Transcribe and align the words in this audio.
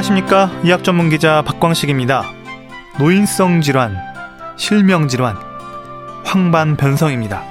안녕하십니까 0.00 0.50
의학 0.62 0.82
전문 0.82 1.10
기자 1.10 1.42
박광식입니다. 1.42 2.24
노인성 2.98 3.60
질환, 3.60 3.98
실명 4.56 5.08
질환, 5.08 5.36
황반 6.24 6.76
변성입니다. 6.76 7.42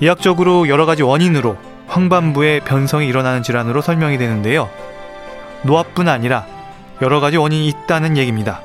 의학적으로 0.00 0.68
여러 0.68 0.86
가지 0.86 1.02
원인으로 1.02 1.58
황반부의 1.86 2.60
변성이 2.60 3.08
일어나는 3.08 3.42
질환으로 3.42 3.82
설명이 3.82 4.16
되는데요. 4.16 4.70
노화뿐 5.64 6.08
아니라 6.08 6.46
여러 7.02 7.20
가지 7.20 7.36
원인이 7.36 7.68
있다는 7.68 8.16
얘기입니다. 8.16 8.62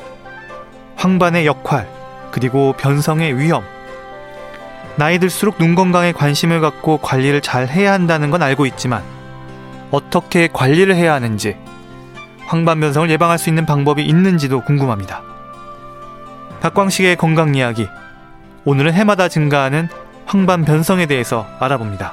황반의 0.96 1.46
역할, 1.46 1.90
그리고 2.32 2.74
변성의 2.78 3.38
위험. 3.38 3.64
나이 4.96 5.20
들수록 5.20 5.58
눈 5.58 5.76
건강에 5.76 6.14
관심을 6.14 6.62
갖고 6.62 6.98
관리를 6.98 7.42
잘 7.42 7.68
해야 7.68 7.92
한다는 7.92 8.30
건 8.30 8.42
알고 8.42 8.66
있지만 8.68 9.04
어떻게 9.92 10.48
관리를 10.48 10.96
해야 10.96 11.14
하는지 11.14 11.58
황반 12.50 12.80
변성을 12.80 13.12
예방할 13.12 13.38
수 13.38 13.50
있는 13.50 13.68
방법이 13.68 14.04
있는지도 14.04 14.62
궁금합니다. 14.62 15.22
박광식의 16.62 17.16
건강 17.18 17.54
이야기. 17.54 17.88
오늘은 18.66 18.94
해마다 18.94 19.28
증가하는 19.28 19.88
황반 20.26 20.66
변성에 20.66 21.06
대해서 21.06 21.46
알아봅니다. 21.60 22.12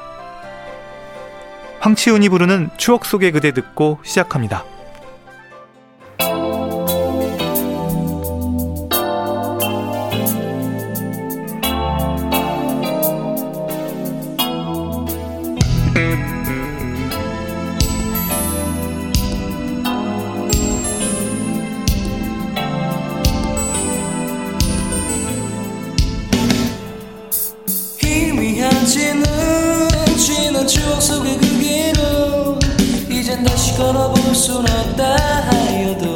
황치훈이 1.81 2.29
부르는 2.29 2.69
추억 2.77 3.07
속의 3.07 3.33
그대 3.33 3.53
듣고 3.53 3.99
시작합니다. 4.03 4.63
걸어볼 33.77 34.35
순 34.35 34.65
없다 34.67 35.17
하여도 35.17 36.16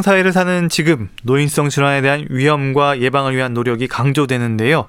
고령 0.00 0.02
사회를 0.02 0.32
사는 0.32 0.68
지금 0.68 1.10
노인성 1.24 1.68
질환에 1.68 2.00
대한 2.00 2.26
위험과 2.30 3.00
예방을 3.00 3.36
위한 3.36 3.52
노력이 3.52 3.86
강조되는데요. 3.86 4.88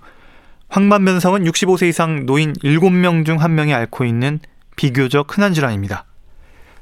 황반변성은 0.70 1.44
65세 1.44 1.90
이상 1.90 2.26
노인 2.26 2.54
7명 2.54 3.26
중 3.26 3.38
1명이 3.38 3.74
앓고 3.74 4.06
있는 4.06 4.40
비교적 4.78 5.36
흔한 5.36 5.54
질환입니다. 5.54 6.06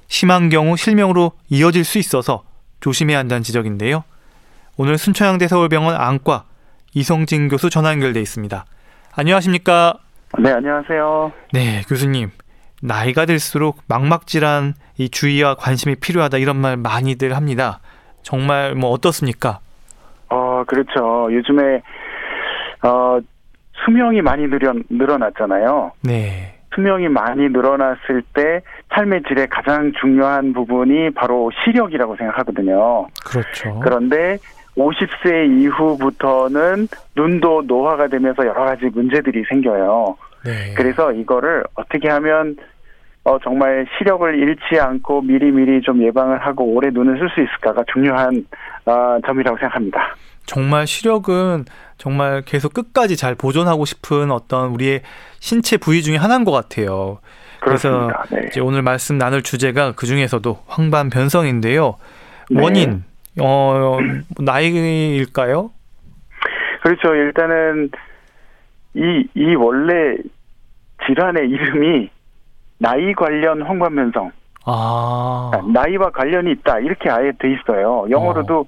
심한 0.08 0.50
경우 0.50 0.78
실명으로 0.78 1.32
이어질 1.50 1.84
수 1.84 1.98
있어서 1.98 2.44
조심해야 2.82 3.18
한다는 3.18 3.42
지적인데요. 3.42 4.04
오늘 4.78 4.98
순천향대 4.98 5.48
서울병원 5.48 5.96
안과 5.96 6.46
이성진 6.94 7.48
교수 7.48 7.70
전화 7.70 7.92
연결돼 7.92 8.22
있습니다. 8.22 8.66
안녕하십니까? 9.16 9.96
네, 10.38 10.52
안녕하세요. 10.52 11.32
네, 11.54 11.84
교수님. 11.88 12.30
나이가 12.82 13.26
들수록 13.26 13.82
망막 13.88 14.28
질환 14.28 14.76
이 14.98 15.10
주의와 15.10 15.56
관심이 15.56 15.96
필요하다 15.96 16.38
이런 16.38 16.58
말 16.58 16.78
많이들 16.78 17.36
합니다. 17.36 17.82
정말 18.22 18.76
뭐 18.76 18.92
어떻습니까? 18.92 19.60
어, 20.30 20.64
그렇죠. 20.68 21.28
요즘에, 21.32 21.82
어, 22.84 23.20
수명이 23.86 24.22
많이 24.22 24.48
늘어, 24.48 24.74
늘어났잖아요. 24.90 25.92
네. 26.04 26.56
수명이 26.76 27.08
많이 27.10 27.50
늘어났을 27.50 28.22
때 28.34 28.62
삶의 28.94 29.24
질의 29.28 29.48
가장 29.48 29.92
중요한 30.00 30.54
부분이 30.54 31.12
바로 31.12 31.50
시력이라고 31.64 32.16
생각하거든요. 32.16 33.08
그렇죠. 33.26 33.80
그런데 33.82 34.38
50세 34.78 35.60
이후부터는 35.60 36.88
눈도 37.16 37.64
노화가 37.64 38.08
되면서 38.08 38.46
여러 38.46 38.66
가지 38.66 38.86
문제들이 38.86 39.44
생겨요. 39.50 40.16
네. 40.46 40.74
그래서 40.76 41.12
이거를 41.12 41.64
어떻게 41.76 42.08
하면 42.10 42.56
어, 43.30 43.38
정말 43.44 43.86
시력을 43.98 44.40
잃지 44.40 44.80
않고 44.80 45.22
미리미리 45.22 45.84
좀 45.84 46.02
예방을 46.02 46.40
하고 46.40 46.66
오래 46.66 46.90
눈을 46.90 47.20
쓸 47.20 47.30
수 47.30 47.42
있을까가 47.42 47.84
중요한 47.94 48.44
어, 48.86 49.20
점이라고 49.24 49.56
생각합니다. 49.58 50.16
정말 50.48 50.88
시력은 50.88 51.66
정말 51.98 52.42
계속 52.42 52.74
끝까지 52.74 53.16
잘 53.16 53.36
보존하고 53.36 53.86
싶은 53.86 54.32
어떤 54.32 54.70
우리의 54.72 55.02
신체 55.40 55.78
부위 55.78 56.02
중에 56.02 56.16
하나인 56.16 56.44
것 56.44 56.52
같아요. 56.52 57.20
그래서. 57.60 58.10
네. 58.32 58.48
이제 58.48 58.62
오늘 58.62 58.82
말씀 58.82 59.20
나눌 59.20 59.44
주제가 59.44 59.94
그 59.96 60.08
중에서도 60.08 60.64
황반 60.66 61.12
변성인데요. 61.12 61.98
네. 62.50 62.64
원인, 62.64 63.04
어, 63.40 64.00
나이일까요? 64.40 65.70
그렇죠. 66.82 67.14
일단은 67.14 67.92
이, 68.96 69.28
이 69.36 69.54
원래 69.54 70.18
질환의 71.06 71.48
이름이 71.48 72.10
나이 72.80 73.14
관련 73.14 73.62
황반변성, 73.62 74.32
아, 74.66 75.52
나이와 75.74 76.10
관련이 76.12 76.52
있다 76.52 76.80
이렇게 76.80 77.10
아예 77.10 77.32
돼 77.38 77.52
있어요. 77.54 78.06
영어로도 78.10 78.66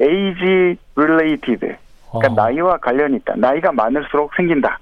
age 0.00 0.76
related, 0.94 1.76
그러니까 2.10 2.32
어. 2.32 2.34
나이와 2.46 2.76
관련이 2.78 3.16
있다. 3.16 3.34
나이가 3.36 3.72
많을수록 3.72 4.32
생긴다. 4.36 4.78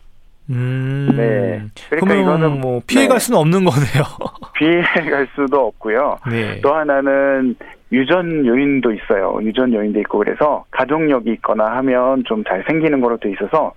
음. 0.50 1.08
네. 1.16 1.62
그러니까 1.88 2.14
이거는 2.20 2.60
뭐 2.60 2.82
피해 2.86 3.06
갈 3.06 3.18
네. 3.18 3.24
수는 3.24 3.38
없는 3.40 3.64
거네요. 3.64 4.04
피해 4.54 4.82
갈 5.10 5.26
수도 5.34 5.68
없고요. 5.68 6.18
네. 6.30 6.60
또 6.60 6.74
하나는 6.74 7.56
유전 7.92 8.44
요인도 8.44 8.92
있어요. 8.92 9.38
유전 9.42 9.72
요인도 9.72 10.00
있고 10.00 10.18
그래서 10.18 10.64
가족력이 10.72 11.30
있거나 11.34 11.76
하면 11.76 12.24
좀 12.24 12.44
잘 12.46 12.62
생기는 12.66 13.00
거로 13.00 13.16
돼 13.16 13.30
있어서 13.32 13.72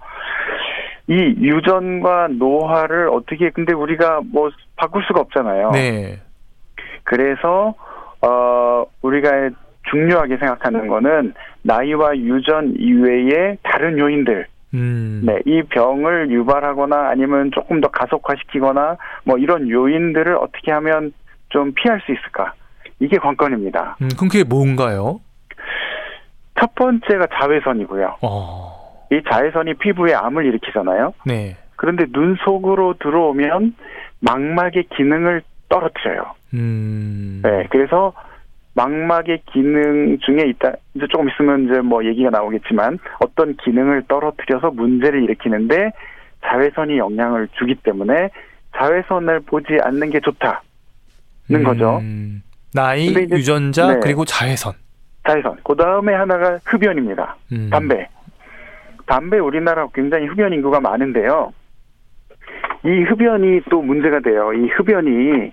이 1.07 1.13
유전과 1.13 2.30
노화를 2.38 3.09
어떻게 3.09 3.50
근데 3.50 3.74
우리가 3.74 4.21
뭐 4.31 4.50
바꿀 4.75 5.04
수가 5.07 5.21
없잖아요. 5.21 5.71
네. 5.71 6.19
그래서 7.04 7.74
어 8.21 8.86
우리가 9.01 9.50
중요하게 9.89 10.38
생각하는 10.38 10.88
거는 10.88 11.33
나이와 11.62 12.18
유전 12.18 12.74
이외의 12.77 13.57
다른 13.63 13.98
요인들, 13.98 14.48
음. 14.74 15.21
네, 15.25 15.39
이 15.45 15.62
병을 15.63 16.30
유발하거나 16.31 17.10
아니면 17.10 17.51
조금 17.53 17.81
더 17.81 17.88
가속화시키거나 17.88 18.98
뭐 19.24 19.38
이런 19.38 19.69
요인들을 19.69 20.36
어떻게 20.36 20.71
하면 20.71 21.13
좀 21.50 21.74
피할 21.74 22.01
수 22.01 22.12
있을까? 22.12 22.53
이게 23.00 23.18
관건입니다. 23.18 23.98
음, 24.01 24.10
그럼 24.15 24.30
그게 24.30 24.44
뭔가요? 24.44 25.21
첫 26.60 26.74
번째가 26.75 27.27
자외선이고요. 27.39 28.18
어. 28.21 28.76
이 29.12 29.21
자외선이 29.31 29.75
피부에 29.75 30.13
암을 30.13 30.45
일으키잖아요. 30.45 31.13
네. 31.25 31.56
그런데 31.75 32.06
눈 32.12 32.36
속으로 32.44 32.95
들어오면 33.00 33.75
망막의 34.19 34.88
기능을 34.95 35.42
떨어뜨려요. 35.69 36.33
음. 36.54 37.42
네, 37.44 37.68
그래서 37.69 38.13
망막의 38.74 39.42
기능 39.51 40.18
중에 40.19 40.44
있다. 40.50 40.71
이제 40.95 41.06
조금 41.09 41.30
있으면 41.30 41.65
이제 41.65 41.80
뭐 41.81 42.06
얘기가 42.06 42.30
나오겠지만 42.30 43.00
어떤 43.19 43.56
기능을 43.57 44.04
떨어뜨려서 44.07 44.71
문제를 44.71 45.24
일으키는데 45.24 45.92
자외선이 46.45 46.98
영향을 46.98 47.48
주기 47.57 47.75
때문에 47.75 48.30
자외선을 48.77 49.42
보지 49.42 49.77
않는 49.83 50.10
게 50.12 50.19
좋다는 50.19 51.63
거죠. 51.63 51.98
음. 52.01 52.44
나이, 52.74 53.07
근데 53.07 53.24
이제- 53.24 53.36
유전자, 53.36 53.94
네. 53.94 54.00
그리고 54.01 54.24
자외선. 54.25 54.74
자외선. 55.25 55.57
그 55.63 55.75
다음에 55.75 56.13
하나가 56.13 56.60
흡연입니다. 56.65 57.36
음. 57.51 57.69
담배. 57.71 58.07
담배 59.07 59.39
우리나라 59.39 59.88
굉장히 59.94 60.27
흡연 60.27 60.54
인구가 60.54 60.80
많은데요. 60.80 61.54
이 62.86 63.01
흡연이 63.04 63.62
또 63.69 63.81
문제가 63.81 64.19
돼요. 64.19 64.54
이 64.54 64.68
흡연이 64.68 65.51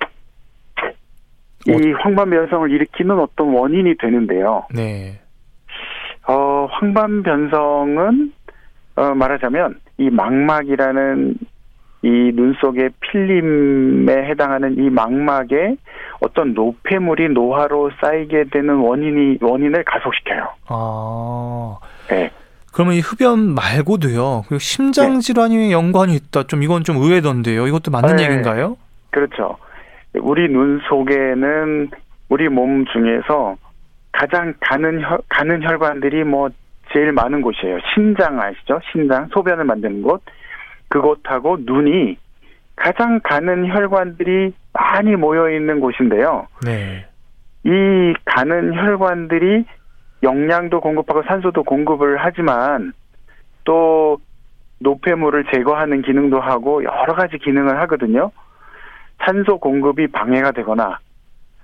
이 1.66 1.92
황반변성을 1.98 2.70
일으키는 2.70 3.18
어떤 3.18 3.48
원인이 3.54 3.96
되는데요. 3.96 4.66
네. 4.74 5.18
어, 6.28 6.68
황반변성은 6.70 8.32
어, 8.96 9.14
말하자면 9.14 9.80
이 9.98 10.10
망막이라는 10.10 11.34
이 12.02 12.32
눈 12.32 12.52
속의 12.60 12.90
필름에 13.00 14.12
해당하는 14.26 14.76
이 14.76 14.90
망막에 14.90 15.76
어떤 16.20 16.52
노폐물이 16.52 17.30
노화로 17.30 17.92
쌓이게 18.00 18.44
되는 18.52 18.74
원인이 18.76 19.38
원인을 19.40 19.84
가속시켜요. 19.84 20.48
아. 20.68 21.78
네. 22.10 22.30
그러면 22.74 22.94
이 22.94 23.00
흡연 23.00 23.54
말고도요. 23.54 24.44
그리고 24.48 24.58
심장 24.58 25.20
질환이 25.20 25.72
연관이 25.72 26.14
있다. 26.16 26.42
좀 26.44 26.64
이건 26.64 26.82
좀 26.82 26.96
의외던데요. 26.96 27.68
이것도 27.68 27.92
맞는 27.92 28.16
네. 28.16 28.24
얘기인가요? 28.24 28.76
그렇죠. 29.10 29.56
우리 30.14 30.48
눈 30.48 30.80
속에는 30.88 31.90
우리 32.28 32.48
몸 32.48 32.84
중에서 32.86 33.56
가장 34.10 34.54
가는 34.58 35.00
혈, 35.00 35.18
가는 35.28 35.62
혈관들이 35.62 36.24
뭐 36.24 36.48
제일 36.92 37.12
많은 37.12 37.42
곳이에요. 37.42 37.78
신장 37.94 38.40
아시죠? 38.40 38.80
신장 38.90 39.28
소변을 39.32 39.64
만드는 39.64 40.02
곳. 40.02 40.22
그곳하고 40.88 41.58
눈이 41.60 42.16
가장 42.74 43.20
가는 43.22 43.68
혈관들이 43.68 44.52
많이 44.72 45.14
모여 45.14 45.48
있는 45.48 45.78
곳인데요. 45.78 46.48
네. 46.64 47.06
이 47.62 48.14
가는 48.24 48.74
혈관들이 48.74 49.64
영양도 50.24 50.80
공급하고 50.80 51.22
산소도 51.22 51.62
공급을 51.62 52.16
하지만 52.18 52.92
또 53.62 54.18
노폐물을 54.80 55.44
제거하는 55.52 56.02
기능도 56.02 56.40
하고 56.40 56.82
여러 56.82 57.14
가지 57.14 57.38
기능을 57.38 57.78
하거든요. 57.82 58.32
산소 59.24 59.58
공급이 59.58 60.08
방해가 60.08 60.50
되거나 60.52 60.98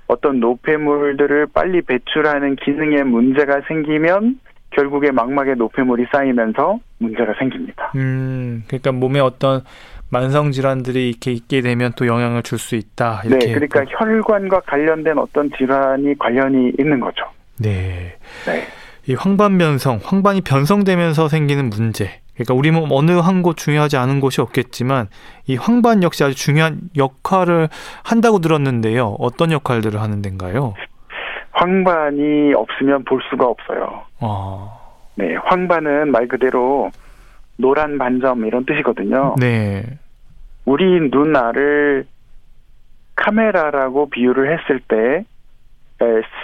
어떤 0.07 0.41
노폐물들을 0.41 1.49
빨리 1.53 1.83
배출하는 1.83 2.57
기능에 2.57 3.03
문제가 3.03 3.61
생기면 3.67 4.41
결국에 4.71 5.11
망막에 5.11 5.55
노폐물이 5.55 6.07
쌓이면서 6.13 6.79
문제가 6.99 7.35
생깁니다. 7.39 7.91
음, 7.97 8.63
그러니까 8.69 8.93
몸에 8.93 9.19
어떤 9.19 9.63
만성 10.11 10.53
질환들이 10.53 11.11
이렇게 11.11 11.33
있게 11.33 11.61
되면 11.61 11.93
또 11.97 12.07
영향을 12.07 12.43
줄 12.43 12.59
수 12.59 12.77
있다. 12.77 13.23
이렇게. 13.25 13.47
네, 13.47 13.53
그러니까 13.53 13.85
혈관과 13.89 14.61
관련된 14.61 15.19
어떤 15.19 15.51
질환이 15.57 16.17
관련이 16.19 16.73
있는 16.79 17.01
거죠. 17.01 17.25
네. 17.61 18.17
네. 18.47 18.67
이 19.07 19.15
황반 19.15 19.59
변성, 19.59 20.01
황반이 20.03 20.41
변성되면서 20.43 21.29
생기는 21.29 21.69
문제. 21.71 22.21
그러니까 22.35 22.55
우리 22.55 22.71
몸 22.71 22.89
어느 22.93 23.13
한 23.13 23.43
곳 23.43 23.57
중요하지 23.57 23.97
않은 23.99 24.21
곳이 24.21 24.41
없겠지만 24.41 25.09
이 25.47 25.57
황반 25.57 26.03
역시 26.03 26.25
아주 26.25 26.35
중요한 26.35 26.81
역할을 26.97 27.69
한다고 28.03 28.39
들었는데요. 28.39 29.17
어떤 29.19 29.53
역할들을 29.53 30.01
하는 30.01 30.23
데인가요? 30.23 30.75
황반이 31.53 32.55
없으면 32.55 33.05
볼 33.05 33.21
수가 33.31 33.47
없어요. 33.47 34.03
아, 34.21 34.71
네, 35.17 35.35
황반은 35.45 36.11
말 36.13 36.29
그대로 36.29 36.91
노란 37.57 37.99
반점 37.99 38.47
이런 38.47 38.65
뜻이거든요. 38.65 39.35
네. 39.39 39.85
우리 40.65 40.85
눈알을 41.11 42.07
카메라라고 43.17 44.09
비유를 44.09 44.59
했을 44.59 44.81
때 44.81 44.97
에, 44.97 45.25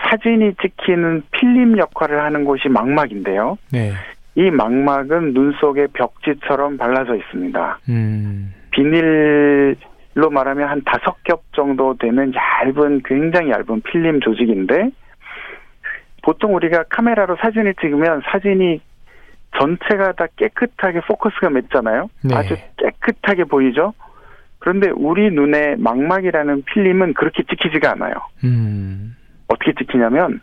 사진이 0.05 0.55
찍히는 0.61 1.23
필름 1.31 1.79
역할을 1.79 2.21
하는 2.23 2.45
곳이 2.45 2.69
망막인데요. 2.69 3.59
네. 3.73 3.93
이 4.35 4.51
망막은 4.51 5.33
눈 5.33 5.53
속에 5.53 5.87
벽지처럼 5.95 6.77
발라져 6.77 7.17
있습니다. 7.17 7.79
음. 7.89 8.55
비닐로 8.71 10.31
말하면 10.31 10.69
한 10.69 10.83
다섯 10.85 11.17
겹 11.25 11.43
정도 11.55 11.97
되는 11.97 12.33
얇은 12.35 13.01
굉장히 13.05 13.51
얇은 13.51 13.81
필름 13.83 14.21
조직인데 14.21 14.91
보통 16.23 16.55
우리가 16.55 16.85
카메라로 16.91 17.37
사진을 17.41 17.75
찍으면 17.81 18.23
사진이 18.31 18.81
전체가 19.59 20.13
다 20.13 20.27
깨끗하게 20.37 21.01
포커스가 21.01 21.49
맺잖아요. 21.49 22.11
네. 22.25 22.35
아주 22.35 22.57
깨끗하게 22.77 23.45
보이죠. 23.45 23.95
그런데 24.59 24.91
우리 24.91 25.31
눈에 25.31 25.77
망막이라는 25.79 26.65
필름은 26.65 27.15
그렇게 27.15 27.43
찍히지가 27.45 27.93
않아요. 27.93 28.15
음. 28.45 29.17
어떻게 29.49 29.73
찍히냐면 29.75 30.41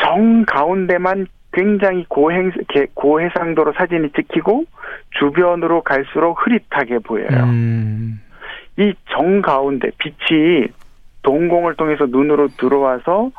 정 0.00 0.44
가운데만 0.44 1.26
굉장히 1.52 2.04
고행 2.08 2.50
개- 2.68 2.86
고해상도로 2.94 3.74
사진이 3.74 4.10
찍히고 4.12 4.64
주변으로 5.18 5.82
갈수록 5.82 6.44
흐릿하게 6.44 6.98
보여요. 6.98 7.28
음. 7.44 8.20
이정 8.76 9.40
가운데 9.40 9.90
빛이 9.98 10.66
동공을 11.22 11.76
통해서 11.76 12.06
눈으로 12.06 12.48
들어와서 12.58 13.30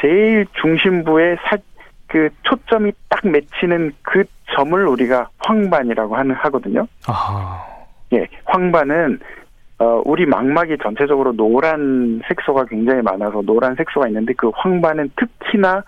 제일 0.00 0.46
중심부에 0.60 1.36
사, 1.44 1.58
그 2.06 2.30
초점이 2.44 2.92
딱 3.10 3.26
맺히는 3.28 3.92
그 4.02 4.24
점을 4.56 4.86
우리가 4.86 5.28
황반이라고 5.38 6.16
하는 6.16 6.34
하거든요. 6.36 6.86
아. 7.06 7.62
예, 8.14 8.26
황반은 8.46 9.20
어, 9.80 10.02
우리 10.04 10.26
망막이 10.26 10.76
전체적으로 10.82 11.32
노란 11.32 12.20
색소가 12.28 12.66
굉장히 12.66 13.00
많아서 13.00 13.40
노란 13.40 13.74
색소가 13.76 14.08
있는데 14.08 14.34
그 14.34 14.50
황반은 14.54 15.10
특히나 15.16 15.82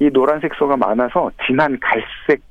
이 0.00 0.10
노란 0.10 0.38
색 0.40 0.54
소가 0.54 0.76
많아서 0.76 1.30
진한 1.46 1.78
갈색 1.80 2.42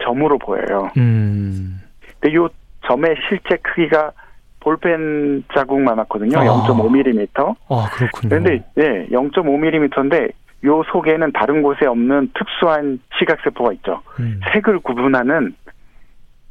점으로 0.00 0.38
보여요. 0.38 0.88
음. 0.96 1.80
근데 2.20 2.34
요 2.36 2.48
점의 2.86 3.16
실제 3.28 3.56
크기가 3.56 4.12
볼펜 4.60 5.42
자국만하거든요. 5.52 6.38
아. 6.38 6.44
0.5mm. 6.44 7.56
아, 7.68 7.88
그렇군요. 7.92 8.28
그런데 8.28 8.64
예, 8.78 9.08
0.5mm인데 9.08 10.30
요 10.64 10.82
속에는 10.92 11.32
다른 11.32 11.62
곳에 11.62 11.86
없는 11.86 12.30
특수한 12.34 13.00
시각 13.18 13.40
세포가 13.42 13.72
있죠. 13.74 14.00
음. 14.20 14.38
색을 14.52 14.78
구분하는 14.78 15.56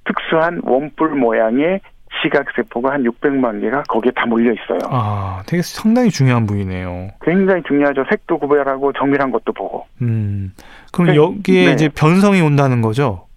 특수한 0.04 0.60
원뿔 0.64 1.10
모양의 1.12 1.80
시각세포가 2.24 2.92
한 2.94 3.04
600만 3.04 3.62
개가 3.62 3.84
거기에 3.84 4.12
다 4.16 4.26
몰려 4.26 4.52
있어요. 4.52 4.80
아, 4.90 5.42
되게 5.46 5.62
상당히 5.62 6.10
중요한 6.10 6.46
부위네요. 6.46 7.10
굉장히 7.22 7.62
중요하죠. 7.68 8.04
색도 8.10 8.40
구별하고 8.40 8.92
정밀한 8.94 9.32
것도 9.32 9.54
보고. 9.54 9.86
음. 10.02 10.54
그럼 10.92 11.08
네, 11.12 11.16
여기에 11.16 11.66
네. 11.68 11.72
이제 11.74 11.90
변성이 11.90 12.42
온다는 12.42 12.82
거죠? 12.82 13.28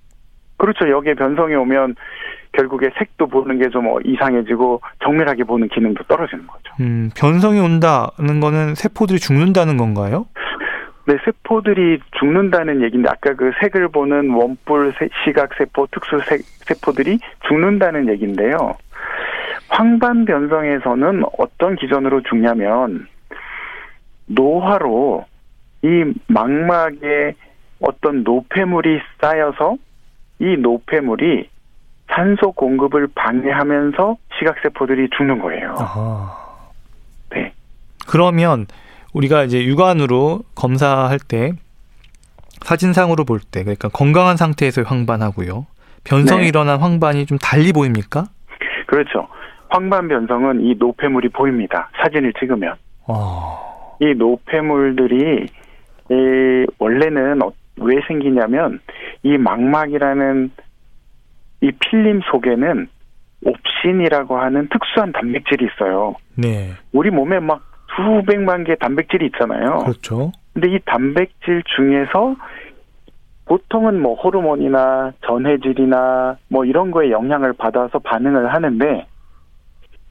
그렇죠. 0.56 0.88
여기에 0.90 1.14
변성이 1.14 1.54
오면 1.54 1.94
결국에 2.52 2.90
색도 2.98 3.26
보는 3.28 3.58
게 3.58 3.68
좀 3.70 3.86
이상해지고 4.04 4.80
정밀하게 5.02 5.44
보는 5.44 5.68
기능도 5.68 6.04
떨어지는 6.04 6.46
거죠. 6.46 6.62
음, 6.80 7.10
변성이 7.16 7.60
온다는 7.60 8.40
거는 8.40 8.74
세포들이 8.74 9.18
죽는다는 9.18 9.76
건가요? 9.76 10.26
네, 11.06 11.16
세포들이 11.24 12.00
죽는다는 12.18 12.82
얘기인데 12.82 13.08
아까 13.08 13.34
그 13.34 13.50
색을 13.60 13.88
보는 13.88 14.30
원뿔 14.30 14.94
세- 14.98 15.08
시각 15.24 15.52
세포, 15.54 15.86
특수 15.90 16.20
세- 16.28 16.38
세포들이 16.66 17.18
죽는다는 17.48 18.08
얘기인데요. 18.08 18.74
황반 19.68 20.24
변성에서는 20.24 21.24
어떤 21.38 21.76
기전으로 21.76 22.22
죽냐면 22.22 23.06
노화로 24.26 25.24
이 25.82 26.12
망막에 26.28 27.34
어떤 27.80 28.22
노폐물이 28.22 29.00
쌓여서 29.20 29.76
이 30.38 30.56
노폐물이 30.56 31.48
산소 32.08 32.52
공급을 32.52 33.08
방해하면서 33.14 34.16
시각세포들이 34.38 35.08
죽는 35.16 35.38
거예요. 35.40 35.74
아. 35.78 36.36
네. 37.30 37.52
그러면 38.06 38.66
우리가 39.12 39.44
이제 39.44 39.64
육안으로 39.64 40.40
검사할 40.54 41.18
때 41.18 41.52
사진상으로 42.62 43.24
볼 43.24 43.40
때 43.40 43.62
그러니까 43.62 43.88
건강한 43.88 44.36
상태에서 44.36 44.82
황반하고요. 44.82 45.66
변성이 46.04 46.42
네. 46.42 46.48
일어난 46.48 46.78
황반이 46.80 47.26
좀 47.26 47.38
달리 47.38 47.72
보입니까? 47.72 48.24
그렇죠. 48.86 49.28
황반 49.68 50.08
변성은 50.08 50.60
이 50.62 50.74
노폐물이 50.78 51.30
보입니다. 51.30 51.90
사진을 52.02 52.32
찍으면. 52.38 52.74
어. 53.06 53.96
이 54.00 54.14
노폐물들이 54.14 55.46
이 56.10 56.66
원래는 56.78 57.42
어- 57.42 57.52
왜 57.76 57.96
생기냐면 58.06 58.80
이 59.22 59.38
망막이라는 59.38 60.50
이 61.62 61.70
필름 61.80 62.20
속에는 62.30 62.88
옵신이라고 63.44 64.38
하는 64.38 64.68
특수한 64.68 65.12
단백질이 65.12 65.66
있어요. 65.66 66.14
네. 66.36 66.72
우리 66.92 67.10
몸에 67.10 67.40
막 67.40 67.62
수백만 67.96 68.64
개 68.64 68.74
단백질이 68.74 69.26
있잖아요. 69.26 69.78
그렇죠. 69.78 70.32
근데 70.52 70.68
이 70.74 70.78
단백질 70.84 71.62
중에서 71.76 72.36
보통은 73.46 74.00
뭐 74.00 74.14
호르몬이나 74.14 75.12
전해질이나 75.26 76.36
뭐 76.48 76.64
이런 76.64 76.90
거에 76.90 77.10
영향을 77.10 77.52
받아서 77.52 77.98
반응을 77.98 78.52
하는데 78.52 79.06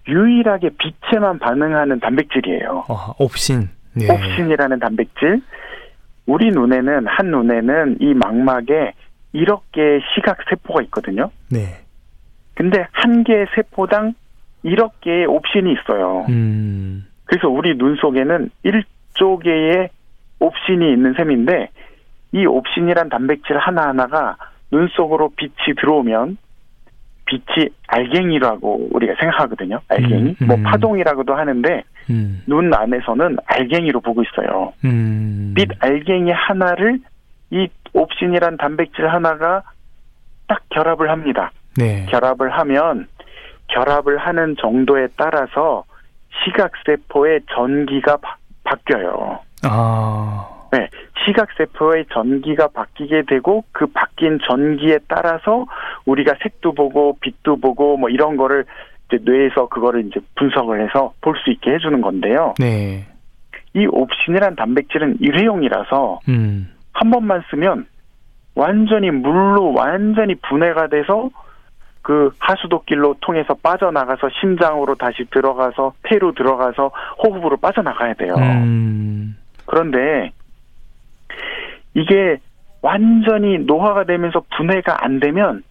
유일하게 0.07 0.71
빛에만 0.77 1.39
반응하는 1.39 1.99
단백질이에요. 1.99 2.85
어, 2.89 3.13
옵신. 3.19 3.69
네. 3.93 4.11
옵신이라는 4.11 4.79
단백질. 4.79 5.41
우리 6.25 6.49
눈에는 6.49 7.07
한 7.07 7.31
눈에는 7.31 7.97
이 7.99 8.13
망막에 8.13 8.93
1억 9.33 9.61
개의 9.71 10.01
시각 10.15 10.37
세포가 10.49 10.81
있거든요. 10.83 11.31
네. 11.49 11.81
근데 12.55 12.85
한 12.91 13.23
개의 13.23 13.47
세포당 13.55 14.13
1억 14.65 14.91
개의 15.01 15.25
옵신이 15.25 15.73
있어요. 15.73 16.25
음. 16.29 17.05
그래서 17.31 17.47
우리 17.47 17.77
눈 17.77 17.95
속에는 17.95 18.49
1조 18.65 19.41
개의 19.41 19.87
옵신이 20.39 20.91
있는 20.91 21.13
셈인데 21.13 21.69
이 22.33 22.45
옵신이란 22.45 23.07
단백질 23.07 23.57
하나하나가 23.57 24.35
눈 24.69 24.89
속으로 24.89 25.31
빛이 25.37 25.75
들어오면 25.79 26.37
빛이 27.25 27.69
알갱이라고 27.87 28.89
우리가 28.91 29.13
생각하거든요. 29.17 29.79
알갱이. 29.87 30.35
음, 30.41 30.47
뭐 30.47 30.57
음. 30.57 30.63
파동이라고도 30.63 31.33
하는데 31.33 31.83
음. 32.09 32.41
눈 32.47 32.73
안에서는 32.73 33.37
알갱이로 33.45 34.01
보고 34.01 34.21
있어요. 34.23 34.73
음. 34.83 35.53
빛 35.55 35.69
알갱이 35.79 36.31
하나를 36.31 36.99
이 37.51 37.69
옵신이란 37.93 38.57
단백질 38.57 39.07
하나가 39.07 39.63
딱 40.47 40.63
결합을 40.69 41.09
합니다. 41.09 41.51
네. 41.77 42.05
결합을 42.09 42.49
하면 42.49 43.07
결합을 43.67 44.17
하는 44.17 44.57
정도에 44.59 45.07
따라서 45.15 45.85
시각세포의 46.43 47.41
전기가 47.53 48.17
바, 48.17 48.35
바뀌어요. 48.63 49.39
아. 49.63 50.47
네, 50.71 50.87
시각세포의 51.25 52.05
전기가 52.13 52.67
바뀌게 52.69 53.23
되고 53.27 53.63
그 53.73 53.87
바뀐 53.87 54.39
전기에 54.47 54.99
따라서 55.07 55.65
우리가 56.05 56.35
색도 56.41 56.73
보고 56.73 57.17
빛도 57.19 57.57
보고 57.57 57.97
뭐 57.97 58.09
이런 58.09 58.37
거를 58.37 58.65
이제 59.07 59.19
뇌에서 59.23 59.67
그거를 59.67 60.05
이제 60.07 60.21
분석을 60.35 60.81
해서 60.81 61.13
볼 61.21 61.35
수 61.43 61.49
있게 61.51 61.73
해주는 61.73 61.99
건데요. 62.01 62.53
네. 62.59 63.05
이 63.73 63.85
옵신이란 63.85 64.55
단백질은 64.55 65.17
일회용이라서 65.19 66.19
음. 66.29 66.71
한 66.93 67.09
번만 67.09 67.43
쓰면 67.49 67.85
완전히 68.55 69.11
물로 69.11 69.73
완전히 69.73 70.35
분해가 70.35 70.87
돼서 70.87 71.29
그 72.01 72.31
하수도길로 72.39 73.15
통해서 73.21 73.53
빠져나가서 73.53 74.29
심장으로 74.39 74.95
다시 74.95 75.25
들어가서 75.31 75.93
폐로 76.03 76.33
들어가서 76.33 76.91
호흡으로 77.23 77.57
빠져나가야 77.57 78.15
돼요. 78.15 78.35
음. 78.37 79.37
그런데 79.65 80.31
이게 81.93 82.39
완전히 82.81 83.59
노화가 83.59 84.05
되면서 84.05 84.43
분해가 84.57 85.05
안 85.05 85.19
되면 85.19 85.63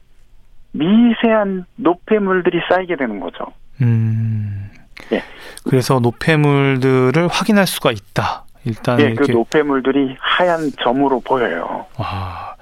미세한 0.73 1.67
노폐물들이 1.77 2.61
쌓이게 2.69 2.97
되는 2.97 3.19
거죠. 3.19 3.47
음. 3.83 4.71
예. 5.13 5.23
그래서 5.69 5.99
노폐물들을 5.99 7.27
확인할 7.29 7.67
수가 7.67 7.91
있다. 7.91 8.45
일단 8.65 9.01
예, 9.01 9.15
그 9.15 9.25
이렇게 9.25 9.33
노폐물들이 9.33 10.17
하얀 10.19 10.71
점으로 10.83 11.21
보여요. 11.21 11.87
아, 11.97 12.55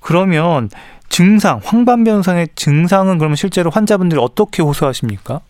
그러면 0.00 0.68
증상, 1.12 1.60
황반변성의 1.62 2.48
증상은 2.54 3.18
그러면 3.18 3.36
실제로 3.36 3.68
환자분들이 3.68 4.18
어떻게 4.18 4.62
호소하십니까? 4.62 5.40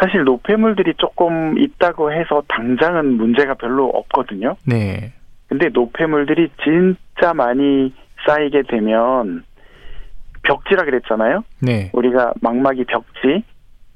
사실 0.00 0.22
노폐물들이 0.22 0.94
조금 0.96 1.58
있다고 1.58 2.12
해서 2.12 2.44
당장은 2.46 3.16
문제가 3.16 3.54
별로 3.54 3.88
없거든요. 3.88 4.54
네. 4.64 5.12
근데 5.48 5.70
노폐물들이 5.70 6.50
진짜 6.62 7.34
많이 7.34 7.92
쌓이게 8.26 8.62
되면 8.68 9.44
벽지라 10.44 10.84
그랬잖아요. 10.84 11.42
네. 11.60 11.90
우리가 11.92 12.34
망막이 12.40 12.84
벽지, 12.84 13.42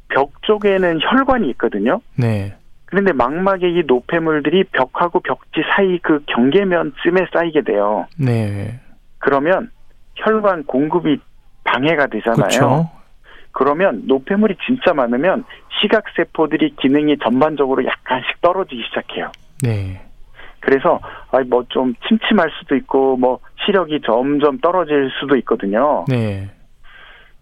벽 0.09 0.43
쪽에는 0.43 0.99
혈관이 1.03 1.49
있거든요. 1.51 2.01
네. 2.17 2.57
그런데 2.87 3.13
망막의 3.13 3.75
이 3.75 3.83
노폐물들이 3.87 4.65
벽하고 4.65 5.21
벽지 5.21 5.63
사이 5.73 6.01
그 6.03 6.25
경계면쯤에 6.27 7.27
쌓이게 7.33 7.63
돼요. 7.63 8.09
네. 8.19 8.81
그러면 9.19 9.71
혈관 10.21 10.65
공급이 10.65 11.19
방해가 11.65 12.07
되잖아요. 12.09 12.37
그렇죠. 12.37 12.91
그러면 13.53 14.03
노폐물이 14.07 14.57
진짜 14.67 14.95
많으면 14.95 15.45
시각 15.81 16.05
세포들이 16.17 16.77
기능이 16.81 17.19
전반적으로 17.19 17.85
약간씩 17.85 18.41
떨어지기 18.41 18.83
시작해요. 18.89 19.33
네. 19.63 20.01
그래서 20.61 21.01
뭐 21.49 21.65
좀 21.71 21.95
침침할 22.07 22.51
수도 22.59 22.77
있고 22.77 23.17
뭐 23.17 23.41
시력이 23.65 24.03
점점 24.05 24.59
떨어질 24.59 25.11
수도 25.21 25.37
있거든요. 25.39 26.05
네. 26.09 26.49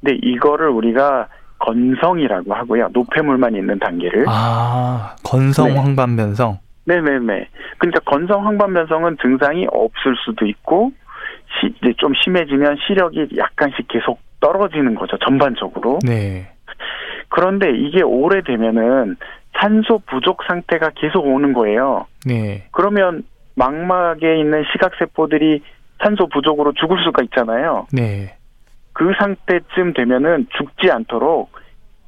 근데 0.00 0.16
이거를 0.23 0.68
우리가 0.68 1.28
건성이라고 1.58 2.54
하고요. 2.54 2.88
노폐물만 2.92 3.56
있는 3.56 3.78
단계를. 3.78 4.25
아, 4.28 5.16
건성 5.25 5.68
네. 5.68 5.76
황반변성. 5.76 6.58
네네네. 6.85 7.49
그러니까 7.78 8.00
건성 8.06 8.47
황반변성은 8.47 9.18
증상이 9.20 9.66
없을 9.73 10.14
수도 10.25 10.47
있고 10.47 10.92
시, 11.60 11.74
이제 11.80 11.94
좀 11.98 12.12
심해지면 12.14 12.76
시력이 12.86 13.28
약간씩 13.36 13.88
계속 13.88 14.20
떨어지는 14.40 14.94
거죠. 14.94 15.16
전반적으로. 15.18 15.98
네. 16.06 16.50
그런데 17.28 17.70
이게 17.70 18.02
오래되면은 18.02 19.16
산소 19.58 19.98
부족 20.06 20.42
상태가 20.46 20.90
계속 20.94 21.26
오는 21.26 21.52
거예요. 21.52 22.06
네. 22.26 22.66
그러면 22.70 23.24
망막에 23.56 24.38
있는 24.38 24.64
시각세포들이 24.72 25.62
산소 26.02 26.28
부족으로 26.28 26.72
죽을 26.74 27.02
수가 27.04 27.22
있잖아요. 27.24 27.86
네. 27.92 28.36
그 28.92 29.12
상태쯤 29.18 29.94
되면은 29.94 30.46
죽지 30.56 30.90
않도록 30.90 31.50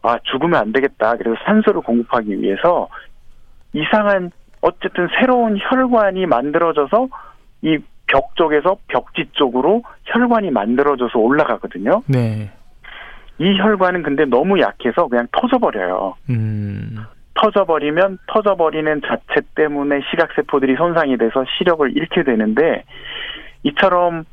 아 0.02 0.18
죽으면 0.24 0.60
안 0.60 0.72
되겠다. 0.72 1.16
그래서 1.16 1.36
산소를 1.44 1.82
공급하기 1.82 2.40
위해서 2.40 2.88
이상한 3.72 4.30
어쨌든 4.60 5.08
새로운 5.18 5.58
혈관이 5.58 6.26
만들어져서 6.26 7.08
이 7.62 7.78
벽 8.10 8.34
쪽에서 8.34 8.76
벽지 8.88 9.26
쪽으로 9.32 9.82
혈관이 10.06 10.50
만들어져서 10.50 11.18
올라가거든요. 11.18 12.02
네. 12.06 12.50
이 13.38 13.58
혈관은 13.58 14.02
근데 14.02 14.24
너무 14.24 14.60
약해서 14.60 15.06
그냥 15.08 15.26
터져버려요. 15.32 16.14
음. 16.28 16.98
터져버리면 17.34 18.18
터져버리는 18.26 19.00
자체 19.06 19.46
때문에 19.54 20.00
시각세포들이 20.10 20.74
손상이 20.76 21.16
돼서 21.16 21.44
시력을 21.56 21.96
잃게 21.96 22.22
되는데 22.22 22.84
이처럼 23.62 24.24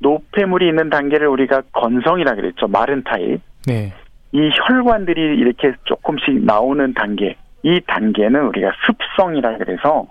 노폐물이 0.00 0.66
있는 0.68 0.90
단계를 0.90 1.28
우리가 1.28 1.62
건성이라 1.72 2.34
그랬죠. 2.34 2.66
마른 2.68 3.04
타입. 3.04 3.40
네. 3.66 3.92
이 4.32 4.50
혈관들이 4.52 5.20
이렇게 5.38 5.74
조금씩 5.84 6.44
나오는 6.44 6.94
단계. 6.94 7.36
이 7.62 7.80
단계는 7.86 8.46
우리가 8.46 8.72
습성이라 8.86 9.58
그래서 9.58 10.06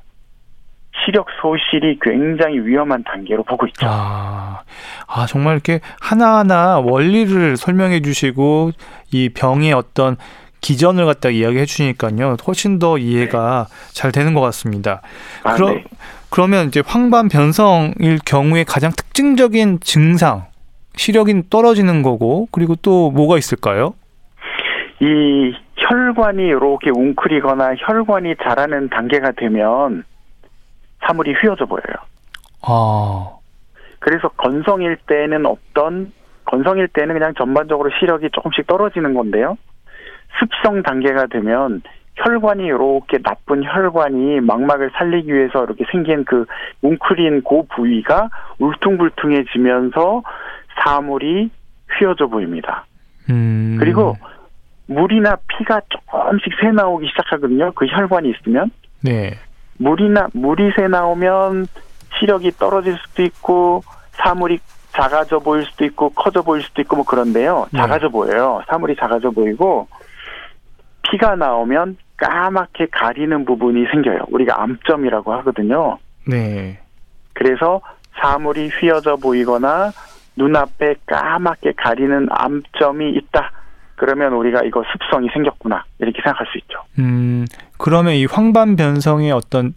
시력 1.06 1.28
소실이 1.42 2.00
굉장히 2.02 2.60
위험한 2.60 3.04
단계로 3.04 3.44
보고 3.44 3.66
있죠. 3.68 3.88
아, 3.88 4.62
아, 5.08 5.26
정말 5.28 5.54
이렇게 5.54 5.80
하나하나 6.00 6.80
원리를 6.80 7.58
설명해 7.58 8.02
주시고 8.02 8.72
이 9.12 9.30
병의 9.30 9.74
어떤 9.74 10.18
기전을 10.62 11.06
갖다 11.06 11.30
이야기해 11.30 11.66
주시니까요. 11.66 12.38
훨씬 12.46 12.80
더 12.80 12.98
이해가 12.98 13.68
잘 13.94 14.12
되는 14.12 14.34
것 14.34 14.42
같습니다. 14.42 15.02
아, 15.44 15.56
그러, 15.56 15.70
네. 15.70 15.84
그러면 16.30 16.68
이제 16.68 16.82
황반 16.86 17.30
변성일 17.30 18.20
경우에 18.26 18.64
가장 18.64 18.92
특징적인 18.92 19.80
증상, 19.82 20.46
시력이 20.96 21.44
떨어지는 21.50 22.02
거고, 22.02 22.48
그리고 22.52 22.76
또 22.76 23.12
뭐가 23.12 23.38
있을까요? 23.38 23.94
이 25.00 25.54
혈관이 25.78 26.44
이렇게 26.44 26.90
웅크리거나 26.90 27.76
혈관이 27.78 28.36
자라는 28.44 28.90
단계가 28.90 29.32
되면 29.32 30.04
사물이 31.02 31.34
휘어져 31.42 31.66
보여요. 31.66 31.96
아, 32.64 33.30
그래서 34.00 34.30
건성일 34.30 34.98
때는 35.08 35.46
없던 35.46 36.12
건성일 36.46 36.88
때는 36.90 37.14
그냥 37.14 37.34
전반적으로 37.38 37.90
시력이 38.00 38.30
조금씩 38.32 38.68
떨어지는 38.68 39.14
건데요. 39.14 39.58
습성 40.40 40.84
단계가 40.84 41.28
되면 41.28 41.82
혈관이 42.16 42.66
이렇게 42.66 43.20
나쁜 43.20 43.64
혈관이 43.64 44.42
망막을 44.42 44.92
살리기 44.98 45.32
위해서 45.32 45.64
이렇게 45.64 45.86
생긴 45.92 46.26
그 46.26 46.46
웅크린 46.82 47.44
그 47.44 47.64
부위가 47.76 48.30
울퉁불퉁해지면서 48.60 50.24
사물이 50.84 51.50
휘어져 51.98 52.28
보입니다. 52.28 52.86
음. 53.30 53.78
그리고 53.80 54.16
물이나 54.88 55.38
피가 55.48 55.82
조금씩 55.90 56.54
새 56.62 56.72
나오기 56.72 57.08
시작하거든요. 57.10 57.72
그 57.74 57.86
혈관이 57.86 58.32
있으면 58.32 58.72
네. 59.04 59.34
물이나 59.78 60.28
물이 60.34 60.72
새 60.76 60.88
나오면 60.88 61.68
시력이 62.20 62.52
떨어질 62.58 62.98
수도 62.98 63.24
있고 63.24 63.84
사물이 64.14 64.60
작아져 64.92 65.40
보일 65.40 65.66
수도 65.66 65.86
있고 65.86 66.10
커져 66.10 66.42
보일 66.42 66.64
수도 66.64 66.82
있고 66.82 66.96
뭐 66.96 67.06
그런데요. 67.06 67.68
네. 67.72 67.80
작아져 67.80 68.10
보여요. 68.10 68.62
사물이 68.68 68.96
작아져 68.96 69.30
보이고 69.30 69.88
피가 71.04 71.36
나오면 71.36 71.98
까맣게 72.18 72.88
가리는 72.92 73.46
부분이 73.46 73.86
생겨요. 73.92 74.26
우리가 74.30 74.62
암점이라고 74.62 75.34
하거든요. 75.36 76.00
네. 76.28 76.80
그래서 77.34 77.82
사물이 78.20 78.70
휘어져 78.70 79.16
보이거나 79.18 79.92
눈앞에 80.36 80.96
까맣게 81.06 81.74
가리는 81.78 82.28
암점이 82.32 83.12
있다. 83.12 83.52
그러면 83.98 84.34
우리가 84.34 84.62
이거 84.64 84.84
습성이 84.92 85.28
생겼구나. 85.34 85.84
이렇게 86.00 86.22
생각할 86.24 86.48
수 86.52 86.58
있죠. 86.60 86.80
음, 87.00 87.46
그러면 87.78 88.14
이 88.14 88.26
황반 88.26 88.76
변성의 88.76 89.32
어떤 89.32 89.74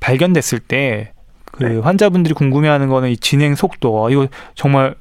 발견됐을 0.00 0.58
때그 0.58 1.64
네. 1.64 1.78
환자분들이 1.78 2.34
궁금해하는 2.34 2.88
거는 2.88 3.08
이 3.08 3.16
진행 3.16 3.54
속도. 3.54 4.04
아, 4.04 4.10
이거 4.10 4.26
정말 4.54 4.94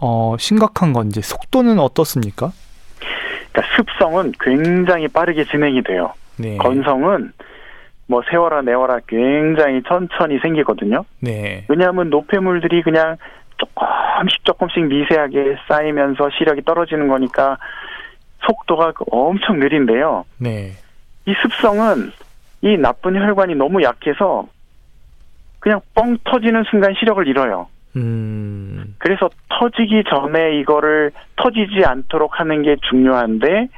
어, 0.00 0.36
심각한 0.38 0.92
건지 0.92 1.22
속도는 1.22 1.78
어떻습니까? 1.78 2.50
그러니까 3.52 3.76
습성은 3.76 4.32
굉장히 4.40 5.06
빠르게 5.06 5.44
진행이 5.44 5.82
돼요. 5.84 6.12
네. 6.38 6.56
건성은 6.56 7.32
뭐 8.08 8.22
세워라 8.28 8.62
내워라 8.62 8.98
굉장히 9.06 9.80
천천히 9.86 10.40
생기거든요. 10.40 11.04
네. 11.20 11.64
왜냐하면 11.68 12.10
노폐물들이 12.10 12.82
그냥 12.82 13.16
조금씩 13.58 14.44
조금씩 14.44 14.86
미세하게 14.86 15.56
쌓이면서 15.68 16.30
시력이 16.36 16.62
떨어지는 16.62 17.06
거니까 17.06 17.58
속도가 18.46 18.92
엄청 19.10 19.58
느린데요. 19.58 20.24
네. 20.38 20.72
이 21.26 21.34
습성은 21.42 22.12
이 22.62 22.76
나쁜 22.76 23.16
혈관이 23.16 23.54
너무 23.54 23.82
약해서 23.82 24.46
그냥 25.60 25.80
뻥 25.94 26.18
터지는 26.24 26.64
순간 26.70 26.94
시력을 26.98 27.26
잃어요. 27.28 27.68
음. 27.96 28.94
그래서 28.98 29.28
터지기 29.48 30.04
전에 30.08 30.58
이거를 30.60 31.12
터지지 31.36 31.84
않도록 31.84 32.40
하는 32.40 32.62
게 32.62 32.76
중요한데 32.88 33.68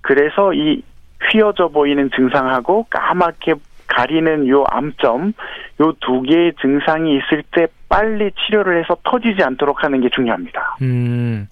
그래서 0.00 0.52
이 0.52 0.82
휘어져 1.30 1.68
보이는 1.68 2.10
증상하고 2.14 2.86
까맣게 2.90 3.54
가리는 3.86 4.48
요 4.48 4.64
암점 4.70 5.32
요 5.80 5.92
두 6.00 6.22
개의 6.22 6.52
증상이 6.60 7.16
있을 7.16 7.42
때 7.52 7.66
빨리 7.88 8.30
치료를 8.32 8.82
해서 8.82 8.96
터지지 9.04 9.42
않도록 9.42 9.84
하는 9.84 10.00
게 10.00 10.08
중요합니다. 10.08 10.76
음. 10.82 11.46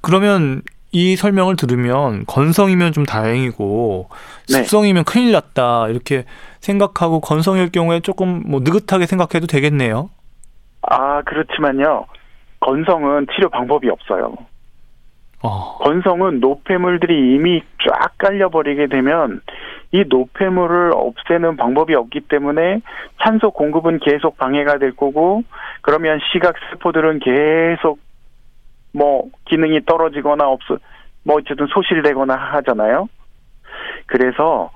그러면 0.00 0.62
이 0.94 1.16
설명을 1.16 1.56
들으면 1.56 2.24
건성이면 2.26 2.92
좀 2.92 3.04
다행이고 3.04 4.08
네. 4.48 4.62
습성이면 4.62 5.02
큰일 5.04 5.32
났다. 5.32 5.88
이렇게 5.88 6.24
생각하고 6.60 7.20
건성일 7.20 7.72
경우에 7.72 7.98
조금 7.98 8.44
뭐 8.46 8.60
느긋하게 8.60 9.06
생각해도 9.06 9.48
되겠네요. 9.48 10.10
아 10.82 11.20
그렇지만요 11.22 12.06
건성은 12.60 13.26
치료 13.34 13.50
방법이 13.50 13.90
없어요. 13.90 14.36
어. 15.42 15.78
건성은 15.78 16.38
노폐물들이 16.38 17.34
이미 17.34 17.60
쫙 17.86 18.16
깔려버리게 18.16 18.86
되면 18.86 19.42
이 19.90 20.04
노폐물을 20.08 20.92
없애는 20.94 21.56
방법이 21.56 21.94
없기 21.96 22.20
때문에 22.28 22.80
산소 23.22 23.50
공급은 23.50 23.98
계속 23.98 24.38
방해가 24.38 24.78
될 24.78 24.94
거고 24.94 25.42
그러면 25.82 26.20
시각 26.32 26.54
세포들은 26.70 27.18
계속 27.18 27.98
뭐 28.94 29.28
기능이 29.46 29.84
떨어지거나 29.84 30.44
없뭐 30.46 30.78
어쨌든 31.36 31.66
소실되거나 31.66 32.34
하잖아요. 32.34 33.08
그래서 34.06 34.70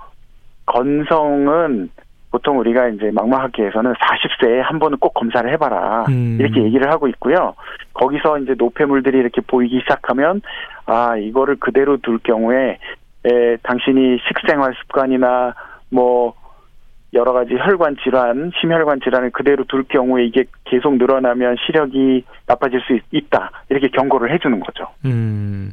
건성은 0.67 1.91
보통 2.31 2.59
우리가 2.59 2.89
이제 2.89 3.11
망막학회에서는 3.13 3.95
40세에 3.95 4.59
한 4.59 4.79
번은 4.79 4.99
꼭 4.99 5.15
검사를 5.15 5.51
해봐라 5.51 6.05
음. 6.09 6.37
이렇게 6.39 6.63
얘기를 6.63 6.91
하고 6.91 7.09
있고요. 7.09 7.55
거기서 7.95 8.39
이제 8.41 8.55
노폐물들이 8.59 9.19
이렇게 9.19 9.41
보이기 9.41 9.81
시작하면 9.81 10.43
아 10.85 11.17
이거를 11.17 11.57
그대로 11.57 11.97
둘 11.99 12.19
경우에 12.19 12.79
에, 13.25 13.57
당신이 13.63 14.19
식생활 14.29 14.75
습관이나 14.83 15.55
뭐 15.91 16.35
여러 17.15 17.33
가지 17.33 17.55
혈관 17.55 17.97
질환, 18.03 18.51
심혈관 18.61 19.01
질환을 19.03 19.31
그대로 19.31 19.65
둘 19.65 19.85
경우에 19.85 20.27
이게 20.27 20.45
계속 20.65 20.97
늘어나면 20.97 21.57
시력이 21.67 22.25
나빠질 22.47 22.81
수 22.83 22.95
있, 22.95 23.03
있다 23.11 23.51
이렇게 23.71 23.89
경고를 23.89 24.33
해주는 24.35 24.61
거죠. 24.61 24.89
음. 25.07 25.73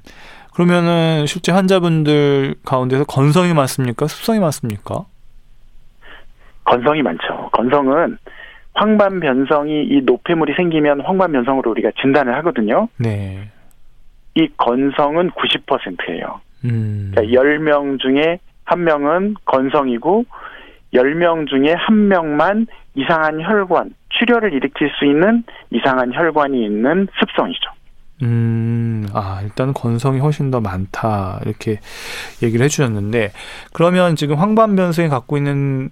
그러면은 0.53 1.25
실제 1.25 1.51
환자분들 1.51 2.55
가운데서 2.65 3.03
건성이 3.03 3.53
많습니까? 3.53 4.07
습성이 4.07 4.39
많습니까? 4.39 5.05
건성이 6.63 7.01
많죠. 7.01 7.49
건성은 7.51 8.17
황반 8.73 9.19
변성이 9.19 9.85
이 9.85 10.01
노폐물이 10.01 10.53
생기면 10.55 11.01
황반 11.01 11.31
변성으로 11.33 11.71
우리가 11.71 11.91
진단을 12.01 12.35
하거든요. 12.37 12.87
네. 12.97 13.49
이 14.35 14.47
건성은 14.57 15.31
90%예요. 15.31 16.41
음. 16.65 17.11
그러니까 17.13 17.41
10명 17.41 17.99
중에 17.99 18.39
한 18.63 18.83
명은 18.83 19.35
건성이고 19.45 20.25
10명 20.95 21.47
중에 21.47 21.73
한 21.73 22.07
명만 22.07 22.67
이상한 22.95 23.41
혈관, 23.41 23.91
출혈을 24.09 24.53
일으킬 24.53 24.89
수 24.97 25.05
있는 25.05 25.43
이상한 25.71 26.13
혈관이 26.13 26.63
있는 26.65 27.07
습성이죠. 27.19 27.71
음, 28.23 29.05
아, 29.13 29.41
일단 29.43 29.73
건성이 29.73 30.19
훨씬 30.19 30.49
더 30.49 30.61
많다. 30.61 31.41
이렇게 31.45 31.79
얘기를 32.41 32.63
해주셨는데, 32.63 33.31
그러면 33.73 34.15
지금 34.15 34.37
황반변성이 34.37 35.09
갖고 35.09 35.35
있는 35.37 35.89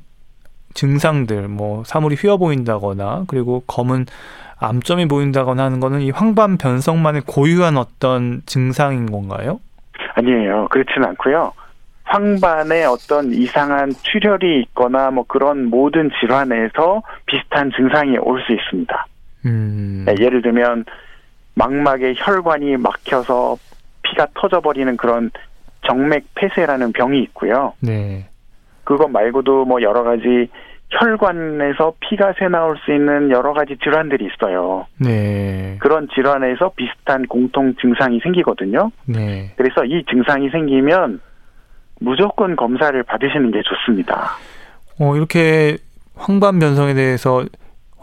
증상들, 0.73 1.49
뭐, 1.49 1.83
사물이 1.83 2.15
휘어 2.15 2.37
보인다거나, 2.37 3.25
그리고 3.27 3.63
검은 3.67 4.05
암점이 4.59 5.07
보인다거나 5.07 5.65
하는 5.65 5.81
거는 5.81 6.01
이 6.01 6.11
황반변성만의 6.11 7.23
고유한 7.27 7.75
어떤 7.75 8.41
증상인 8.45 9.11
건가요? 9.11 9.59
아니에요. 10.15 10.67
그렇지는 10.69 11.09
않고요. 11.09 11.51
황반에 12.13 12.85
어떤 12.85 13.33
이상한 13.33 13.91
출혈이 13.91 14.61
있거나 14.61 15.09
뭐 15.09 15.25
그런 15.27 15.65
모든 15.65 16.11
질환에서 16.19 17.01
비슷한 17.25 17.71
증상이 17.75 18.17
올 18.19 18.39
수 18.43 18.53
있습니다. 18.53 19.05
음, 19.45 20.03
네, 20.05 20.15
예를 20.19 20.41
들면 20.43 20.85
망막에 21.55 22.13
혈관이 22.15 22.77
막혀서 22.77 23.57
피가 24.03 24.27
터져버리는 24.35 24.95
그런 24.97 25.31
정맥 25.87 26.25
폐쇄라는 26.35 26.93
병이 26.93 27.19
있고요. 27.23 27.73
네. 27.79 28.27
그것 28.83 29.07
말고도 29.09 29.65
뭐 29.65 29.81
여러 29.81 30.03
가지 30.03 30.49
혈관에서 30.89 31.93
피가 31.99 32.33
새 32.37 32.47
나올 32.47 32.77
수 32.85 32.93
있는 32.93 33.31
여러 33.31 33.53
가지 33.53 33.75
질환들이 33.81 34.27
있어요. 34.27 34.85
네. 34.99 35.77
그런 35.79 36.07
질환에서 36.13 36.73
비슷한 36.75 37.25
공통 37.25 37.73
증상이 37.81 38.19
생기거든요. 38.21 38.91
네. 39.05 39.51
그래서 39.57 39.83
이 39.85 40.03
증상이 40.09 40.49
생기면 40.49 41.19
무조건 41.99 42.55
검사를 42.55 43.01
받으시는 43.03 43.51
게 43.51 43.61
좋습니다. 43.63 44.37
어, 44.99 45.15
이렇게 45.15 45.77
황반 46.15 46.59
변성에 46.59 46.93
대해서 46.93 47.45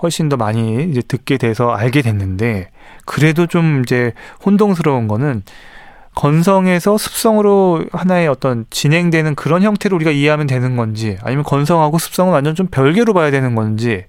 훨씬 0.03 0.29
더 0.29 0.37
많이 0.37 0.85
이제 0.85 1.03
듣게 1.03 1.37
돼서 1.37 1.71
알게 1.71 2.03
됐는데 2.03 2.71
그래도 3.05 3.47
좀 3.47 3.83
이제 3.83 4.13
혼동스러운 4.45 5.09
거는 5.09 5.43
건성에서 6.15 6.99
습성으로 6.99 7.85
하나의 7.93 8.27
어떤 8.29 8.65
진행되는 8.71 9.35
그런 9.37 9.63
형태로 9.63 9.95
우리가 9.97 10.11
이해하면 10.11 10.47
되는 10.47 10.77
건지 10.77 11.19
아니면 11.23 11.45
건성하고 11.45 11.99
습성은 11.99 12.33
완전 12.33 12.55
좀 12.55 12.67
별개로 12.67 13.13
봐야 13.15 13.31
되는 13.31 13.55
건지 13.55 14.07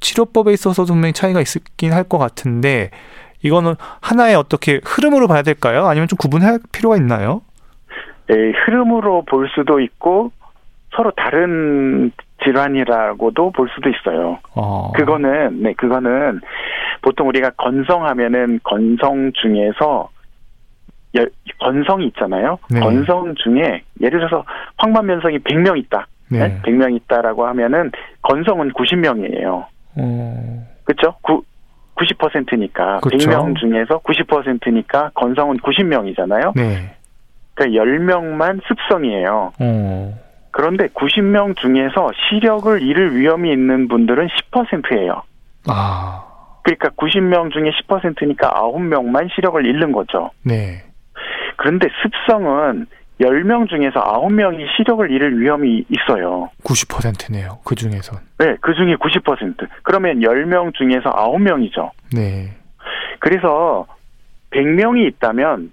치료법에 0.00 0.52
있어서도 0.52 0.92
분명히 0.92 1.12
차이가 1.12 1.40
있긴 1.40 1.92
할 1.92 2.04
것 2.04 2.18
같은데 2.18 2.90
이거는 3.42 3.74
하나의 4.00 4.34
어떻게 4.34 4.80
흐름으로 4.84 5.28
봐야 5.28 5.42
될까요? 5.42 5.86
아니면 5.86 6.08
좀 6.08 6.16
구분할 6.16 6.58
필요가 6.72 6.96
있나요? 6.96 7.42
네, 8.30 8.52
흐름으로 8.64 9.22
볼 9.24 9.48
수도 9.54 9.80
있고 9.80 10.30
서로 10.94 11.10
다른 11.12 12.12
질환이라고도 12.44 13.50
볼 13.50 13.68
수도 13.74 13.88
있어요. 13.90 14.38
어. 14.54 14.92
그거는 14.92 15.62
네 15.62 15.72
그거는 15.74 16.40
보통 17.02 17.28
우리가 17.28 17.50
건성하면은 17.50 18.60
건성 18.62 19.32
중에서 19.34 20.08
열- 21.16 21.30
건성이 21.58 22.06
있잖아요. 22.08 22.58
네. 22.70 22.80
건성 22.80 23.34
중에 23.34 23.82
예를 24.00 24.20
들어서 24.20 24.44
황반변성이 24.78 25.38
100명 25.40 25.76
있다. 25.78 26.06
네. 26.30 26.38
네? 26.48 26.60
100명 26.62 26.94
있다라고 26.96 27.46
하면은 27.48 27.90
건성은 28.22 28.72
90명이에요. 28.72 29.66
어. 29.96 30.66
그렇죠? 30.84 31.16
9 31.22 31.42
90%니까 31.96 33.00
그쵸. 33.02 33.16
100명 33.18 33.58
중에서 33.58 33.98
90%니까 33.98 35.10
건성은 35.14 35.58
90명이잖아요. 35.58 36.52
네. 36.56 36.94
그러니까 37.60 37.82
10명만 37.82 38.60
습성이에요. 38.66 39.52
어. 39.60 40.18
그런데 40.50 40.86
90명 40.86 41.56
중에서 41.56 42.10
시력을 42.28 42.82
잃을 42.82 43.16
위험이 43.16 43.52
있는 43.52 43.86
분들은 43.88 44.28
10%예요. 44.52 45.22
아. 45.68 46.24
그러니까 46.62 46.88
90명 46.90 47.52
중에 47.52 47.70
10%니까 47.86 48.50
9명만 48.50 49.28
시력을 49.34 49.64
잃는 49.66 49.92
거죠. 49.92 50.30
네. 50.42 50.82
그런데 51.56 51.88
습성은 52.02 52.86
10명 53.20 53.68
중에서 53.68 54.00
9명이 54.00 54.66
시력을 54.76 55.10
잃을 55.10 55.38
위험이 55.38 55.84
있어요. 55.90 56.48
90%네요. 56.64 57.58
그 57.64 57.74
중에선. 57.74 58.18
네, 58.38 58.56
그 58.62 58.72
중에 58.74 58.96
90%. 58.96 59.68
그러면 59.82 60.20
10명 60.20 60.74
중에서 60.74 61.10
9명이죠. 61.10 61.90
네. 62.14 62.50
그래서 63.18 63.86
100명이 64.52 65.06
있다면 65.08 65.70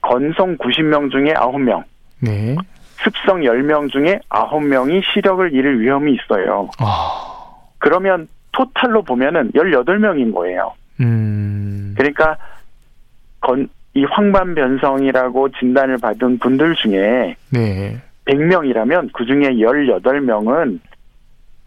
건성 0.00 0.56
90명 0.58 1.10
중에 1.10 1.34
9명, 1.34 1.84
네. 2.20 2.56
습성 3.02 3.40
10명 3.40 3.90
중에 3.90 4.20
9명이 4.28 5.02
시력을 5.12 5.52
잃을 5.52 5.80
위험이 5.80 6.14
있어요. 6.14 6.68
아. 6.78 7.54
그러면 7.78 8.28
토탈로 8.52 9.02
보면은 9.02 9.52
18명인 9.52 10.34
거예요. 10.34 10.74
음. 11.00 11.94
그러니까 11.96 12.36
건, 13.40 13.68
이 13.94 14.04
황반 14.04 14.54
변성이라고 14.54 15.48
진단을 15.50 15.98
받은 15.98 16.38
분들 16.38 16.74
중에 16.76 17.36
네. 17.50 18.00
100명이라면 18.26 19.10
그 19.12 19.24
중에 19.24 19.54
18명은 19.54 20.80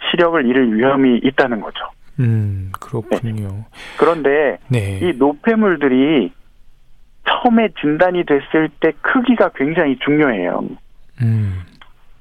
시력을 0.10 0.46
잃을 0.46 0.78
위험이 0.78 1.20
있다는 1.24 1.62
거죠. 1.62 1.80
음, 2.20 2.72
그렇군요. 2.80 3.66
그런데 3.98 4.58
네. 4.68 5.00
이 5.02 5.14
노폐물들이 5.18 6.32
처음에 7.28 7.70
진단이 7.80 8.24
됐을 8.26 8.70
때 8.80 8.92
크기가 9.02 9.50
굉장히 9.56 9.98
중요해요. 10.00 10.64
음. 11.22 11.62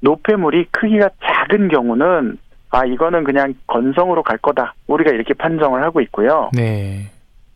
노폐물이 0.01 0.67
크기가 0.71 1.11
작은 1.23 1.69
경우는 1.69 2.39
아 2.71 2.85
이거는 2.85 3.25
그냥 3.25 3.55
건성으로 3.67 4.23
갈 4.23 4.39
거다. 4.39 4.75
우리가 4.87 5.11
이렇게 5.11 5.35
판정을 5.35 5.83
하고 5.83 6.01
있고요. 6.03 6.51
네. 6.53 7.11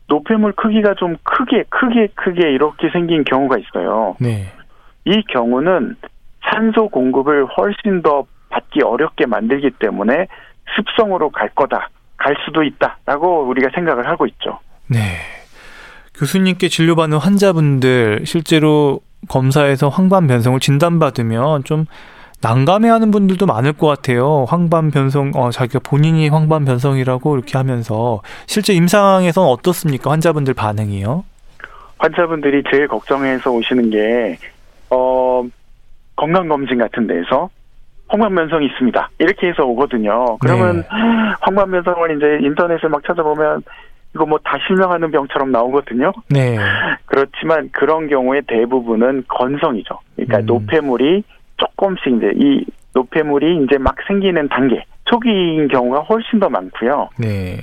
노폐물 0.08 0.52
크기가 0.52 0.94
좀 0.94 1.16
크게 1.22 1.64
크게 1.68 2.08
크게 2.14 2.50
이렇게 2.50 2.90
생긴 2.90 3.24
경우가 3.24 3.56
있어요. 3.58 4.16
네. 4.20 4.46
이 5.04 5.22
경우는 5.28 5.96
산소 6.42 6.88
공급을 6.88 7.46
훨씬 7.46 8.02
더 8.02 8.26
받기 8.50 8.82
어렵게 8.82 9.26
만들기 9.26 9.70
때문에 9.78 10.26
습성으로 10.76 11.30
갈 11.30 11.48
거다. 11.50 11.88
갈 12.16 12.36
수도 12.44 12.62
있다라고 12.62 13.44
우리가 13.48 13.70
생각을 13.74 14.06
하고 14.06 14.26
있죠. 14.26 14.58
네. 14.88 14.98
교수님께 16.14 16.68
진료받는 16.68 17.18
환자분들 17.18 18.22
실제로 18.24 19.00
검사에서 19.28 19.88
황반 19.88 20.26
변성을 20.26 20.58
진단받으면 20.60 21.64
좀 21.64 21.86
난감해하는 22.42 23.10
분들도 23.10 23.46
많을 23.46 23.72
것 23.72 23.86
같아요. 23.86 24.44
황반 24.48 24.90
변성, 24.90 25.32
어, 25.34 25.50
자기가 25.50 25.80
본인이 25.82 26.28
황반 26.28 26.64
변성이라고 26.64 27.36
이렇게 27.36 27.56
하면서 27.56 28.20
실제 28.46 28.74
임상에서는 28.74 29.48
어떻습니까? 29.48 30.10
환자분들 30.10 30.52
반응이요? 30.52 31.24
환자분들이 31.98 32.62
제일 32.70 32.86
걱정해서 32.86 33.50
오시는 33.50 33.90
게, 33.90 34.36
어, 34.90 35.42
건강검진 36.16 36.78
같은 36.78 37.06
데에서 37.06 37.48
황반변성이 38.08 38.66
있습니다. 38.66 39.08
이렇게 39.18 39.48
해서 39.48 39.64
오거든요. 39.64 40.36
그러면 40.38 40.78
네. 40.78 40.86
황반변성을 41.40 42.16
이제 42.16 42.46
인터넷을 42.46 42.90
막 42.90 43.02
찾아보면 43.06 43.62
이거 44.14 44.24
뭐 44.26 44.38
다 44.44 44.58
실명하는 44.66 45.10
병처럼 45.10 45.50
나오거든요. 45.50 46.12
네. 46.28 46.56
그렇지만 47.06 47.70
그런 47.72 48.08
경우에 48.08 48.40
대부분은 48.46 49.24
건성이죠. 49.28 49.98
그러니까 50.14 50.38
음. 50.38 50.46
노폐물이 50.46 51.24
조금씩 51.56 52.16
이제 52.16 52.32
이 52.36 52.64
노폐물이 52.94 53.64
이제 53.64 53.78
막 53.78 53.96
생기는 54.06 54.48
단계, 54.48 54.84
초기인 55.06 55.68
경우가 55.68 56.00
훨씬 56.00 56.38
더 56.38 56.48
많고요. 56.48 57.08
네. 57.18 57.58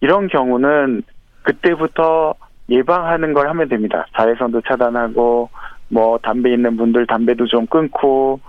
이런 0.00 0.28
경우는 0.28 1.02
그때부터 1.42 2.34
예방하는 2.70 3.34
걸 3.34 3.48
하면 3.48 3.68
됩니다. 3.68 4.06
자외선도 4.16 4.62
차단하고 4.62 5.50
뭐 5.88 6.18
담배 6.18 6.52
있는 6.52 6.76
분들 6.76 7.06
담배도 7.06 7.46
좀 7.46 7.66
끊고 7.66 8.40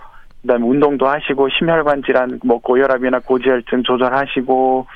그다음에 0.41 0.65
운동도 0.65 1.07
하시고 1.07 1.49
심혈관 1.49 2.03
질환 2.03 2.39
뭐 2.45 2.59
고혈압이나 2.59 3.19
고지혈증 3.19 3.83
조절하시고 3.83 4.87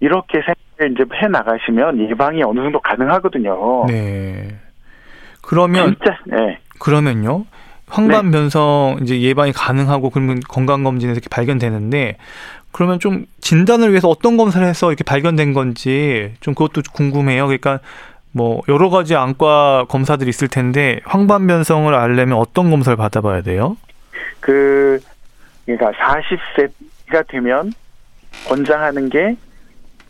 이렇게 0.00 0.38
생각을 0.38 0.67
이제 0.86 1.04
해 1.22 1.26
나가시면 1.26 2.08
예방이 2.08 2.42
어느 2.42 2.60
정도 2.60 2.80
가능하거든요. 2.80 3.86
네. 3.88 4.56
그러면 5.42 5.96
진짜 5.96 6.18
네. 6.26 6.58
그러면요. 6.78 7.44
황반 7.88 8.30
변성 8.30 8.98
이제 9.02 9.20
예방이 9.20 9.52
가능하고 9.52 10.10
그러면 10.10 10.40
건강 10.46 10.84
검진에서 10.84 11.16
이렇게 11.16 11.28
발견되는데 11.30 12.16
그러면 12.70 13.00
좀 13.00 13.24
진단을 13.40 13.90
위해서 13.90 14.08
어떤 14.08 14.36
검사를 14.36 14.64
해서 14.66 14.88
이렇게 14.88 15.04
발견된 15.04 15.54
건지 15.54 16.34
좀 16.40 16.54
그것도 16.54 16.82
궁금해요. 16.92 17.46
그러니까 17.46 17.80
뭐 18.30 18.60
여러 18.68 18.90
가지 18.90 19.16
안과 19.16 19.86
검사들이 19.88 20.28
있을 20.28 20.48
텐데 20.48 21.00
황반 21.04 21.46
변성을 21.46 21.92
알려면 21.94 22.38
어떤 22.38 22.70
검사를 22.70 22.94
받아봐야 22.94 23.40
돼요? 23.40 23.76
그 24.40 25.00
그러니까 25.64 25.90
40세가 25.92 27.26
되면 27.28 27.72
권장하는 28.46 29.08
게 29.08 29.36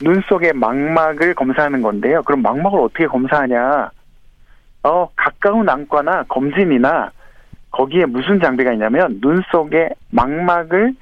눈 0.01 0.21
속의 0.29 0.53
망막을 0.55 1.35
검사하는 1.35 1.83
건데요. 1.83 2.23
그럼 2.23 2.43
망막을 2.43 2.79
어떻게 2.81 3.07
검사하냐? 3.07 3.91
어, 4.85 5.09
가까운 5.17 5.69
안과나 5.69 6.25
검진이나 6.29 7.11
거기에 7.71 8.07
무슨 8.07 8.41
장비가 8.41 8.73
있냐면 8.73 9.21
눈 9.21 9.43
속의 9.51 9.91
망막을 10.11 10.95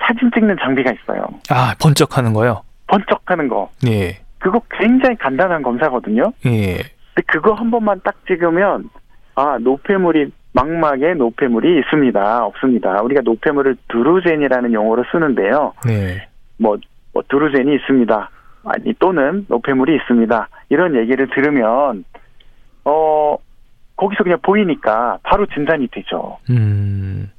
사진 0.00 0.30
찍는 0.32 0.56
장비가 0.60 0.92
있어요. 0.92 1.26
아 1.50 1.74
번쩍하는 1.80 2.32
거요. 2.32 2.62
번쩍하는 2.86 3.48
거. 3.48 3.70
예, 3.86 4.18
그거 4.38 4.60
굉장히 4.70 5.16
간단한 5.16 5.62
검사거든요. 5.62 6.32
예, 6.46 6.76
근데 7.14 7.22
그거 7.26 7.52
한 7.52 7.70
번만 7.70 8.00
딱 8.04 8.14
찍으면 8.26 8.88
아 9.34 9.58
노폐물이 9.60 10.32
망막에 10.52 11.14
노폐물이 11.14 11.78
있습니다. 11.80 12.44
없습니다. 12.46 13.02
우리가 13.02 13.20
노폐물을 13.22 13.76
드루젠이라는 13.88 14.72
용어로 14.72 15.04
쓰는데요. 15.12 15.74
네, 15.86 16.28
뭐, 16.56 16.76
뭐 17.12 17.22
드루젠이 17.28 17.74
있습니다. 17.76 18.30
아니 18.70 18.94
또는 18.98 19.46
노폐물이 19.48 19.94
있습니다. 19.96 20.48
이런 20.68 20.96
얘기를 20.96 21.28
들으면 21.28 22.04
어 22.84 23.36
거기서 23.96 24.22
그냥 24.22 24.38
보이니까 24.42 25.18
바로 25.22 25.46
진단이 25.46 25.88
되죠. 25.88 26.38
음. 26.50 27.30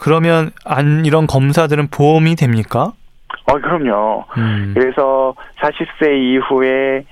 그러면 0.00 0.50
안 0.64 1.04
이런 1.04 1.26
검사들은 1.26 1.88
보험이 1.88 2.34
됩니까? 2.34 2.92
어 3.46 3.52
그럼요. 3.54 4.24
음. 4.36 4.72
그래서 4.74 5.34
40세 5.60 6.18
이후에 6.18 7.04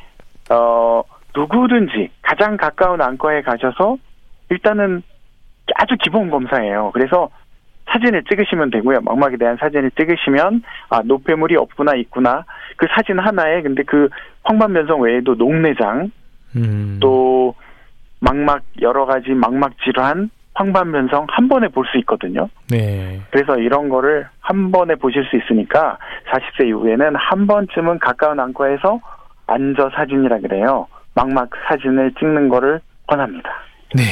어 0.50 1.02
누구든지 1.36 2.10
가장 2.22 2.56
가까운 2.56 3.00
안과에 3.00 3.42
가셔서 3.42 3.96
일단은 4.48 5.02
아주 5.76 5.94
기본 6.02 6.30
검사예요. 6.30 6.90
그래서 6.92 7.30
사진을 7.92 8.24
찍으시면 8.24 8.70
되고요. 8.70 9.00
망막에 9.02 9.36
대한 9.36 9.56
사진을 9.58 9.90
찍으시면 9.92 10.62
아 10.90 11.02
노폐물이 11.04 11.56
없구나 11.56 11.94
있구나 11.96 12.44
그 12.80 12.86
사진 12.96 13.18
하나에 13.18 13.60
근데 13.60 13.82
그 13.82 14.08
황반변성 14.44 15.02
외에도 15.02 15.34
녹내장 15.34 16.10
음. 16.56 16.96
또 16.98 17.54
망막 18.20 18.62
여러 18.80 19.04
가지 19.04 19.32
망막 19.32 19.72
질환 19.84 20.30
황반변성 20.54 21.26
한 21.28 21.48
번에 21.48 21.68
볼 21.68 21.84
수 21.92 21.98
있거든요. 21.98 22.48
네. 22.70 23.20
그래서 23.30 23.58
이런 23.58 23.90
거를 23.90 24.26
한 24.40 24.70
번에 24.70 24.94
보실 24.94 25.24
수 25.26 25.36
있으니까 25.36 25.98
40세 26.32 26.68
이후에는 26.68 27.16
한 27.16 27.46
번쯤은 27.46 27.98
가까운 27.98 28.40
안과에서 28.40 28.98
앉아 29.46 29.90
사진이라 29.94 30.40
그래요. 30.40 30.86
망막 31.14 31.50
사진을 31.68 32.14
찍는 32.18 32.48
거를 32.48 32.80
권합니다. 33.06 33.50
네. 33.94 34.04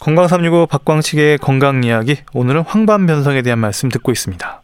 건강 0.00 0.26
365 0.28 0.66
박광식의 0.66 1.38
건강 1.38 1.82
이야기. 1.84 2.16
오늘은 2.34 2.62
황반 2.66 3.06
변성에 3.06 3.40
대한 3.40 3.58
말씀 3.58 3.88
듣고 3.88 4.12
있습니다. 4.12 4.57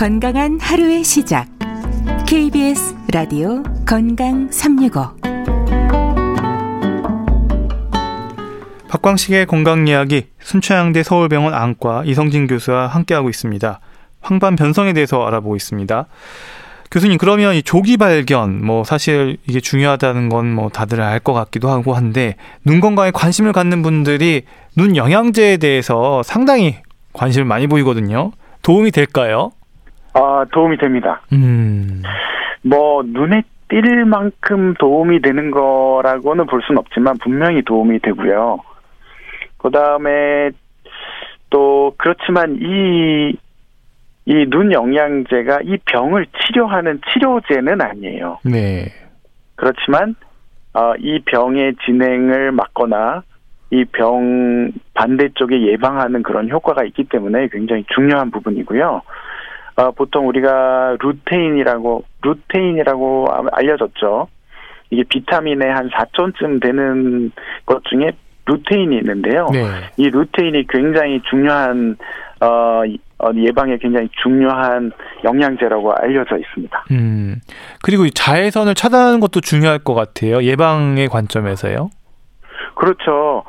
건강한 0.00 0.58
하루의 0.58 1.04
시작. 1.04 1.46
KBS 2.26 2.96
라디오 3.12 3.62
건강 3.86 4.50
365. 4.50 5.02
박광식의 8.88 9.44
건강 9.44 9.86
이야기 9.86 10.28
순천향대 10.40 11.02
서울병원 11.02 11.52
안과 11.52 12.02
이성진 12.06 12.46
교수와 12.46 12.86
함께하고 12.86 13.28
있습니다. 13.28 13.80
황반 14.22 14.56
변성에 14.56 14.94
대해서 14.94 15.26
알아보고 15.26 15.54
있습니다. 15.54 16.06
교수님 16.90 17.18
그러면 17.18 17.54
이 17.54 17.62
조기 17.62 17.98
발견 17.98 18.64
뭐 18.64 18.84
사실 18.84 19.36
이게 19.46 19.60
중요하다는 19.60 20.30
건 20.30 20.46
뭐 20.46 20.70
다들 20.70 21.02
알 21.02 21.20
것 21.20 21.34
같기도 21.34 21.68
하고 21.68 21.92
한데 21.92 22.36
눈 22.64 22.80
건강에 22.80 23.10
관심을 23.10 23.52
갖는 23.52 23.82
분들이 23.82 24.44
눈 24.74 24.96
영양제에 24.96 25.58
대해서 25.58 26.22
상당히 26.22 26.76
관심을 27.12 27.44
많이 27.44 27.66
보이거든요. 27.66 28.32
도움이 28.62 28.92
될까요? 28.92 29.50
아 30.14 30.44
도움이 30.52 30.78
됩니다. 30.78 31.20
음. 31.32 32.02
뭐 32.62 33.02
눈에 33.04 33.42
띌 33.68 34.04
만큼 34.04 34.74
도움이 34.74 35.20
되는 35.22 35.50
거라고는 35.50 36.46
볼 36.46 36.60
수는 36.62 36.78
없지만 36.78 37.16
분명히 37.22 37.62
도움이 37.62 38.00
되고요. 38.00 38.58
그 39.58 39.70
다음에 39.70 40.50
또 41.50 41.94
그렇지만 41.98 42.56
이 42.60 43.32
이 44.26 44.46
눈 44.46 44.70
영양제가 44.72 45.60
이 45.64 45.76
병을 45.86 46.26
치료하는 46.26 47.00
치료제는 47.10 47.80
아니에요. 47.80 48.38
네. 48.44 48.86
그렇지만 49.56 50.14
어, 50.72 50.94
이 50.98 51.20
병의 51.24 51.74
진행을 51.84 52.52
막거나 52.52 53.22
이 53.72 53.84
병 53.86 54.70
반대쪽에 54.94 55.66
예방하는 55.68 56.22
그런 56.22 56.48
효과가 56.48 56.84
있기 56.84 57.04
때문에 57.04 57.48
굉장히 57.48 57.84
중요한 57.94 58.30
부분이고요. 58.30 59.02
어, 59.80 59.90
보통 59.92 60.28
우리가 60.28 60.96
루테인이라고 61.00 62.04
루테인이라고 62.22 63.28
알려졌죠. 63.52 64.28
이게 64.90 65.04
비타민의 65.08 65.68
한 65.72 65.88
4톤쯤 65.88 66.60
되는 66.62 67.30
것 67.64 67.82
중에 67.84 68.10
루테인이 68.46 68.96
있는데요. 68.98 69.48
네. 69.52 69.64
이 69.96 70.10
루테인이 70.10 70.66
굉장히 70.68 71.20
중요한 71.30 71.96
어, 72.40 72.84
이- 72.86 72.98
어, 73.18 73.28
예방에 73.36 73.76
굉장히 73.78 74.08
중요한 74.22 74.92
영양제라고 75.24 75.92
알려져 75.92 76.36
있습니다. 76.38 76.84
음. 76.90 77.36
그리고 77.82 78.06
이 78.06 78.10
자외선을 78.10 78.74
차단하는 78.74 79.20
것도 79.20 79.40
중요할 79.40 79.78
것 79.78 79.94
같아요. 79.94 80.42
예방의 80.42 81.08
관점에서요. 81.08 81.90
그렇죠. 82.74 83.44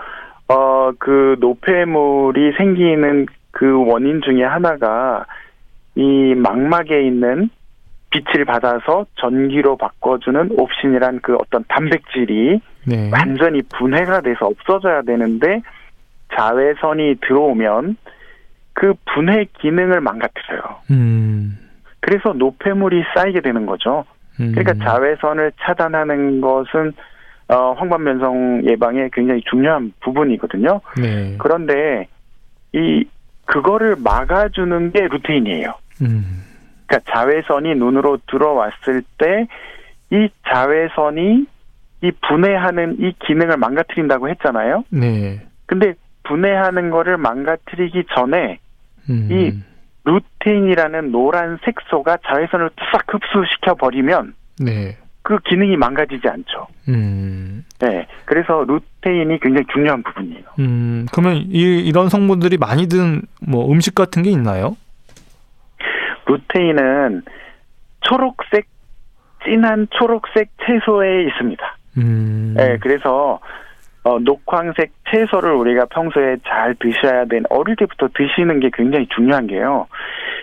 어, 0.50 0.92
그 1.00 1.38
노폐물이 1.40 2.52
생기는 2.58 3.26
그 3.52 3.86
원인 3.88 4.22
중에 4.22 4.44
하나가 4.44 5.26
이 5.96 6.34
망막에 6.36 7.06
있는 7.06 7.50
빛을 8.12 8.46
받아서 8.46 9.06
전기로 9.16 9.78
바꿔주는 9.78 10.50
옵신이란 10.58 11.22
그 11.22 11.36
어떤 11.36 11.64
단백질이 11.68 12.62
네. 12.86 13.10
완전히 13.12 13.62
분해가 13.62 14.22
돼서 14.22 14.48
없어져야 14.48 15.02
되는데 15.04 15.62
자외선이 16.36 17.16
들어오면 17.22 17.98
그 18.74 18.94
분해 19.14 19.48
기능을 19.60 20.02
망가뜨려요. 20.02 20.62
음. 20.92 21.58
그래서 22.00 22.34
노폐물이 22.34 23.04
쌓이게 23.16 23.42
되는 23.42 23.66
거죠. 23.66 24.06
음. 24.40 24.54
그러니까 24.54 24.74
자외선을 24.84 25.52
차단하는 25.62 26.42
것은 26.42 26.94
어, 27.48 27.74
황반변성 27.74 28.64
예방에 28.70 29.10
굉장히 29.12 29.42
중요한 29.50 29.94
부분이거든요. 30.00 30.80
네. 31.02 31.36
그런데 31.38 32.08
이 32.74 33.06
그거를 33.52 33.96
막아주는 33.98 34.92
게 34.92 35.08
루테인이에요. 35.08 35.74
음. 36.02 36.44
그러니까 36.88 37.12
자외선이 37.12 37.76
눈으로 37.76 38.18
들어왔을 38.28 39.04
때 39.18 39.48
이 40.12 40.30
자외선이 40.48 41.46
이 42.04 42.12
분해하는 42.28 42.98
이 43.00 43.14
기능을 43.26 43.58
망가뜨린다고 43.58 44.30
했잖아요. 44.30 44.84
네. 44.90 45.40
근데 45.66 45.94
분해하는 46.24 46.90
거를 46.90 47.18
망가뜨리기 47.18 48.06
전에 48.14 48.60
음. 49.10 49.28
이 49.32 49.54
루테인이라는 50.04 51.12
노란 51.12 51.60
색소가 51.64 52.18
자외선을 52.28 52.72
싹 52.92 53.06
흡수시켜 53.08 53.76
버리면 53.76 54.34
네. 54.60 54.98
그 55.24 55.38
기능이 55.40 55.78
망가지지 55.78 56.28
않죠. 56.28 56.68
음. 56.90 57.64
네. 57.80 58.08
그래서 58.26 58.64
루테인이 58.68 59.40
굉장히 59.40 59.66
중요한 59.72 60.02
부분이에요. 60.04 60.44
음. 60.60 61.06
그러면 61.12 61.44
이, 61.50 61.80
이런 61.86 62.10
성분들이 62.10 62.58
많이 62.58 62.88
든 62.88 63.22
뭐 63.42 63.72
음식 63.72 63.96
같은 63.96 64.22
게 64.24 64.30
있나요? 64.30 64.78
루테인은 66.26 67.24
초록색 68.02 68.68
진한 69.44 69.88
초록색 69.92 70.50
채소에 70.66 71.24
있습니다. 71.26 71.78
음. 71.98 72.54
네, 72.56 72.78
그래서 72.80 73.40
어, 74.04 74.20
녹황색 74.20 74.92
채소를 75.12 75.52
우리가 75.52 75.86
평소에 75.86 76.38
잘 76.48 76.76
드셔야 76.80 77.26
되는 77.26 77.44
어릴 77.50 77.76
때부터 77.76 78.10
드시는 78.14 78.60
게 78.60 78.70
굉장히 78.74 79.08
중요한 79.14 79.48
게요. 79.48 79.88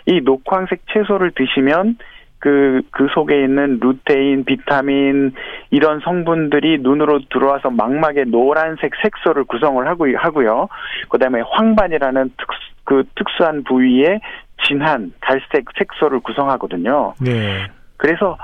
이 0.06 0.20
녹황색 0.20 0.82
채소를 0.92 1.32
드시면 1.34 1.96
그, 2.38 2.82
그 2.90 3.08
속에 3.12 3.42
있는 3.42 3.78
루테인, 3.80 4.44
비타민, 4.44 5.32
이런 5.70 6.00
성분들이 6.00 6.78
눈으로 6.80 7.20
들어와서 7.30 7.70
망막의 7.70 8.26
노란색 8.26 8.92
색소를 9.02 9.44
구성을 9.44 9.86
하고, 9.86 10.06
하고요. 10.16 10.68
그 11.08 11.18
다음에 11.18 11.40
황반이라는 11.40 12.30
특수, 12.36 12.58
그 12.84 13.04
특수한 13.16 13.64
부위에 13.64 14.20
진한 14.66 15.12
갈색 15.20 15.66
색소를 15.76 16.20
구성하거든요. 16.20 17.14
네. 17.20 17.66
그래서 17.96 18.36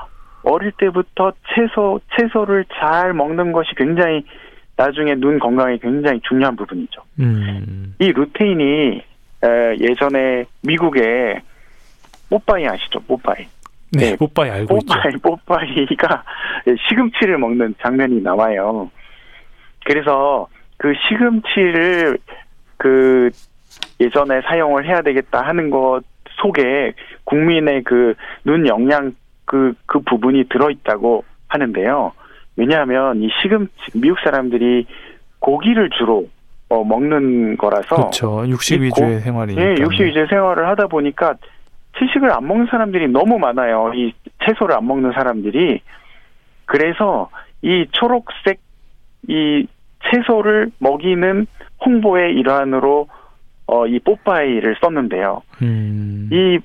어릴 0.42 0.72
때부터 0.72 1.32
채소 1.54 2.00
채소를 2.16 2.66
잘 2.78 3.14
먹는 3.14 3.52
것이 3.52 3.70
굉장히 3.76 4.24
나중에 4.76 5.14
눈 5.14 5.38
건강에 5.38 5.78
굉장히 5.78 6.20
중요한 6.28 6.56
부분이죠. 6.56 7.00
음. 7.20 7.94
이 7.98 8.12
루테인이 8.12 9.02
에, 9.44 9.76
예전에 9.78 10.44
미국에 10.62 11.40
뽀빠이 12.28 12.66
아시죠? 12.66 13.00
뽀빠이. 13.00 13.46
네. 13.98 14.10
네. 14.10 14.16
뽀빠이 14.16 14.50
알고 14.50 14.76
있죠. 14.78 14.86
뽀빠이 14.94 15.12
뽀빠이가 15.86 16.24
시금치를 16.88 17.38
먹는 17.38 17.74
장면이 17.82 18.20
나와요. 18.22 18.90
그래서 19.84 20.48
그 20.76 20.92
시금치를 21.08 22.18
그 22.76 23.30
예전에 24.00 24.40
사용을 24.42 24.86
해야 24.86 25.02
되겠다 25.02 25.42
하는 25.42 25.70
것 25.70 26.02
속에 26.40 26.92
국민의 27.24 27.82
그 27.84 28.14
눈 28.44 28.66
영양 28.66 29.12
그, 29.46 29.72
그 29.86 30.00
부분이 30.00 30.44
들어있다고 30.48 31.24
하는데요. 31.48 32.12
왜냐하면 32.56 33.22
이 33.22 33.28
시금치, 33.42 33.72
미국 33.94 34.18
사람들이 34.24 34.86
고기를 35.38 35.90
주로 35.90 36.26
어, 36.70 36.82
먹는 36.82 37.56
거라서. 37.58 37.94
그렇죠. 37.96 38.44
육식 38.48 38.80
이 38.80 38.84
위주의 38.86 39.14
고- 39.14 39.20
생활이니까. 39.20 39.62
예, 39.62 39.74
육식 39.80 40.06
위주의 40.06 40.26
생활을 40.28 40.66
하다 40.68 40.86
보니까 40.88 41.34
채식을 41.98 42.30
안 42.32 42.46
먹는 42.46 42.66
사람들이 42.70 43.08
너무 43.08 43.38
많아요. 43.38 43.92
이 43.94 44.12
채소를 44.44 44.74
안 44.76 44.86
먹는 44.86 45.12
사람들이. 45.12 45.80
그래서 46.66 47.30
이 47.62 47.86
초록색 47.92 48.60
이 49.28 49.66
채소를 50.10 50.70
먹이는 50.78 51.46
홍보의 51.84 52.34
일환으로 52.34 53.08
어, 53.66 53.86
이 53.86 53.98
뽀빠이를 53.98 54.76
썼는데요. 54.80 55.42
음. 55.62 56.28
이, 56.30 56.58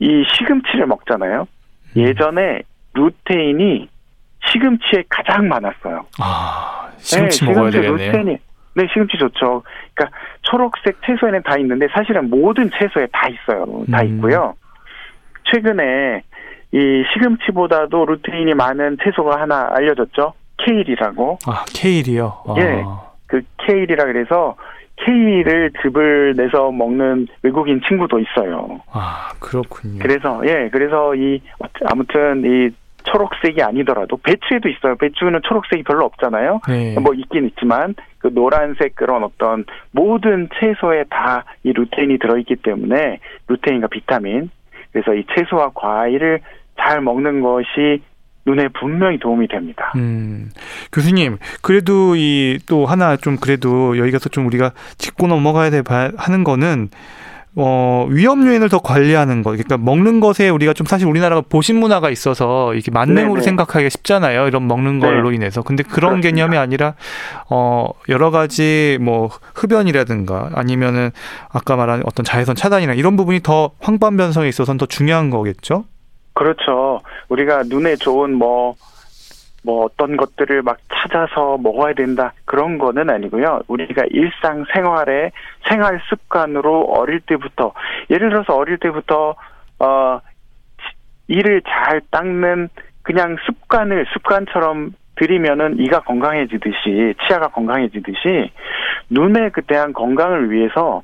이 0.00 0.24
시금치를 0.34 0.86
먹잖아요. 0.86 1.46
음. 1.96 2.00
예전에 2.00 2.62
루테인이 2.94 3.88
시금치에 4.46 5.04
가장 5.08 5.46
많았어요. 5.48 6.06
아, 6.18 6.90
시금치 6.96 7.44
네, 7.44 7.52
먹어야 7.52 7.70
시금치 7.70 7.88
되겠네요. 7.88 8.12
루테인이, 8.12 8.38
네, 8.74 8.86
시금치 8.88 9.18
좋죠. 9.18 9.62
그러니까 9.94 10.16
초록색 10.42 10.98
채소에는 11.04 11.42
다 11.42 11.56
있는데 11.58 11.88
사실은 11.92 12.30
모든 12.30 12.70
채소에 12.70 13.08
다 13.12 13.28
있어요. 13.28 13.84
다 13.90 14.02
음. 14.02 14.06
있고요. 14.16 14.54
최근에 15.44 16.22
이 16.72 17.04
시금치보다도 17.12 18.06
루테인이 18.06 18.54
많은 18.54 18.98
채소가 19.02 19.40
하나 19.40 19.68
알려졌죠. 19.72 20.34
케일이라고. 20.58 21.38
아, 21.46 21.64
케일이요. 21.74 22.42
아. 22.46 22.54
예. 22.58 22.84
그 23.26 23.42
케일이라 23.58 24.04
그래서 24.04 24.56
케일을 24.96 25.70
즙을 25.82 26.34
내서 26.36 26.70
먹는 26.70 27.26
외국인 27.42 27.80
친구도 27.88 28.18
있어요. 28.18 28.80
아, 28.92 29.30
그렇군요. 29.40 29.98
그래서 30.00 30.42
예, 30.44 30.68
그래서 30.70 31.14
이 31.14 31.40
아무튼 31.90 32.42
이 32.44 32.70
초록색이 33.04 33.62
아니더라도 33.62 34.16
배추에도 34.18 34.68
있어요. 34.68 34.96
배추는 34.96 35.40
초록색이 35.42 35.82
별로 35.84 36.04
없잖아요. 36.06 36.60
네. 36.68 36.98
뭐 37.00 37.14
있긴 37.14 37.46
있지만 37.48 37.94
그 38.18 38.32
노란색 38.32 38.94
그런 38.94 39.24
어떤 39.24 39.64
모든 39.92 40.48
채소에 40.60 41.04
다 41.10 41.44
이 41.64 41.72
루테인이 41.72 42.18
들어있기 42.18 42.56
때문에 42.56 43.18
루테인과 43.48 43.88
비타민 43.88 44.50
그래서 44.92 45.14
이 45.14 45.24
채소와 45.34 45.70
과일을 45.74 46.40
잘 46.78 47.00
먹는 47.02 47.40
것이 47.42 48.02
눈에 48.46 48.68
분명히 48.68 49.18
도움이 49.18 49.48
됩니다. 49.48 49.92
음, 49.96 50.48
교수님, 50.92 51.36
그래도 51.62 52.16
이 52.16 52.58
또 52.68 52.86
하나 52.86 53.16
좀 53.16 53.36
그래도 53.36 53.98
여기 53.98 54.10
가서 54.10 54.28
좀 54.30 54.46
우리가 54.46 54.72
짚고 54.96 55.26
넘어가야 55.26 55.70
돼 55.70 55.82
봐- 55.82 56.10
하는 56.16 56.42
거는 56.44 56.88
어, 57.56 58.06
위험 58.08 58.46
요인을 58.46 58.68
더 58.68 58.78
관리하는 58.78 59.42
거. 59.42 59.50
그러니까 59.50 59.76
먹는 59.76 60.20
것에 60.20 60.48
우리가 60.48 60.72
좀 60.72 60.86
사실 60.86 61.08
우리나라가 61.08 61.42
보신 61.42 61.78
문화가 61.80 62.08
있어서 62.10 62.72
이렇게 62.74 62.90
만능으로 62.90 63.34
네네. 63.34 63.42
생각하기가 63.42 63.88
쉽잖아요. 63.88 64.46
이런 64.46 64.68
먹는 64.68 65.00
네. 65.00 65.06
걸로 65.06 65.32
인해서. 65.32 65.62
근데 65.62 65.82
그런 65.82 66.20
그렇습니다. 66.20 66.28
개념이 66.28 66.56
아니라 66.56 66.94
어, 67.48 67.88
여러 68.08 68.30
가지 68.30 68.98
뭐 69.00 69.30
흡연이라든가 69.54 70.50
아니면은 70.54 71.10
아까 71.50 71.76
말한 71.76 72.02
어떤 72.06 72.24
자외선 72.24 72.54
차단이나 72.54 72.94
이런 72.94 73.16
부분이 73.16 73.40
더 73.42 73.72
황반 73.80 74.16
변성에 74.16 74.48
있어서는 74.48 74.78
더 74.78 74.86
중요한 74.86 75.30
거겠죠? 75.30 75.84
그렇죠. 76.34 77.00
우리가 77.28 77.64
눈에 77.64 77.96
좋은 77.96 78.32
뭐, 78.34 78.76
뭐 79.62 79.84
어떤 79.84 80.16
것들을 80.16 80.62
막 80.62 80.78
찾아서 80.88 81.58
먹어야 81.58 81.94
된다. 81.94 82.32
그런 82.44 82.78
거는 82.78 83.10
아니고요. 83.10 83.60
우리가 83.68 84.04
일상 84.10 84.64
생활에 84.72 85.32
생활 85.68 86.00
습관으로 86.08 86.84
어릴 86.84 87.20
때부터, 87.20 87.72
예를 88.08 88.30
들어서 88.30 88.54
어릴 88.54 88.78
때부터, 88.78 89.34
어, 89.78 90.20
이를 91.28 91.62
잘 91.62 92.00
닦는 92.10 92.68
그냥 93.02 93.36
습관을 93.46 94.06
습관처럼 94.12 94.94
들이면은 95.16 95.78
이가 95.78 96.00
건강해지듯이, 96.00 97.14
치아가 97.26 97.48
건강해지듯이, 97.48 98.50
눈에 99.10 99.50
그 99.50 99.62
대한 99.62 99.92
건강을 99.92 100.50
위해서, 100.50 101.02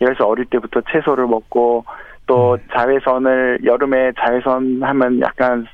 예를 0.00 0.14
들어서 0.14 0.28
어릴 0.28 0.44
때부터 0.46 0.82
채소를 0.92 1.26
먹고, 1.26 1.84
또 2.26 2.58
자외선을 2.72 3.60
여름에 3.64 4.12
자외선 4.18 4.82
하면 4.82 5.20
약간 5.20 5.66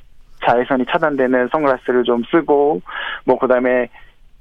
자외선이 0.44 0.84
차단되는 0.90 1.48
선글라스를 1.52 2.04
좀 2.04 2.22
쓰고 2.30 2.80
뭐 3.24 3.38
그다음에 3.38 3.88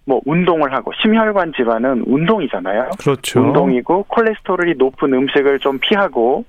뭐 0.06 0.22
운동을 0.26 0.74
하고 0.74 0.92
심혈관 1.02 1.54
질환은 1.56 2.04
운동이잖아요. 2.08 2.90
그렇죠. 3.00 3.42
운동이고 3.42 4.04
콜레스테롤이 4.04 4.76
높은 4.78 5.14
음식을 5.14 5.60
좀 5.60 5.78
피하고 5.80 6.46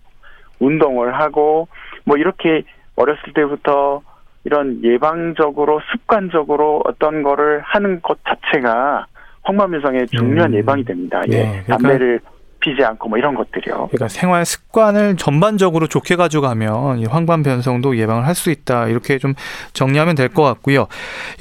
운동을 0.60 1.14
하고 1.18 1.68
뭐 2.04 2.16
이렇게 2.16 2.62
어렸을 2.96 3.32
때부터 3.34 4.02
이런 4.44 4.82
예방적으로 4.82 5.80
습관적으로 5.92 6.82
어떤 6.86 7.22
거를 7.22 7.60
하는 7.62 8.00
것 8.00 8.18
자체가 8.24 9.06
황반변성의 9.42 10.06
중요한 10.08 10.52
음. 10.52 10.58
예방이 10.58 10.84
됩니다. 10.84 11.20
네, 11.28 11.36
예. 11.36 11.42
그러니까- 11.64 11.76
담배를 11.76 12.20
피지 12.60 12.84
않고 12.84 13.08
뭐 13.08 13.18
이런 13.18 13.34
것들이요. 13.34 13.88
그러니까 13.90 14.08
생활 14.08 14.44
습관을 14.44 15.16
전반적으로 15.16 15.86
좋게 15.86 16.16
가져가면 16.16 16.98
이 16.98 17.06
황반 17.06 17.42
변성도 17.42 17.96
예방을 17.96 18.26
할 18.26 18.34
수 18.34 18.50
있다 18.50 18.86
이렇게 18.88 19.18
좀 19.18 19.34
정리하면 19.72 20.14
될 20.14 20.28
것 20.28 20.42
같고요. 20.42 20.86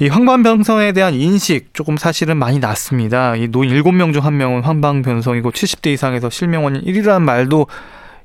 이 0.00 0.08
황반 0.08 0.42
변성에 0.42 0.92
대한 0.92 1.14
인식 1.14 1.72
조금 1.74 1.96
사실은 1.96 2.36
많이 2.36 2.58
낮습니다. 2.58 3.36
이 3.36 3.48
노인 3.48 3.70
7명 3.70 4.12
중 4.12 4.22
1명은 4.22 4.62
황반 4.62 5.02
변성이고 5.02 5.50
70대 5.52 5.88
이상에서 5.92 6.28
실명 6.30 6.64
원인 6.64 6.82
1위라는 6.82 7.22
말도 7.22 7.66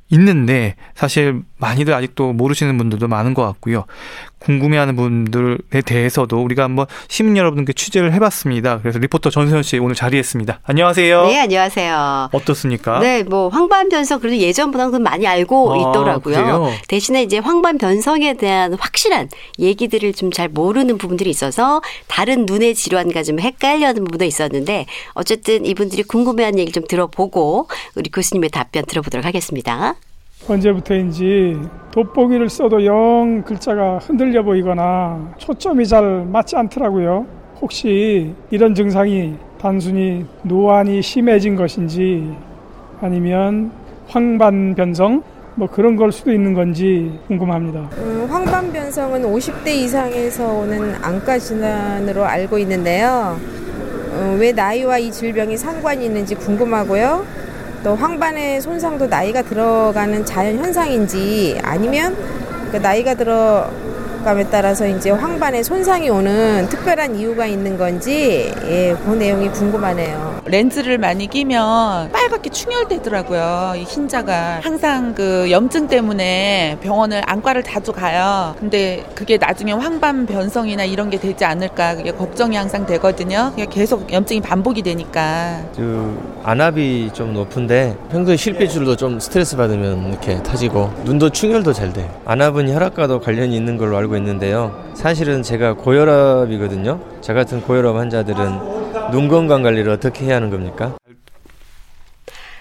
있는데 0.10 0.76
사실 0.94 1.42
많이들 1.58 1.94
아직도 1.94 2.34
모르시는 2.34 2.78
분들도 2.78 3.08
많은 3.08 3.34
것 3.34 3.44
같고요. 3.44 3.86
궁금해하는 4.46 4.96
분들에 4.96 5.82
대해서도 5.84 6.42
우리가 6.44 6.64
한번 6.64 6.86
시민 7.08 7.36
여러분께 7.36 7.74
취재를 7.74 8.14
해봤습니다. 8.14 8.80
그래서 8.82 9.00
리포터 9.00 9.32
전세현 9.32 9.64
씨 9.64 9.80
오늘 9.80 9.96
자리했습니다. 9.96 10.60
안녕하세요. 10.64 11.26
네, 11.28 11.40
안녕하세요. 11.40 12.30
어떻습니까? 12.32 13.00
네, 13.00 13.24
뭐 13.24 13.50
황반 13.50 13.90
변성 13.90 14.20
그래도 14.20 14.38
예전보다는 14.38 15.02
많이 15.02 15.26
알고 15.26 15.74
아, 15.74 15.78
있더라고요. 15.78 16.36
그래요? 16.36 16.72
대신에 16.88 17.24
이제 17.24 17.40
황반 17.40 17.78
변성에 17.78 18.36
대한 18.36 18.74
확실한 18.74 19.30
얘기들을 19.60 20.14
좀 20.14 20.36
잘 20.36 20.50
모르는 20.50 20.98
부분들이 20.98 21.30
있어서 21.30 21.82
다른 22.08 22.46
눈의 22.46 22.76
질환과 22.76 23.24
좀 23.24 23.40
헷갈려하는 23.40 24.04
부분도 24.04 24.26
있었는데 24.26 24.86
어쨌든 25.14 25.66
이분들이 25.66 26.04
궁금해하는 26.04 26.60
얘기 26.60 26.74
좀 26.74 26.84
들어보고 26.86 27.70
우리 27.96 28.10
교수님의 28.10 28.50
답변 28.50 28.84
들어보도록 28.86 29.26
하겠습니다. 29.26 29.96
언제부터인지 30.48 31.60
돋보기를 31.92 32.50
써도 32.50 32.86
영 32.86 33.42
글자가 33.46 34.00
흔들려 34.00 34.44
보이거나 34.44 35.34
초점이 35.38 35.88
잘 35.88 36.26
맞지 36.26 36.56
않더라고요. 36.56 37.26
혹시 37.62 38.34
이런 38.52 38.76
증상이 38.76 39.36
단순히 39.60 40.26
노안이 40.44 41.02
심해진 41.02 41.56
것인지 41.56 42.32
아니면 43.02 43.72
황반 44.08 44.76
변성 44.76 45.24
뭐 45.56 45.70
그런 45.70 45.96
걸 45.96 46.12
수도 46.12 46.34
있는 46.34 46.54
건지 46.54 47.18
궁금합니다. 47.28 47.90
음, 47.98 48.28
황반 48.30 48.72
변성은 48.74 49.24
50대 49.24 49.68
이상에서 49.68 50.52
오는 50.52 50.94
안과 51.02 51.40
질환으로 51.40 52.26
알고 52.26 52.58
있는데요. 52.60 53.38
어, 54.12 54.38
왜 54.38 54.52
나이와 54.52 54.98
이 54.98 55.10
질병이 55.12 55.56
상관이 55.56 56.06
있는지 56.06 56.36
궁금하고요. 56.36 57.26
또 57.86 57.96
황반의 57.96 58.62
손상도 58.62 59.06
나이가 59.06 59.44
들어가는 59.44 60.26
자연 60.26 60.58
현상인지 60.58 61.60
아니면 61.62 62.18
그 62.72 62.78
나이가 62.78 63.14
들어 63.14 63.70
감에 64.26 64.50
따라서 64.50 64.88
이제 64.88 65.12
황반에 65.12 65.62
손상이 65.62 66.10
오는 66.10 66.68
특별한 66.68 67.16
이유가 67.16 67.46
있는 67.46 67.78
건지 67.78 68.52
예, 68.66 68.96
그 69.06 69.14
내용이 69.14 69.50
궁금하네요. 69.50 70.42
렌즈를 70.46 70.98
많이 70.98 71.28
끼면 71.28 72.12
빨갛게 72.12 72.50
충혈되더라고요. 72.50 73.74
이 73.78 73.84
흰자가 73.84 74.62
항상 74.64 75.14
그 75.14 75.50
염증 75.52 75.88
때문에 75.88 76.80
병원을 76.82 77.22
안과를 77.24 77.62
자주 77.62 77.92
가요. 77.92 78.56
근데 78.60 79.06
그게 79.14 79.38
나중에 79.38 79.74
황반 79.74 80.26
변성이나 80.26 80.86
이런 80.86 81.12
게 81.12 81.20
되지 81.20 81.46
않을까 81.46 81.96
그게 81.96 82.10
걱정이 82.12 82.56
항상 82.56 82.88
되거든요. 82.88 83.54
계속 83.70 84.12
염증이 84.12 84.42
반복이 84.42 84.82
되니까. 84.82 85.62
그 85.76 86.20
안압이 86.44 87.12
좀 87.14 87.36
높은데 87.36 87.96
평소에 88.10 88.38
실핏줄도 88.38 88.96
좀 88.96 89.20
스트레스 89.20 89.56
받으면 89.56 90.10
이렇게 90.10 90.42
터지고 90.42 90.92
눈도 91.04 91.30
충혈도 91.30 91.74
잘 91.74 91.94
돼요. 91.94 92.10
안압은 92.26 92.74
혈압과도 92.74 93.20
관련이 93.20 93.56
있는 93.56 93.78
걸로 93.78 93.98
알고 93.98 94.15
있는데요. 94.18 94.72
사실은 94.94 95.44
제가 95.44 95.74
고혈압이거든요. 95.74 97.00
저 97.22 97.34
같은 97.34 97.62
고혈압 97.62 97.96
환자들은 97.96 99.12
눈 99.12 99.28
건강 99.28 99.64
관리를 99.64 99.92
어떻게 99.92 100.26
해야 100.26 100.36
하는 100.36 100.50
겁니까? 100.50 100.96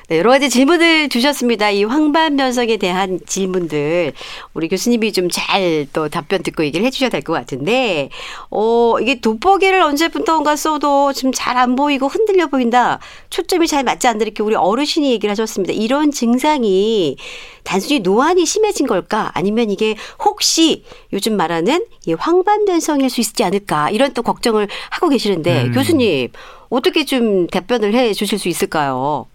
네, 0.09 0.19
여러 0.19 0.29
가지 0.31 0.51
질문을 0.51 1.09
주셨습니다. 1.09 1.71
이 1.71 1.83
황반 1.85 2.37
변성에 2.37 2.77
대한 2.77 3.19
질문들 3.27 4.13
우리 4.53 4.69
교수님이 4.69 5.13
좀 5.15 5.29
잘 5.31 5.87
또 5.95 6.09
답변 6.11 6.43
듣고 6.43 6.63
얘기를 6.65 6.85
해주셔야 6.85 7.09
될 7.09 7.23
것 7.23 7.33
같은데, 7.33 8.11
어 8.51 8.97
이게 9.01 9.21
돋보기를 9.21 9.81
언제부터인가 9.81 10.57
써도 10.57 11.13
지금 11.15 11.33
잘 11.33 11.57
안 11.57 11.75
보이고 11.75 12.07
흔들려 12.09 12.49
보인다, 12.49 12.99
초점이 13.31 13.67
잘 13.67 13.83
맞지 13.83 14.07
않는다 14.07 14.25
이렇게 14.25 14.43
우리 14.43 14.55
어르신이 14.55 15.11
얘기를 15.13 15.31
하셨습니다. 15.31 15.73
이런 15.73 16.11
증상이 16.11 17.17
단순히 17.63 18.01
노안이 18.01 18.45
심해진 18.45 18.87
걸까, 18.87 19.31
아니면 19.35 19.71
이게 19.71 19.97
혹시 20.23 20.85
요즘 21.15 21.37
말하는 21.37 21.87
이 22.07 22.13
황반 22.13 22.67
변성일 22.67 23.09
수 23.09 23.23
있지 23.23 23.43
않을까 23.43 23.89
이런 23.89 24.13
또 24.13 24.23
걱정을 24.23 24.69
하고 24.91 25.09
계시는데 25.09 25.65
음. 25.65 25.73
교수님 25.73 26.29
어떻게 26.69 27.05
좀 27.07 27.47
답변을 27.47 27.95
해 27.95 28.13
주실 28.13 28.39
수 28.39 28.49
있을까요? 28.51 29.27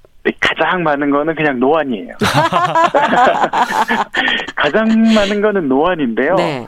네, 0.60 0.66
가장 0.66 0.84
많은 0.84 1.10
거는 1.10 1.36
그냥 1.36 1.60
노안이에요. 1.60 2.14
가장 4.56 4.88
많은 5.16 5.42
거는 5.42 5.68
노안인데요. 5.68 6.36
네. 6.36 6.68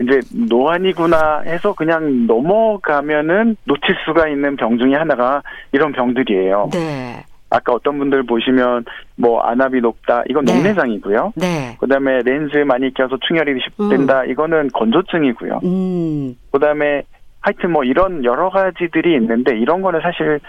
이제 0.00 0.20
노안이구나 0.48 1.40
해서 1.46 1.72
그냥 1.74 2.26
넘어가면은 2.26 3.56
놓칠 3.64 3.96
수가 4.04 4.28
있는 4.28 4.56
병 4.56 4.78
중에 4.78 4.94
하나가 4.94 5.42
이런 5.72 5.92
병들이에요. 5.92 6.70
네. 6.72 7.24
아까 7.48 7.72
어떤 7.72 7.98
분들 7.98 8.24
보시면 8.24 8.84
뭐 9.14 9.40
안압이 9.40 9.80
높다 9.80 10.24
이건 10.28 10.44
네. 10.44 10.54
녹내장이고요. 10.54 11.32
네. 11.36 11.76
그다음에 11.78 12.20
렌즈 12.24 12.56
많이 12.58 12.92
껴서 12.92 13.16
충혈이 13.26 13.60
된다 13.88 14.24
이거는 14.24 14.68
건조증이고요. 14.72 15.60
음. 15.64 16.34
그다음에 16.50 17.04
하여튼 17.40 17.70
뭐 17.70 17.84
이런 17.84 18.24
여러 18.24 18.50
가지들이 18.50 19.14
있는데 19.14 19.56
이런 19.56 19.80
거는 19.80 20.00
사실 20.00 20.40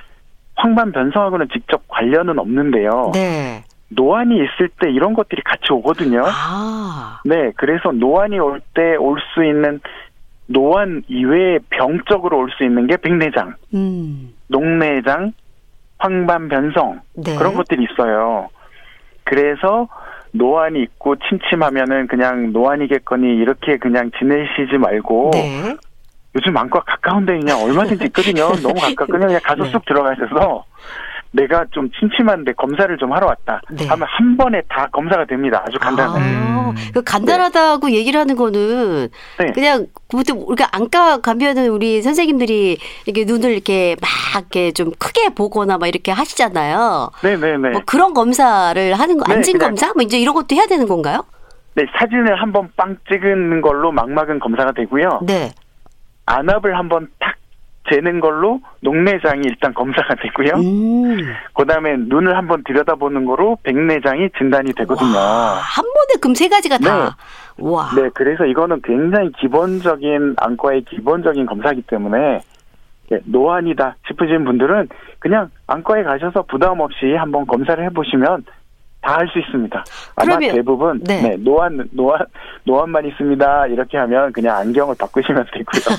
황반 0.58 0.92
변성하고는 0.92 1.48
직접 1.54 1.88
관련은 1.88 2.38
없는데요. 2.40 3.12
네. 3.14 3.64
노안이 3.90 4.36
있을 4.36 4.70
때 4.82 4.92
이런 4.92 5.14
것들이 5.14 5.42
같이 5.44 5.72
오거든요. 5.72 6.24
아. 6.26 7.22
네, 7.24 7.52
그래서 7.56 7.92
노안이 7.92 8.38
올 8.40 8.60
때 8.74 8.98
올 8.98 9.18
수 9.34 9.46
있는 9.46 9.80
노안 10.48 11.04
이외에 11.08 11.60
병적으로 11.70 12.38
올 12.40 12.50
수 12.52 12.64
있는 12.64 12.88
게 12.88 12.98
백내장, 12.98 13.54
음. 13.74 14.34
녹내장, 14.48 15.32
황반 16.00 16.50
변성 16.50 17.02
네. 17.16 17.36
그런 17.38 17.54
것들이 17.54 17.86
있어요. 17.92 18.50
그래서 19.24 19.88
노안이 20.32 20.82
있고 20.84 21.16
침침하면은 21.30 22.08
그냥 22.08 22.52
노안이겠거니 22.52 23.36
이렇게 23.38 23.78
그냥 23.78 24.12
지내시지 24.20 24.78
말고 24.78 25.32
네. 25.34 25.76
요즘 26.38 26.56
안과 26.56 26.82
가까운 26.82 27.26
데 27.26 27.38
그냥 27.40 27.62
얼마든지 27.64 28.06
있거든요. 28.06 28.52
너무 28.62 28.76
가깝거든요. 28.76 29.28
그냥 29.28 29.40
가서 29.44 29.64
네. 29.64 29.72
쑥 29.72 29.84
들어가셔서 29.86 30.66
내가 31.32 31.66
좀 31.72 31.90
침침한데 32.00 32.54
검사를 32.54 32.96
좀 32.98 33.12
하러 33.12 33.28
왔다 33.28 33.60
네. 33.70 33.86
하면 33.88 34.08
한 34.10 34.38
번에 34.38 34.62
다 34.70 34.88
검사가 34.92 35.26
됩니다. 35.26 35.64
아주 35.68 35.78
간단하게. 35.80 36.20
아, 36.20 36.70
음. 36.70 36.76
그 36.94 37.04
간단하다고 37.04 37.92
얘기를 37.92 38.20
하는 38.20 38.36
거는 38.36 39.10
네. 39.40 39.52
그냥 39.54 39.88
보통 40.10 40.44
우리가 40.48 40.70
안과 40.72 41.18
가면은 41.22 41.70
우리 41.70 42.02
선생님들이 42.02 42.78
이렇게 43.06 43.26
눈을 43.26 43.52
이렇게 43.52 43.96
막 44.00 44.42
이렇게 44.42 44.72
좀 44.72 44.92
크게 44.98 45.30
보거나 45.30 45.78
막 45.78 45.88
이렇게 45.88 46.12
하시잖아요. 46.12 47.10
네네네. 47.24 47.70
뭐 47.72 47.82
그런 47.86 48.14
검사를 48.14 48.94
하는 48.94 49.18
거 49.18 49.26
네, 49.28 49.36
안진 49.36 49.58
검사 49.58 49.92
뭐 49.94 50.04
이제 50.04 50.20
이런 50.20 50.36
것도 50.36 50.56
해야 50.56 50.68
되는 50.68 50.88
건가요? 50.88 51.26
네, 51.74 51.86
사진을 52.00 52.42
한번 52.42 52.70
빵 52.76 52.98
찍은 53.12 53.62
걸로 53.62 53.92
망막은 53.92 54.40
검사가 54.40 54.72
되고요. 54.72 55.22
네. 55.24 55.52
안압을 56.28 56.78
한번 56.78 57.08
탁 57.20 57.36
재는 57.90 58.20
걸로 58.20 58.60
녹내장이 58.82 59.42
일단 59.46 59.74
검사가 59.74 60.16
되고요. 60.16 60.56
음. 60.62 61.34
그다음에 61.54 61.96
눈을 61.98 62.36
한번 62.36 62.64
들여다보는 62.66 63.26
거로 63.26 63.58
백내장이 63.64 64.30
진단이 64.38 64.74
되거든요. 64.74 65.16
와, 65.16 65.60
한 65.62 65.84
번에 65.86 66.20
그럼 66.22 66.36
세 66.36 66.50
가지가 66.50 66.78
다. 66.80 67.16
와. 67.58 67.90
네, 67.96 68.10
그래서 68.14 68.46
이거는 68.46 68.82
굉장히 68.84 69.32
기본적인 69.40 70.36
안과의 70.38 70.84
기본적인 70.84 71.46
검사이기 71.46 71.84
때문에 71.84 72.42
예, 73.14 73.20
노안이다 73.24 73.96
싶으신 74.08 74.44
분들은 74.44 74.90
그냥 75.20 75.50
안과에 75.68 76.04
가셔서 76.04 76.44
부담 76.44 76.82
없이 76.82 77.14
한번 77.14 77.48
검사를 77.48 77.82
해보시면 77.86 78.44
다 79.08 79.18
할 79.18 79.28
수 79.32 79.40
있습니다. 79.40 79.84
아마 80.18 80.38
그러면- 80.38 80.56
대부분 80.56 81.00
네. 81.04 81.22
네. 81.22 81.36
노안 81.38 81.88
노안 81.92 82.20
노안만 82.66 83.06
있습니다 83.08 83.68
이렇게 83.68 83.98
하면 83.98 84.32
그냥 84.34 84.58
안경을 84.58 84.96
바꾸시면 85.00 85.46
되고요. 85.54 85.98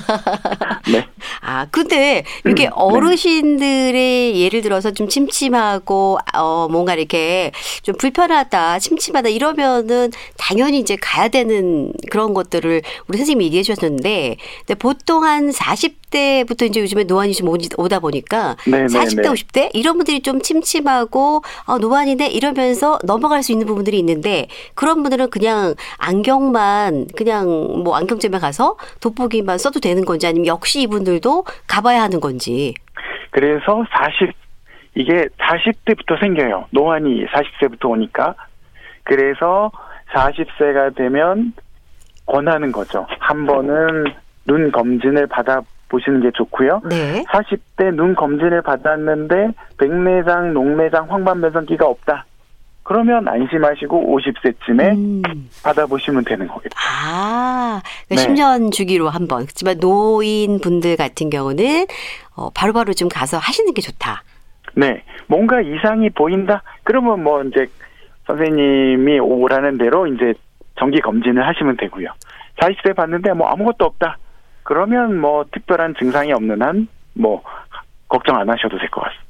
네, 0.93 1.07
아, 1.41 1.65
근데 1.71 2.23
이게 2.47 2.67
음, 2.67 2.71
어르신들의 2.73 4.39
예를 4.41 4.61
들어서 4.61 4.91
좀 4.91 5.07
침침하고 5.07 6.17
어 6.35 6.67
뭔가 6.69 6.93
이렇게 6.93 7.51
좀 7.81 7.95
불편하다, 7.97 8.79
침침하다 8.79 9.29
이러면은 9.29 10.11
당연히 10.37 10.79
이제 10.79 10.95
가야 10.95 11.27
되는 11.29 11.91
그런 12.11 12.33
것들을 12.33 12.81
우리 13.07 13.17
선생님이 13.17 13.45
얘기해 13.45 13.63
주셨는데 13.63 14.37
근데 14.59 14.75
보통 14.75 15.23
한 15.23 15.51
40 15.51 15.98
대부터 16.09 16.65
이제 16.65 16.81
요즘에 16.81 17.03
노안이 17.03 17.33
좀 17.33 17.49
오다 17.49 17.99
보니까 17.99 18.55
네, 18.67 18.81
네, 18.81 18.85
40대, 18.85 19.21
네. 19.21 19.29
50대 19.29 19.69
이런 19.73 19.97
분들이 19.97 20.21
좀 20.21 20.41
침침하고 20.41 21.41
아, 21.65 21.77
노안이네 21.77 22.27
이러면서 22.27 22.99
넘어갈 23.05 23.43
수 23.43 23.51
있는 23.51 23.67
부분들이 23.67 23.99
있는데 23.99 24.47
그런 24.75 25.03
분들은 25.03 25.29
그냥 25.29 25.75
안경만 25.97 27.07
그냥 27.15 27.47
뭐 27.83 27.95
안경점에 27.95 28.39
가서 28.39 28.77
돋보기만 29.01 29.57
써도 29.57 29.79
되는 29.79 30.05
건지 30.05 30.27
아니면 30.27 30.47
역시 30.47 30.81
이분들도 30.81 31.45
가봐야 31.67 32.01
하는 32.01 32.19
건지. 32.19 32.73
그래서 33.31 33.83
40 33.91 34.33
이게 34.95 35.27
40대부터 35.37 36.19
생겨요. 36.19 36.65
노안이 36.71 37.25
40세부터 37.27 37.91
오니까 37.91 38.35
그래서 39.03 39.71
40세가 40.13 40.95
되면 40.95 41.53
권하는 42.25 42.71
거죠. 42.71 43.05
한 43.19 43.45
번은 43.45 44.05
눈 44.45 44.71
검진을 44.71 45.27
받아 45.27 45.61
보시는 45.89 46.21
게 46.21 46.31
좋고요. 46.33 46.81
네. 46.89 47.23
40대 47.23 47.93
눈 47.93 48.15
검진을 48.15 48.61
받았는데 48.61 49.51
백내장, 49.77 50.53
녹내장, 50.53 51.11
황반변성기가 51.11 51.85
없다. 51.85 52.25
그러면 52.83 53.27
안심하시고 53.27 54.17
50세쯤에 54.17 54.95
음. 54.95 55.21
받아보시면 55.63 56.23
되는 56.23 56.47
거겠죠. 56.47 56.75
아, 56.75 57.81
네. 58.09 58.15
10년 58.15 58.71
주기로 58.71 59.09
한 59.09 59.27
번. 59.27 59.43
그렇지만 59.43 59.77
노인 59.79 60.59
분들 60.59 60.95
같은 60.95 61.29
경우는 61.29 61.85
어, 62.35 62.49
바로 62.49 62.73
바로 62.73 62.93
좀 62.93 63.07
가서 63.07 63.37
하시는 63.37 63.73
게 63.75 63.81
좋다. 63.81 64.23
네, 64.75 65.03
뭔가 65.27 65.61
이상이 65.61 66.09
보인다. 66.09 66.63
그러면 66.83 67.23
뭐 67.23 67.43
이제 67.43 67.67
선생님이 68.25 69.19
오라는 69.19 69.77
대로 69.77 70.07
이제 70.07 70.33
정기 70.79 70.99
검진을 71.01 71.45
하시면 71.45 71.77
되고요. 71.77 72.09
40세 72.59 72.95
봤는데 72.95 73.33
뭐 73.33 73.47
아무것도 73.49 73.85
없다. 73.85 74.17
그러면 74.69 75.19
뭐 75.19 75.45
특별한 75.51 75.95
증상이 75.99 76.31
없는 76.31 76.61
한 76.61 76.87
뭐 77.13 77.41
걱정 78.07 78.37
안 78.37 78.49
하셔도 78.49 78.77
될 78.77 78.89
것 78.91 79.01
같습니다. 79.01 79.27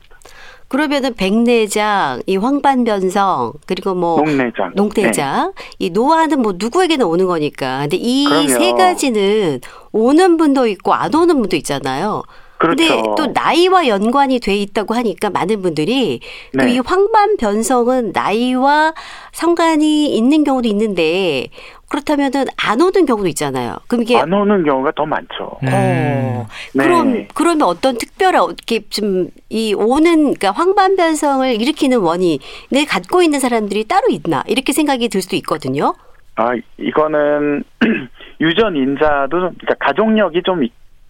그러면은 0.68 1.16
백내장, 1.16 2.22
이 2.28 2.38
황반변성, 2.38 3.54
그리고 3.66 3.96
뭐 3.96 4.18
녹내장. 4.18 4.74
농대장. 4.76 5.54
이 5.80 5.90
노화는 5.90 6.42
뭐 6.42 6.54
누구에게나 6.56 7.06
오는 7.06 7.26
거니까. 7.26 7.80
근데 7.82 7.98
이. 7.98 8.28
세 8.48 8.74
가지는 8.74 9.60
오는 9.92 10.38
분도 10.38 10.68
있고 10.68 10.94
안 10.94 11.16
오는 11.16 11.36
분도 11.40 11.56
있잖아요. 11.56 12.22
그렇죠. 12.60 12.76
근데 12.76 13.04
또 13.18 13.32
나이와 13.34 13.88
연관이 13.88 14.40
돼 14.40 14.56
있다고 14.56 14.94
하니까 14.94 15.30
많은 15.30 15.62
분들이 15.62 16.20
또 16.58 16.66
네. 16.66 16.74
이 16.74 16.80
황반 16.80 17.38
변성은 17.38 18.12
나이와 18.14 18.94
상관이 19.32 20.16
있는 20.16 20.44
경우도 20.44 20.68
있는데 20.68 21.48
그렇다면은 21.90 22.46
안 22.58 22.82
오는 22.82 23.06
경우도 23.06 23.28
있잖아요. 23.30 23.78
그럼 23.88 24.04
이게 24.04 24.18
안 24.18 24.32
오는 24.32 24.64
경우가 24.64 24.92
더 24.96 25.06
많죠. 25.06 25.58
음. 25.64 25.68
어, 25.72 26.48
네. 26.76 26.84
그럼 26.84 27.28
그러면 27.34 27.64
어떤 27.64 27.98
특별한 27.98 28.42
어떻게 28.42 28.82
좀 28.90 29.30
이 29.50 29.74
오는 29.74 30.36
그러니까 30.36 30.52
황반 30.52 30.96
변성을 30.96 31.60
일으키는 31.60 32.00
원인을 32.00 32.86
갖고 32.88 33.24
있는 33.24 33.40
사람들이 33.40 33.86
따로 33.86 34.08
있나 34.10 34.44
이렇게 34.48 34.74
생각이 34.74 35.10
들 35.10 35.22
수도 35.22 35.36
있거든요. 35.38 35.96
아, 36.36 36.52
이거는 36.78 37.64
유전 38.40 38.76
인자도 38.76 39.40
좀, 39.40 39.56
그러니까 39.60 39.74
가족력이 39.80 40.44
좀 40.46 40.64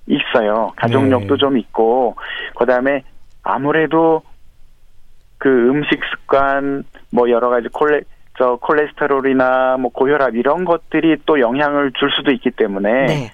있- 0.10 0.20
있어요. 0.34 0.72
가족력도 0.76 1.36
네. 1.36 1.40
좀 1.40 1.58
있고, 1.58 2.16
그 2.56 2.66
다음에 2.66 3.04
아무래도 3.44 4.22
그 5.38 5.50
음식 5.70 6.00
습관, 6.12 6.84
뭐 7.12 7.30
여러 7.30 7.50
가지 7.50 7.68
콜레, 7.70 8.02
저 8.38 8.58
콜레스테롤이나 8.58 9.78
뭐 9.78 9.92
고혈압 9.92 10.36
이런 10.36 10.66
것들이 10.66 11.18
또 11.26 11.40
영향을 11.40 11.92
줄 11.94 12.10
수도 12.12 12.32
있기 12.32 12.52
때문에 12.52 13.06
네, 13.06 13.32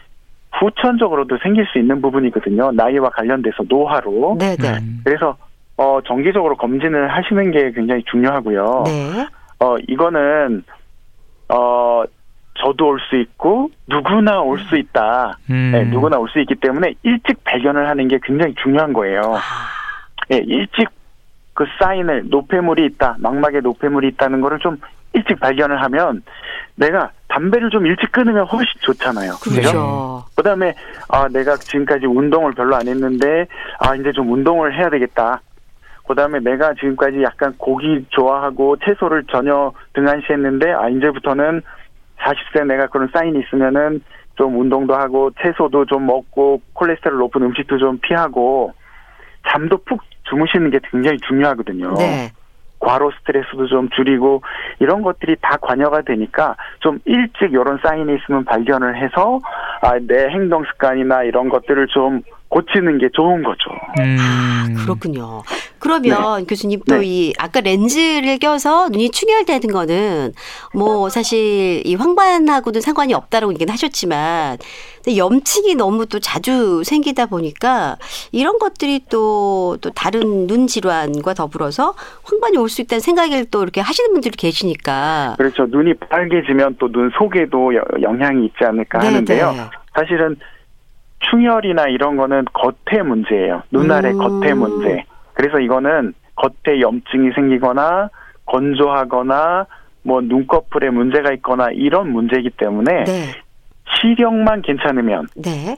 후천적으로도 0.60 1.38
생길 1.44 1.66
수 1.68 1.80
있는 1.80 2.02
부분이거든요. 2.02 2.72
나이와 2.72 3.10
관련돼서 3.10 3.64
노화로. 3.68 4.38
네, 4.40 4.56
네, 4.58 4.78
음. 4.80 5.02
그래서 5.04 5.38
어 5.78 6.00
정기적으로 6.06 6.56
검진을 6.56 7.10
하시는 7.12 7.52
게 7.52 7.72
굉장히 7.72 8.04
중요하고요. 8.10 8.84
네. 8.86 9.28
어, 9.60 9.76
이거는, 9.88 10.64
어, 11.50 12.04
저도 12.56 12.88
올 12.88 13.00
수 13.00 13.16
있고, 13.18 13.70
누구나 13.88 14.42
올 14.42 14.60
수 14.60 14.78
있다. 14.78 15.38
음. 15.50 15.72
네, 15.74 15.84
누구나 15.86 16.18
올 16.18 16.30
수 16.30 16.40
있기 16.40 16.56
때문에 16.56 16.94
일찍 17.04 17.44
발견을 17.44 17.88
하는 17.88 18.08
게 18.08 18.18
굉장히 18.24 18.54
중요한 18.56 18.94
거예요. 18.94 19.22
아, 19.36 19.40
예, 20.32 20.38
일찍 20.38 20.88
그 21.54 21.66
사인을, 21.80 22.26
노폐물이 22.30 22.86
있다, 22.86 23.16
망막에 23.20 23.60
노폐물이 23.62 24.08
있다는 24.10 24.42
거를 24.42 24.60
좀 24.60 24.78
일찍 25.14 25.40
발견을 25.40 25.82
하면 25.84 26.22
내가 26.76 27.12
담배를 27.30 27.70
좀 27.70 27.86
일찍 27.86 28.12
끊으면 28.12 28.46
훨씬 28.46 28.68
좋잖아요. 28.82 29.32
그렇죠. 29.42 30.26
그 30.36 30.44
다음에, 30.44 30.74
아, 31.10 31.28
내가 31.30 31.56
지금까지 31.56 32.06
운동을 32.06 32.54
별로 32.54 32.76
안 32.76 32.88
했는데, 32.88 33.48
아, 33.80 33.96
이제 33.96 34.12
좀 34.12 34.32
운동을 34.32 34.78
해야 34.78 34.90
되겠다. 34.90 35.42
그 36.08 36.14
다음에 36.16 36.40
내가 36.40 36.74
지금까지 36.74 37.24
약간 37.24 37.54
고기 37.58 38.06
좋아하고 38.10 38.76
채소를 38.84 39.24
전혀 39.32 39.72
등한시했는데, 39.94 40.72
아, 40.74 40.90
이제부터는 40.90 41.62
40세 42.26 42.66
내가 42.66 42.88
그런 42.88 43.10
사인이 43.14 43.40
있으면은 43.40 44.02
좀 44.36 44.60
운동도 44.60 44.96
하고 44.96 45.32
채소도 45.42 45.86
좀 45.86 46.06
먹고 46.06 46.62
콜레스테롤 46.74 47.20
높은 47.20 47.44
음식도 47.44 47.78
좀 47.78 48.00
피하고 48.00 48.74
잠도 49.48 49.78
푹 49.78 50.02
주무시는 50.24 50.72
게 50.72 50.80
굉장히 50.92 51.18
중요하거든요. 51.20 51.94
네. 51.94 52.32
과로 52.80 53.12
스트레스도 53.20 53.68
좀 53.68 53.90
줄이고 53.90 54.42
이런 54.80 55.02
것들이 55.02 55.38
다 55.42 55.58
관여가 55.58 56.02
되니까 56.02 56.56
좀 56.80 57.00
일찍 57.06 57.52
이런 57.54 57.80
사인이 57.82 58.16
있으면 58.16 58.46
발견을 58.46 59.02
해서 59.02 59.40
아, 59.82 59.98
내 60.00 60.28
행동 60.28 60.64
습관이나 60.66 61.24
이런 61.24 61.50
것들을 61.50 61.88
좀 61.88 62.22
고치는 62.50 63.00
게 63.00 63.10
좋은 63.14 63.44
거죠. 63.44 63.70
음. 64.00 64.76
그렇군요. 64.78 65.42
그러면 65.80 66.46
교수님 66.46 66.80
또 66.88 66.98
네. 66.98 67.06
이 67.06 67.34
아까 67.38 67.60
렌즈를 67.60 68.38
껴서 68.40 68.88
눈이 68.90 69.12
충혈되는 69.12 69.72
거는 69.72 70.32
뭐 70.74 71.10
사실 71.10 71.82
이 71.86 71.96
황반하고는 71.96 72.82
상관이 72.82 73.14
없다라고 73.14 73.54
얘기는 73.54 73.72
하셨지만 73.72 74.58
염증이 75.16 75.76
너무 75.76 76.06
또 76.08 76.20
자주 76.20 76.82
생기다 76.84 77.26
보니까 77.28 77.98
이런 78.32 78.58
것들이 78.58 79.02
또, 79.10 79.78
또 79.82 79.90
다른 79.92 80.48
눈 80.48 80.66
질환과 80.68 81.34
더불어서 81.34 81.94
황반이 82.24 82.58
올 82.58 82.70
수 82.70 82.82
있다는 82.82 83.00
생각을 83.02 83.46
또 83.52 83.62
이렇게 83.64 83.82
하시는 83.82 84.12
분들이 84.12 84.32
계시니까. 84.36 85.36
그렇죠. 85.38 85.66
눈이 85.68 85.94
빨개지면 86.10 86.78
또 86.80 86.88
눈 86.90 87.12
속에도 87.18 87.76
여- 87.76 87.84
영향이 88.02 88.46
있지 88.46 88.64
않을까 88.64 89.00
네, 89.00 89.06
하는데요. 89.08 89.52
네. 89.52 89.60
사실은 89.96 90.36
충혈이나 91.20 91.88
이런 91.88 92.18
거는 92.18 92.46
겉의 92.54 93.04
문제예요. 93.04 93.64
눈알의 93.72 94.14
음. 94.14 94.18
겉의 94.18 94.54
문제. 94.56 95.06
그래서 95.34 95.60
이거는 95.60 96.14
겉에 96.36 96.82
염증이 96.82 97.32
생기거나 97.36 98.10
건조하거나 98.46 99.66
뭐 100.04 100.22
눈꺼풀에 100.22 100.90
문제가 100.90 101.34
있거나 101.34 101.70
이런 101.72 102.12
문제이기 102.12 102.52
때문에 102.52 103.04
네. 103.06 103.32
시력만 103.98 104.62
괜찮으면 104.62 105.28
네. 105.36 105.76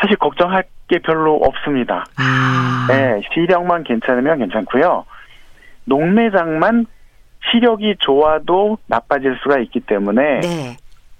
사실 0.00 0.16
걱정할 0.16 0.64
게 0.88 0.98
별로 1.00 1.36
없습니다. 1.36 2.04
아. 2.16 2.86
네, 2.88 3.20
시력만 3.32 3.84
괜찮으면 3.84 4.38
괜찮고요. 4.38 5.04
녹내장만 5.84 6.86
시력이 7.50 7.96
좋아도 7.98 8.78
나빠질 8.86 9.36
수가 9.42 9.58
있기 9.58 9.80
때문에 9.80 10.40
네. 10.40 10.76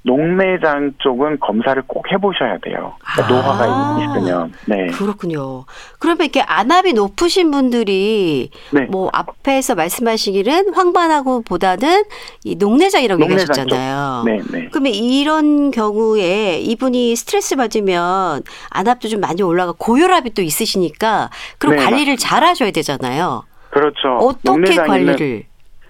녹내장 0.06 0.92
쪽은 0.98 1.40
검사를 1.40 1.82
꼭 1.88 2.10
해보셔야 2.12 2.58
돼요. 2.58 2.94
그러니까 3.00 3.24
아. 3.24 3.28
노화가 3.28 4.18
있으면. 4.18 4.52
네. 4.66 4.86
그렇군요. 4.86 5.64
그러면 5.98 6.26
이렇게 6.26 6.42
안압이 6.42 6.92
높으신 6.92 7.50
분들이 7.50 8.50
네. 8.72 8.82
뭐 8.82 9.10
앞에서 9.12 9.74
말씀하시기는 9.74 10.74
황반하고 10.74 11.42
보다는 11.42 12.04
이 12.44 12.54
녹내장이라고 12.54 13.18
녹내장 13.18 13.42
얘기하셨잖아요. 13.42 14.22
네, 14.26 14.40
네. 14.52 14.68
그러면 14.70 14.92
이런 14.94 15.72
경우에 15.72 16.58
이분이 16.60 17.16
스트레스 17.16 17.56
받으면 17.56 18.42
안압도 18.70 19.08
좀 19.08 19.20
많이 19.20 19.42
올라가 19.42 19.74
고혈압이 19.76 20.34
또 20.34 20.42
있으시니까 20.42 21.30
그럼 21.58 21.76
네, 21.76 21.84
관리를 21.84 22.16
잘 22.16 22.44
하셔야 22.44 22.70
되잖아요. 22.70 23.42
그렇죠. 23.70 24.18
어떻게 24.20 24.76
관리를? 24.76 25.46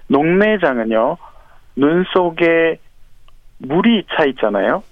녹내장은요, 0.08 1.18
눈 1.76 2.04
속에 2.14 2.78
물이 3.58 4.04
차 4.16 4.24
있잖아요. 4.26 4.82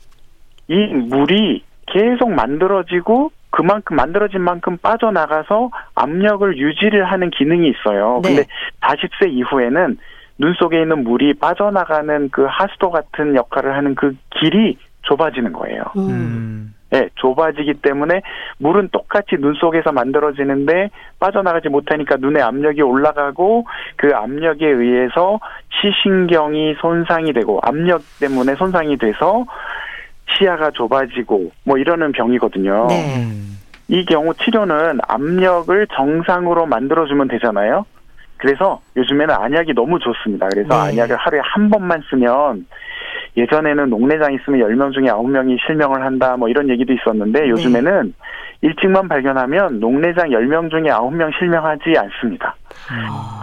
이 0.69 0.75
물이 0.75 1.65
계속 1.87 2.31
만들어지고 2.31 3.31
그만큼 3.51 3.97
만들어진 3.97 4.41
만큼 4.41 4.77
빠져나가서 4.79 5.71
압력을 5.95 6.59
유지를 6.59 7.05
하는 7.05 7.31
기능이 7.31 7.69
있어요. 7.69 8.21
네. 8.25 8.29
근데 8.29 8.45
40세 8.81 9.31
이후에는 9.31 9.99
눈 10.39 10.55
속에 10.55 10.83
있는 10.83 11.05
물이 11.05 11.35
빠져나가는 11.35 12.29
그 12.31 12.47
하수도 12.49 12.91
같은 12.91 13.37
역할을 13.37 13.77
하는 13.77 13.95
그 13.95 14.17
길이 14.31 14.77
좁아지는 15.03 15.53
거예요. 15.53 15.85
음. 15.97 16.74
음. 16.95 17.01
네, 17.01 17.09
좁아지기 17.17 17.75
때문에 17.83 18.23
물은 18.59 18.91
똑같이 18.93 19.37
눈 19.37 19.55
속에서 19.55 19.91
만들어지는데 19.91 20.91
빠져나가지 21.19 21.69
못하니까 21.69 22.17
눈에 22.17 22.41
압력이 22.41 22.83
올라가고 22.83 23.67
그 23.97 24.15
압력에 24.15 24.67
의해서 24.67 25.41
시신경이 25.71 26.77
손상이 26.81 27.33
되고 27.33 27.59
압력 27.63 28.01
때문에 28.21 28.55
손상이 28.55 28.97
돼서 28.97 29.45
시야가 30.39 30.71
좁아지고 30.71 31.51
뭐 31.65 31.79
이러는 31.79 32.13
병이거든요. 32.13 32.87
네. 32.89 33.17
음. 33.17 33.59
이 33.89 34.05
경우 34.07 34.33
치료는 34.33 35.01
압력을 35.07 35.87
정상으로 35.95 36.67
만들어주면 36.67 37.29
되잖아요. 37.29 37.85
그래서 38.39 38.81
요즘에는 38.97 39.35
안약이 39.35 39.75
너무 39.75 39.99
좋습니다. 39.99 40.49
그래서 40.49 40.69
네. 40.69 40.91
안약을 40.91 41.17
하루에 41.17 41.41
한 41.43 41.71
번만 41.71 42.03
쓰면 42.09 42.67
예전에는 43.37 43.91
녹내장 43.91 44.33
있으면 44.35 44.61
10명 44.61 44.93
중에 44.93 45.07
9명이 45.07 45.59
실명을 45.67 46.05
한다 46.05 46.37
뭐 46.37 46.49
이런 46.49 46.69
얘기도 46.69 46.93
있었는데 46.93 47.49
요즘에는 47.51 48.15
일찍만 48.63 49.09
발견하면 49.09 49.81
녹내장 49.81 50.29
10명 50.31 50.71
중에 50.71 50.83
9명 50.85 51.37
실명하지 51.39 51.95
않습니다. 51.99 52.55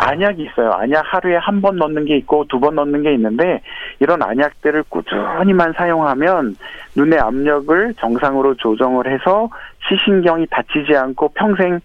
안약이 0.03 0.43
있어요. 0.43 0.71
안약 0.71 1.03
하루에 1.07 1.35
한 1.37 1.61
번 1.61 1.75
넣는 1.77 2.05
게 2.05 2.15
있고 2.17 2.45
두 2.47 2.59
번 2.59 2.75
넣는 2.75 3.03
게 3.03 3.13
있는데 3.13 3.61
이런 3.99 4.21
안약들을 4.23 4.83
꾸준히만 4.89 5.73
사용하면 5.73 6.55
눈의 6.95 7.19
압력을 7.19 7.93
정상으로 7.99 8.55
조정을 8.55 9.11
해서 9.11 9.49
시신경이 9.89 10.47
다치지 10.49 10.95
않고 10.95 11.29
평생 11.35 11.79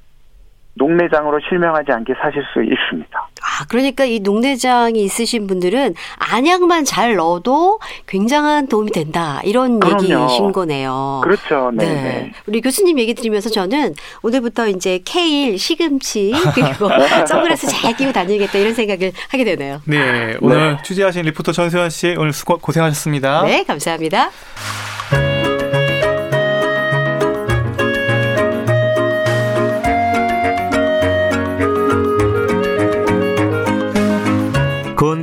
녹내장으로 0.77 1.41
실명하지 1.49 1.91
않게 1.91 2.15
사실 2.21 2.43
수 2.53 2.63
있습니다. 2.63 3.19
아, 3.19 3.65
그러니까 3.69 4.05
이 4.05 4.21
녹내장이 4.21 5.03
있으신 5.03 5.47
분들은 5.47 5.95
안약만 6.19 6.85
잘 6.85 7.17
넣어도 7.17 7.81
굉장한 8.07 8.69
도움이 8.69 8.93
된다. 8.93 9.41
이런 9.45 9.81
그럼요. 9.81 10.03
얘기이신 10.03 10.53
거네요. 10.53 11.21
그렇죠. 11.25 11.71
네. 11.75 11.85
네. 11.87 12.33
우리 12.47 12.61
교수님 12.61 12.99
얘기 12.99 13.15
들으면서 13.15 13.49
저는 13.49 13.95
오늘부터 14.23 14.69
이제 14.69 15.01
케일, 15.05 15.59
시금치, 15.59 16.33
그리고 16.55 16.91
선글라스 17.27 17.69
잘 17.69 17.97
끼고 17.97 18.13
다니겠다 18.13 18.59
이런 18.59 18.75
생각을 18.75 19.13
하게 19.31 19.45
되네요. 19.45 19.81
네, 19.85 20.37
오늘 20.41 20.79
취재하신 20.83 21.23
리포터 21.25 21.53
전세환 21.53 21.89
씨 21.91 22.15
오늘 22.19 22.33
수고 22.33 22.59
고생하셨습니다. 22.59 23.43
네, 23.45 23.65
감사합니다. 23.65 24.31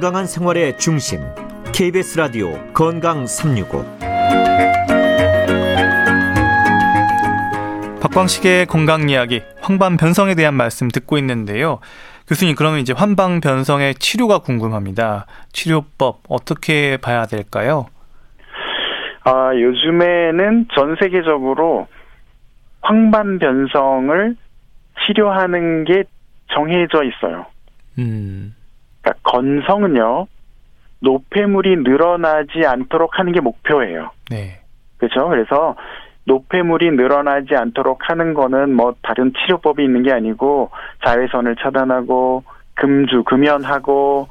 건강한 0.04 0.26
생활의 0.26 0.78
중심 0.78 1.22
KBS 1.74 2.20
라디오 2.20 2.52
건강 2.74 3.26
365 3.26 3.86
박광식의 8.02 8.66
건강 8.66 9.08
이야기 9.08 9.44
황반 9.62 9.96
변성에 9.96 10.36
대한 10.36 10.56
말씀 10.56 10.90
듣고 10.90 11.18
있는데요. 11.20 11.80
교수님 12.28 12.56
그러면 12.56 12.82
이제 12.82 12.92
환방 12.92 13.40
변성의 13.40 13.96
치료가 13.96 14.40
궁금합니다. 14.40 15.26
치료법 15.54 16.24
어떻게 16.28 16.98
봐야 16.98 17.26
될까요? 17.26 17.86
아, 19.24 19.52
요즘에는 19.56 20.68
전 20.76 20.98
세계적으로 21.00 21.88
황반 22.82 23.40
변성을 23.40 24.36
치료하는 25.06 25.86
게 25.86 26.04
정해져 26.54 27.04
있어요. 27.06 27.46
음. 28.00 28.54
그러니까 29.04 29.14
건성은요. 29.24 30.28
노폐물이 31.02 31.78
늘어나지 31.84 32.66
않도록 32.66 33.20
하는 33.20 33.34
게 33.34 33.42
목표예요. 33.42 34.12
네. 34.30 34.62
그렇죠? 34.98 35.28
그래서 35.28 35.76
노폐물이 36.26 36.92
늘어나지 36.92 37.56
않도록 37.56 38.10
하는 38.10 38.34
거는 38.34 38.74
뭐 38.74 38.96
다른 39.02 39.34
치료법이 39.34 39.84
있는 39.84 40.04
게 40.04 40.14
아니고 40.14 40.72
자외선을 41.06 41.58
차단하고 41.58 42.44
금주 42.76 43.24
금연하고 43.26 44.30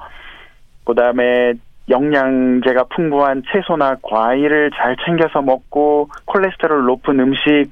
그다음에 0.86 1.52
영양제가 1.90 2.84
풍부한 2.84 3.42
채소나 3.52 3.96
과일을 4.02 4.70
잘 4.74 4.96
챙겨서 5.04 5.42
먹고 5.42 6.08
콜레스테롤 6.24 6.84
높은 6.86 7.20
음식 7.20 7.70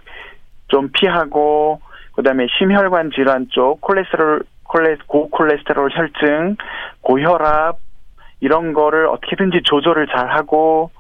좀 0.69 0.91
피하고 0.93 1.81
그다음에 2.13 2.47
심혈관 2.59 3.13
질환 3.13 3.49
쪽 3.49 3.81
콜레스테롤 3.81 4.43
콜레 4.71 4.97
고콜레스테롤 5.07 5.91
혈증, 5.93 6.57
고혈압 7.03 7.79
이런 8.41 8.73
거를 8.73 9.07
어떻게든지 9.07 9.63
조절을 9.65 10.07
잘 10.07 10.31
하고 10.31 10.91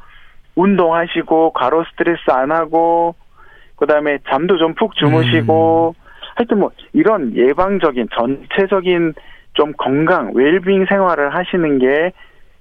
운동하시고 0.56 1.52
과로 1.52 1.84
스트레스 1.90 2.30
안 2.30 2.50
하고 2.50 3.14
그다음에 3.76 4.18
잠도 4.28 4.58
좀 4.58 4.74
푹 4.74 4.94
주무시고 4.96 5.94
하여튼 6.34 6.58
뭐 6.58 6.70
이런 6.92 7.34
예방적인 7.34 8.08
전체적인 8.14 9.14
좀 9.54 9.72
건강 9.78 10.32
웰빙 10.34 10.86
생활을 10.86 11.34
하시는 11.34 11.78
게 11.78 12.12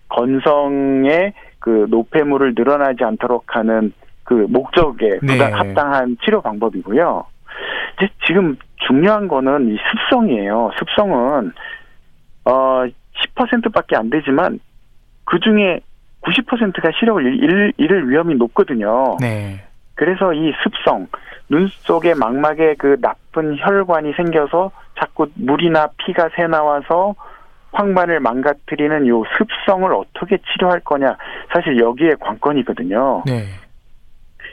건성의 0.09 1.33
그 1.59 1.87
노폐물을 1.89 2.53
늘어나지 2.55 3.03
않도록 3.03 3.55
하는 3.55 3.93
그 4.23 4.45
목적에 4.49 5.19
네. 5.21 5.39
합당한 5.39 6.17
치료 6.23 6.41
방법이고요. 6.41 7.25
이제 7.97 8.09
지금 8.25 8.57
중요한 8.87 9.27
거는 9.27 9.73
이 9.73 9.77
습성이에요. 9.91 10.71
습성은 10.79 11.51
어 12.45 12.83
10%밖에 13.35 13.95
안 13.95 14.09
되지만 14.09 14.59
그 15.25 15.39
중에 15.39 15.79
90%가 16.21 16.89
시력을 16.99 17.25
잃- 17.43 17.73
잃을 17.77 18.09
위험이 18.09 18.35
높거든요. 18.35 19.17
네. 19.19 19.61
그래서 19.95 20.33
이 20.33 20.53
습성, 20.63 21.07
눈 21.49 21.67
속에 21.67 22.13
망막에 22.13 22.75
그 22.77 22.99
나쁜 23.01 23.57
혈관이 23.57 24.13
생겨서 24.13 24.71
자꾸 24.97 25.27
물이나 25.35 25.89
피가 25.97 26.29
새 26.35 26.47
나와서 26.47 27.15
황반을 27.71 28.19
망가뜨리는 28.21 29.07
요 29.07 29.23
습성을 29.37 29.93
어떻게 29.93 30.37
치료할 30.37 30.79
거냐. 30.81 31.15
사실 31.53 31.77
여기에 31.79 32.15
관건이거든요. 32.19 33.23
네. 33.25 33.43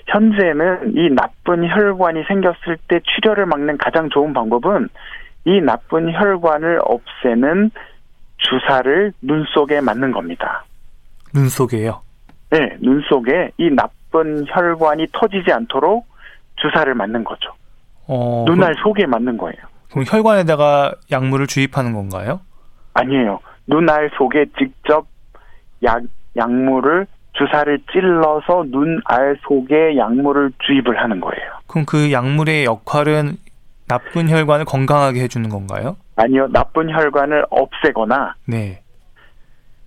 현재는 0.07 0.95
이 0.97 1.11
나쁜 1.11 1.69
혈관이 1.69 2.25
생겼을 2.29 2.79
때 2.89 3.01
출혈을 3.01 3.47
막는 3.47 3.79
가장 3.79 4.09
좋은 4.09 4.33
방법은 4.33 4.89
이 5.45 5.61
나쁜 5.61 6.13
혈관을 6.13 6.81
없애는 6.83 7.71
주사를 8.39 9.13
눈 9.23 9.45
속에 9.55 9.81
맞는 9.81 10.13
겁니다. 10.13 10.65
눈 11.35 11.49
속에요. 11.49 12.03
네, 12.51 12.77
눈 12.81 13.03
속에 13.09 13.51
이 13.59 13.71
나쁜 13.71 14.45
혈관이 14.49 15.09
터지지 15.13 15.53
않도록 15.53 16.07
주사를 16.57 16.93
맞는 16.95 17.25
거죠. 17.25 17.53
어, 18.07 18.45
눈알 18.47 18.75
속에 18.83 19.07
맞는 19.07 19.37
거예요. 19.37 19.57
그럼, 19.91 20.05
그럼 20.05 20.05
혈관에다가 20.09 20.95
약물을 21.11 21.47
주입하는 21.49 21.93
건가요? 21.93 22.41
아니에요. 22.95 23.41
눈알 23.67 24.11
속에 24.17 24.47
직접 24.59 25.07
약, 25.83 26.03
약물을 26.37 27.07
주사를 27.39 27.79
찔러서 27.93 28.65
눈 28.69 29.01
알 29.05 29.37
속에 29.43 29.97
약물을 29.97 30.53
주입을 30.67 31.01
하는 31.03 31.21
거예요. 31.21 31.51
그럼 31.67 31.85
그 31.87 32.11
약물의 32.13 32.65
역할은 32.65 33.37
나쁜 33.89 34.29
혈관을 34.29 34.65
건강하게 34.65 35.21
해주는 35.23 35.49
건가요? 35.49 35.97
아니요, 36.17 36.49
나쁜 36.51 36.91
혈관을 36.91 37.45
없애거나 37.51 38.35
네. 38.47 38.81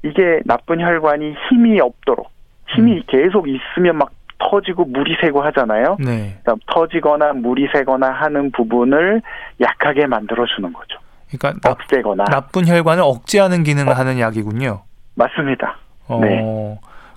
이게 0.03 0.39
나쁜 0.45 0.79
혈관이 0.79 1.35
힘이 1.49 1.79
없도록 1.81 2.29
힘이 2.75 3.03
계속 3.07 3.47
있으면 3.49 3.97
막 3.97 4.11
터지고 4.37 4.85
물이 4.85 5.17
새고 5.21 5.41
하잖아요. 5.43 5.97
네. 5.99 6.37
그러니까 6.43 6.55
터지거나 6.73 7.33
물이 7.33 7.67
새거나 7.73 8.09
하는 8.11 8.51
부분을 8.51 9.21
약하게 9.59 10.05
만들어 10.07 10.45
주는 10.55 10.71
거죠. 10.71 10.97
그러니까 11.29 11.59
나, 11.61 11.71
없애거나 11.73 12.23
나 12.25 12.41
쁜 12.47 12.65
혈관을 12.67 13.03
억제하는 13.03 13.63
기능을 13.63 13.97
하는 13.97 14.19
약이군요. 14.19 14.83
맞습니다. 15.15 15.77
어, 16.07 16.19
네. 16.21 16.39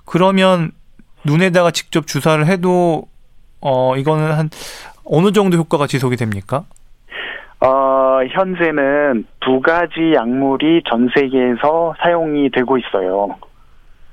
그러면 0.05 0.71
눈에다가 1.25 1.71
직접 1.71 2.07
주사를 2.07 2.45
해도 2.45 3.03
어 3.61 3.95
이거는 3.97 4.31
한 4.31 4.49
어느 5.05 5.31
정도 5.31 5.57
효과가 5.57 5.87
지속이 5.87 6.15
됩니까? 6.17 6.63
어, 7.61 8.19
현재는 8.29 9.25
두 9.39 9.61
가지 9.61 10.13
약물이 10.13 10.83
전 10.89 11.09
세계에서 11.15 11.95
사용이 12.01 12.49
되고 12.51 12.77
있어요. 12.77 13.35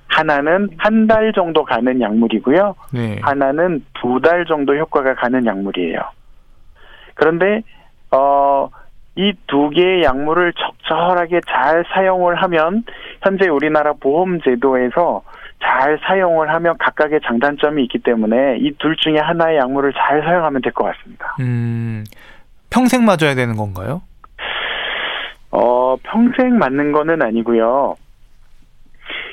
하나는 0.06 0.70
한 0.78 1.06
달 1.08 1.32
정도 1.32 1.64
가는 1.64 2.00
약물이고요. 2.00 2.74
네. 2.92 3.18
하나는 3.22 3.84
두 4.00 4.20
달 4.20 4.44
정도 4.46 4.76
효과가 4.76 5.14
가는 5.16 5.44
약물이에요. 5.46 5.98
그런데 7.14 7.62
어, 8.12 8.68
이 9.16 9.32
두 9.48 9.70
개의 9.70 10.04
약물을 10.04 10.52
적절하게 10.52 11.40
잘 11.48 11.84
사용을 11.92 12.40
하면 12.42 12.84
현재 13.22 13.48
우리나라 13.48 13.92
보험 13.94 14.40
제도에서 14.42 15.22
잘 15.62 15.98
사용을 16.06 16.52
하면 16.54 16.76
각각의 16.78 17.20
장단점이 17.26 17.82
있기 17.84 17.98
때문에 17.98 18.56
이 18.60 18.72
둘 18.78 18.96
중에 18.96 19.18
하나의 19.18 19.58
약물을 19.58 19.92
잘 19.92 20.22
사용하면 20.22 20.62
될 20.62 20.72
것 20.72 20.84
같습니다. 20.84 21.36
음, 21.40 22.04
평생 22.70 23.04
맞아야 23.04 23.34
되는 23.34 23.56
건가요? 23.56 24.02
어, 25.50 25.96
평생 26.02 26.58
맞는 26.58 26.92
거는 26.92 27.22
아니고요. 27.22 27.96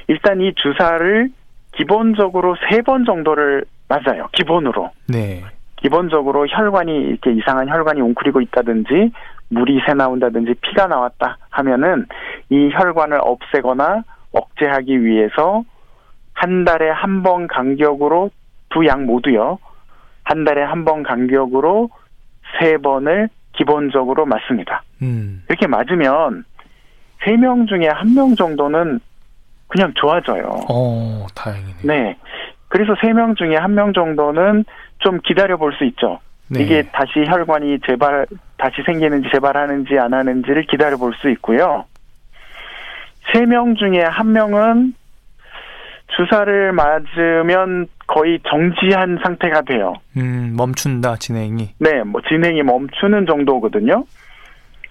일단 0.07 0.41
이 0.41 0.53
주사를 0.55 1.29
기본적으로 1.73 2.55
세 2.69 2.81
번 2.81 3.05
정도를 3.05 3.65
맞아요. 3.87 4.27
기본으로. 4.33 4.91
네. 5.07 5.43
기본적으로 5.77 6.47
혈관이 6.47 6.91
이렇게 6.91 7.31
이상한 7.33 7.69
혈관이 7.69 8.01
웅크리고 8.01 8.41
있다든지 8.41 9.11
물이 9.49 9.81
새 9.85 9.93
나온다든지 9.93 10.55
피가 10.61 10.87
나왔다 10.87 11.37
하면은 11.51 12.05
이 12.49 12.69
혈관을 12.73 13.19
없애거나 13.21 14.03
억제하기 14.33 15.05
위해서 15.05 15.63
한 16.37 16.63
달에 16.65 16.89
한 16.89 17.23
번 17.23 17.47
간격으로 17.47 18.29
두약 18.69 19.03
모두요. 19.05 19.57
한 20.23 20.43
달에 20.43 20.61
한 20.61 20.85
번 20.85 21.01
간격으로 21.01 21.89
세 22.59 22.77
번을 22.77 23.29
기본적으로 23.53 24.25
맞습니다. 24.27 24.83
음. 25.01 25.43
이렇게 25.49 25.65
맞으면 25.65 26.45
세 27.25 27.35
명 27.37 27.65
중에 27.65 27.87
한 27.87 28.13
명 28.13 28.35
정도는 28.35 28.99
그냥 29.67 29.91
좋아져요. 29.95 30.43
어, 30.69 31.25
다행이네. 31.33 31.79
네. 31.83 32.17
그래서 32.67 32.93
세 33.01 33.13
명 33.13 33.33
중에 33.33 33.55
한 33.55 33.73
명 33.73 33.93
정도는 33.93 34.63
좀 34.99 35.19
기다려 35.23 35.57
볼 35.57 35.73
수 35.73 35.85
있죠. 35.85 36.19
네. 36.49 36.61
이게 36.61 36.83
다시 36.91 37.25
혈관이 37.27 37.79
재발, 37.87 38.27
다시 38.57 38.83
생기는지 38.85 39.27
재발하는지 39.33 39.97
안 39.97 40.13
하는지를 40.13 40.67
기다려 40.67 40.97
볼 40.97 41.13
수 41.15 41.29
있고요. 41.31 41.85
세 43.33 43.41
명 43.45 43.75
중에 43.75 44.03
한 44.03 44.31
명은 44.33 44.93
주사를 46.17 46.71
맞으면 46.73 47.87
거의 48.07 48.39
정지한 48.49 49.19
상태가 49.23 49.61
돼요. 49.61 49.93
음, 50.17 50.55
멈춘다, 50.57 51.15
진행이. 51.17 51.69
네, 51.79 52.03
뭐 52.03 52.21
진행이 52.27 52.63
멈추는 52.63 53.25
정도거든요. 53.27 54.03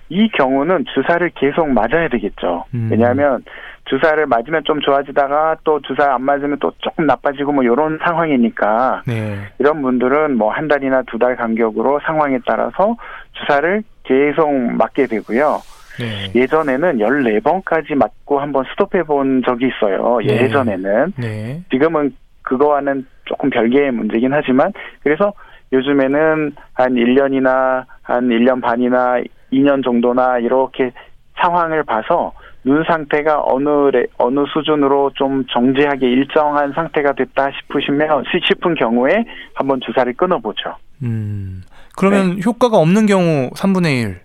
이 0.09 0.29
경우는 0.31 0.85
주사를 0.95 1.29
계속 1.35 1.69
맞아야 1.69 2.09
되겠죠. 2.09 2.65
음. 2.75 2.89
왜냐하면 2.93 3.43
주사를 3.87 4.25
맞으면 4.27 4.63
좀 4.65 4.81
좋아지다가 4.81 5.57
또 5.65 5.81
주사 5.83 6.15
안 6.15 6.23
맞으면 6.23 6.59
또 6.61 6.73
조금 6.79 7.07
나빠지고 7.07 7.53
뭐 7.53 7.65
이런 7.65 7.99
상황이니까 8.05 9.03
네. 9.07 9.37
이런 9.59 9.83
분들은 9.83 10.37
뭐 10.37 10.51
한 10.53 10.69
달이나 10.69 11.03
두 11.03 11.19
달 11.19 11.35
간격으로 11.37 12.01
상황에 12.05 12.39
따라서 12.47 12.97
주사를 13.33 13.83
계속 14.05 14.49
맞게 14.53 15.07
되고요. 15.07 15.61
네. 15.99 16.31
예전에는 16.35 16.99
14번까지 16.99 17.95
맞고 17.95 18.41
한번 18.41 18.65
스톱해 18.71 19.05
본 19.05 19.43
적이 19.47 19.69
있어요. 19.69 20.19
네. 20.27 20.43
예전에는. 20.45 21.13
네. 21.17 21.63
지금은 21.71 22.15
그거와는 22.43 23.07
조금 23.25 23.51
별개의 23.51 23.91
문제긴 23.93 24.33
하지만 24.33 24.73
그래서 25.03 25.33
요즘에는 25.73 26.53
한 26.75 26.95
1년이나 26.95 27.85
한 28.03 28.29
1년 28.29 28.63
반이나 28.63 29.21
2년 29.53 29.83
정도나 29.85 30.39
이렇게 30.39 30.93
상황을 31.41 31.83
봐서 31.85 32.33
눈 32.65 32.83
상태가 32.85 33.43
어느 33.45 33.69
레- 33.93 34.07
어느 34.19 34.41
수준으로 34.53 35.11
좀 35.15 35.45
정제하게 35.53 36.07
일정한 36.09 36.73
상태가 36.73 37.13
됐다 37.13 37.49
싶으시면 37.61 38.25
싶은 38.49 38.75
경우에 38.75 39.25
한번 39.55 39.81
주사를 39.85 40.13
끊어보죠. 40.15 40.75
음. 41.03 41.63
그러면 41.97 42.37
네. 42.37 42.43
효과가 42.45 42.77
없는 42.77 43.07
경우 43.07 43.51
3분의 43.51 44.03
1. 44.03 44.17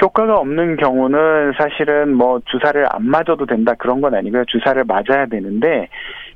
효과가 0.00 0.38
없는 0.38 0.76
경우는 0.76 1.52
사실은 1.58 2.14
뭐 2.14 2.40
주사를 2.46 2.86
안 2.90 3.04
맞아도 3.06 3.46
된다 3.46 3.74
그런 3.78 4.00
건 4.00 4.14
아니고요. 4.14 4.44
주사를 4.46 4.82
맞아야 4.84 5.26
되는데 5.26 5.88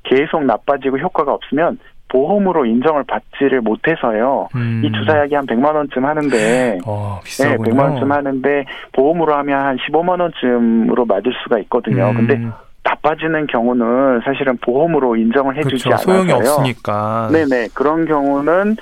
계속 0.02 0.44
나빠지고 0.44 0.98
효과가 0.98 1.32
없으면 1.32 1.78
보험으로 2.08 2.64
인정을 2.66 3.04
받지를 3.04 3.60
못해서요. 3.62 4.48
음. 4.54 4.82
이 4.84 4.92
주사약이 4.92 5.34
한 5.34 5.46
100만 5.46 5.74
원쯤 5.74 6.04
하는데 6.04 6.78
어, 6.86 7.18
네, 7.18 7.24
비싸군요. 7.24 7.72
100만 7.72 7.78
원쯤 7.90 8.12
하는데 8.12 8.64
보험으로 8.92 9.34
하면 9.34 9.60
한 9.60 9.76
15만 9.78 10.20
원쯤으로 10.20 11.06
맞을 11.06 11.32
수가 11.42 11.58
있거든요. 11.60 12.10
음. 12.10 12.14
근데 12.14 12.40
나빠지는 12.84 13.46
경우는 13.46 14.20
사실은 14.24 14.58
보험으로 14.58 15.16
인정을 15.16 15.56
해주지 15.56 15.84
그렇죠. 15.84 15.90
않아서요. 15.90 16.14
소용이 16.14 16.32
없으니까. 16.32 17.30
네네 17.32 17.68
그런 17.74 18.04
경우는 18.04 18.76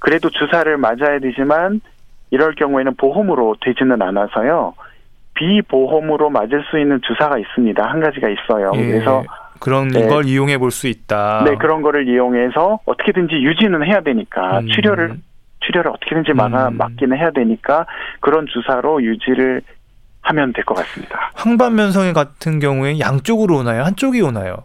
그래도 0.00 0.30
주사를 0.30 0.76
맞아야 0.78 1.18
되지만 1.20 1.80
이럴 2.30 2.54
경우에는 2.54 2.94
보험으로 2.96 3.56
되지는 3.60 4.00
않아서요. 4.02 4.74
비보험으로 5.34 6.30
맞을 6.30 6.64
수 6.70 6.78
있는 6.78 7.00
주사가 7.06 7.38
있습니다. 7.38 7.82
한 7.84 8.00
가지가 8.00 8.28
있어요. 8.28 8.72
예. 8.74 8.86
그래서 8.86 9.24
그런 9.60 9.88
네. 9.88 10.06
걸 10.06 10.24
이용해 10.26 10.58
볼 10.58 10.70
수 10.70 10.88
있다. 10.88 11.42
네 11.44 11.54
그런 11.56 11.82
거를 11.82 12.08
이용해서 12.08 12.80
어떻게든지 12.84 13.34
유지는 13.36 13.84
해야 13.86 14.00
되니까 14.00 14.60
음. 14.60 14.66
출혈을 14.68 15.16
출혈을 15.60 15.90
어떻게든지 15.90 16.32
막아 16.34 16.68
음. 16.68 16.76
막기는 16.76 17.16
해야 17.16 17.30
되니까 17.30 17.86
그런 18.20 18.46
주사로 18.46 19.02
유지를 19.02 19.62
하면 20.22 20.52
될 20.52 20.64
것 20.64 20.74
같습니다. 20.74 21.30
항반면성애 21.34 22.12
같은 22.12 22.58
경우에 22.58 22.98
양쪽으로 23.00 23.56
오나요? 23.58 23.82
한쪽이 23.84 24.20
오나요? 24.20 24.56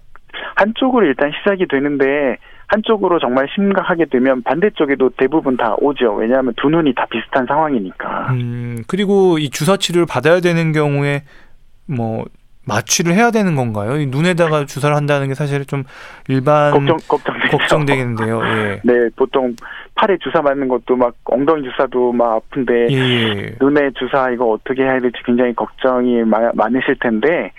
한쪽으로 0.56 1.06
일단 1.06 1.32
시작이 1.40 1.68
되는데 1.68 2.38
한쪽으로 2.78 3.20
정말 3.20 3.48
심각하게 3.54 4.06
되면 4.06 4.42
반대쪽에도 4.42 5.12
대부분 5.18 5.56
다 5.58 5.76
오죠. 5.80 6.14
왜냐하면 6.16 6.54
두 6.58 6.70
눈이 6.70 6.96
다 6.96 7.06
비슷한 7.10 7.46
상황이니까. 7.46 8.30
음, 8.32 8.78
그리고 8.88 9.38
이 9.38 9.50
주사 9.52 9.78
치료를 9.78 10.08
받아야 10.10 10.40
되는 10.40 10.72
경우에 10.72 11.22
뭐 11.88 12.26
마취를 12.66 13.14
해야 13.14 13.30
되는 13.30 13.56
건가요? 13.56 13.98
이 13.98 14.06
눈에다가 14.08 14.66
주사를 14.66 14.96
한다는 14.96 15.28
게 15.28 15.34
사실 15.36 15.66
좀 15.66 15.84
일반 16.30 16.72
걱정 16.72 16.98
걱정되죠. 17.08 17.58
걱정되겠는데요. 17.58 18.42
예. 18.48 18.82
네, 18.84 19.10
보통 19.18 19.54
팔에 19.96 20.18
주사 20.24 20.42
맞는 20.42 20.68
것도 20.70 20.96
막 20.96 21.14
엉덩이 21.26 21.62
주사도 21.64 22.14
막 22.14 22.32
아픈데 22.36 22.88
예, 22.90 22.96
예. 22.98 23.56
눈에 23.62 23.92
주사 24.00 24.32
이거 24.32 24.46
어떻게 24.46 24.82
해야 24.82 25.00
될지 25.00 25.20
굉장히 25.26 25.54
걱정이 25.54 26.24
마- 26.24 26.52
많으실 26.56 26.96
텐데 27.02 27.52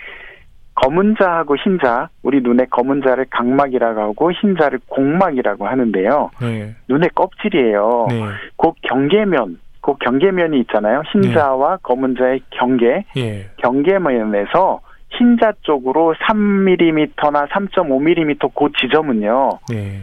검은 0.75 1.15
자하고 1.17 1.55
흰 1.57 1.79
자, 1.79 2.09
우리 2.21 2.41
눈의 2.41 2.67
검은 2.69 3.01
자를 3.01 3.25
각막이라고 3.29 4.01
하고 4.01 4.31
흰 4.31 4.55
자를 4.57 4.79
곡막이라고 4.87 5.67
하는데요. 5.67 6.31
네. 6.41 6.75
눈의 6.89 7.09
껍질이에요. 7.15 8.07
네. 8.09 8.21
그 8.57 8.71
경계면, 8.81 9.59
그 9.81 9.93
경계면이 9.99 10.59
있잖아요. 10.61 11.03
흰 11.11 11.21
네. 11.21 11.33
자와 11.33 11.77
검은 11.77 12.15
자의 12.17 12.41
경계, 12.49 13.05
예. 13.15 13.49
경계면에서 13.57 14.81
흰 15.11 15.37
자 15.37 15.53
쪽으로 15.61 16.13
3mm나 16.15 17.47
3.5mm 17.49 18.51
그 18.53 18.69
지점은요. 18.79 19.59
네. 19.69 20.01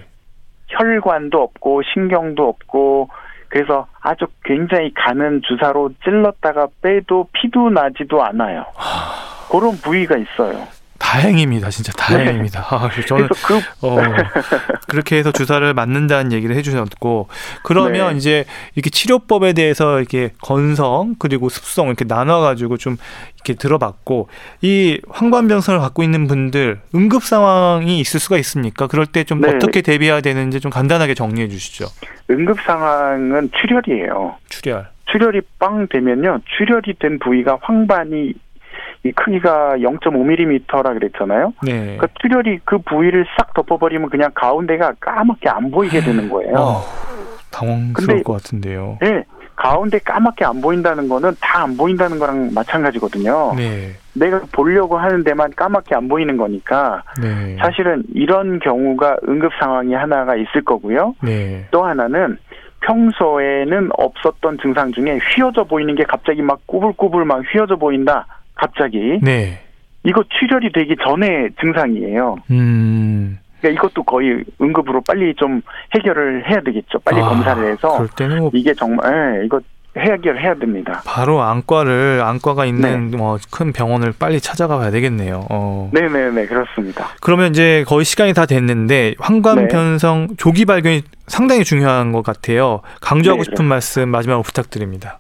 혈관도 0.69 1.39
없고 1.39 1.83
신경도 1.93 2.49
없고 2.49 3.11
그래서 3.49 3.87
아주 4.01 4.27
굉장히 4.45 4.93
가는 4.95 5.43
주사로 5.43 5.91
찔렀다가 6.03 6.69
빼도 6.81 7.29
피도 7.33 7.69
나지도 7.69 8.23
않아요. 8.25 8.65
그런 9.53 9.77
부위가 9.77 10.17
있어요. 10.17 10.67
다행입니다. 10.99 11.69
진짜 11.69 11.93
다행입니다. 11.93 12.61
아, 12.71 12.89
저는 13.07 13.29
그 13.47 13.57
어, 13.87 13.97
그렇게 14.89 15.17
해서 15.17 15.31
주사를 15.31 15.75
맞는다는 15.75 16.33
얘기를 16.33 16.57
해주셨고 16.57 17.29
그러면 17.65 18.13
네. 18.13 18.17
이제 18.17 18.45
이렇게 18.77 18.89
치료법에 18.89 19.53
대해서 19.53 19.99
이렇게 19.99 20.31
건성 20.41 21.17
그리고 21.19 21.51
습성 21.51 21.89
이렇게 21.89 22.05
나눠가지고 22.07 22.79
좀 22.79 22.97
이렇게 23.35 23.55
들어봤고 23.55 24.29
이 24.63 25.01
황반변성을 25.11 25.81
갖고 25.81 26.03
있는 26.03 26.29
분들 26.29 26.81
응급 26.95 27.25
상황이 27.25 27.99
있을 27.99 28.21
수가 28.21 28.39
있습니까? 28.39 28.87
그럴 28.87 29.05
때좀 29.05 29.41
네. 29.43 29.51
어떻게 29.51 29.83
대비해야 29.83 30.23
되는지 30.23 30.61
좀 30.61 30.71
간단하게 30.71 31.15
정리해 31.15 31.49
주시죠. 31.49 31.87
응급 32.31 32.59
상황은 32.61 33.51
출혈이에요. 33.61 34.37
출혈. 34.49 34.89
출혈이 35.11 35.41
빵 35.59 35.89
되면요. 35.89 36.39
출혈이 36.57 36.95
된 37.01 37.19
부위가 37.19 37.59
황반이 37.61 38.33
이 39.05 39.11
크기가 39.13 39.75
0.5mm라 39.79 40.95
그랬잖아요. 40.95 41.53
네. 41.65 41.97
그 42.01 42.07
출혈이 42.21 42.61
그 42.65 42.79
부위를 42.79 43.27
싹 43.37 43.53
덮어버리면 43.55 44.11
그냥 44.11 44.31
가운데가 44.35 44.95
까맣게 45.01 45.49
안 45.49 45.71
보이게 45.73 46.01
되는 46.01 46.29
거예요. 46.29 46.55
어, 46.57 46.81
당황스러울 47.51 47.93
근데- 47.95 48.23
것 48.23 48.33
같은데요. 48.35 48.99
네, 49.01 49.25
가운데 49.57 49.99
까맣게 49.99 50.45
안 50.45 50.61
보인다는 50.61 51.09
거는 51.09 51.33
다 51.41 51.63
안 51.65 51.77
보인다는 51.77 52.19
거랑 52.21 52.51
마찬가지거든요. 52.55 53.55
네. 53.57 53.91
내가 54.15 54.41
보려고 54.53 54.97
하는 54.99 55.25
데만 55.25 55.51
까맣게 55.57 55.95
안 55.97 56.09
보이는 56.09 56.37
거니까 56.37 57.03
네. 57.21 57.57
사실은 57.61 58.05
이런 58.15 58.59
경우가 58.61 59.17
응급 59.29 59.51
상황이 59.61 59.95
하나가 59.95 60.37
있을 60.37 60.63
거고요. 60.65 61.15
네. 61.23 61.67
또 61.73 61.85
하나는 61.85 62.39
평소에는 62.83 63.91
없었던 63.97 64.59
증상 64.61 64.93
중에 64.93 65.19
휘어져 65.35 65.65
보이는 65.65 65.95
게 65.95 66.05
갑자기 66.05 66.43
막 66.43 66.61
꾸불꾸불 66.67 67.25
막 67.25 67.43
휘어져 67.53 67.77
보인다. 67.77 68.27
갑자기 68.63 69.19
네. 69.21 69.61
이거 70.05 70.23
출혈이 70.39 70.71
되기 70.73 70.95
전에 71.03 71.49
증상이에요. 71.61 72.37
음. 72.53 73.39
그러니까 73.61 73.81
이것도 73.81 74.05
거의 74.05 74.45
응급으로 74.61 75.03
빨리 75.03 75.35
좀 75.35 75.63
해결을 75.95 76.49
해야 76.49 76.61
되겠죠. 76.61 77.01
빨리 77.05 77.21
아, 77.21 77.29
검사를 77.29 77.65
해서 77.71 77.95
그럴 77.95 78.09
때는 78.17 78.39
뭐 78.39 78.51
이게 78.55 78.73
정말 78.75 79.41
예, 79.41 79.45
이거 79.45 79.61
해결해야 79.97 80.55
됩니다. 80.55 81.03
바로 81.05 81.43
안과를 81.43 82.23
안과가 82.25 82.65
있는 82.65 83.11
뭐큰 83.11 83.73
병원을 83.73 84.13
빨리 84.19 84.41
찾아가 84.41 84.79
봐야 84.79 84.91
되겠네요. 84.91 85.47
어. 85.51 85.91
네네네 85.93 86.47
그렇습니다. 86.47 87.09
그러면 87.21 87.51
이제 87.51 87.85
거의 87.87 88.05
시간이 88.05 88.33
다 88.33 88.47
됐는데 88.47 89.15
황관 89.19 89.69
변성 89.69 90.29
조기 90.39 90.65
발견이 90.65 91.03
상당히 91.27 91.63
중요한 91.65 92.13
것 92.13 92.23
같아요. 92.23 92.81
강조하고 93.01 93.43
네, 93.43 93.45
싶은 93.45 93.65
말씀 93.67 94.09
마지막으로 94.09 94.43
부탁드립니다. 94.43 95.19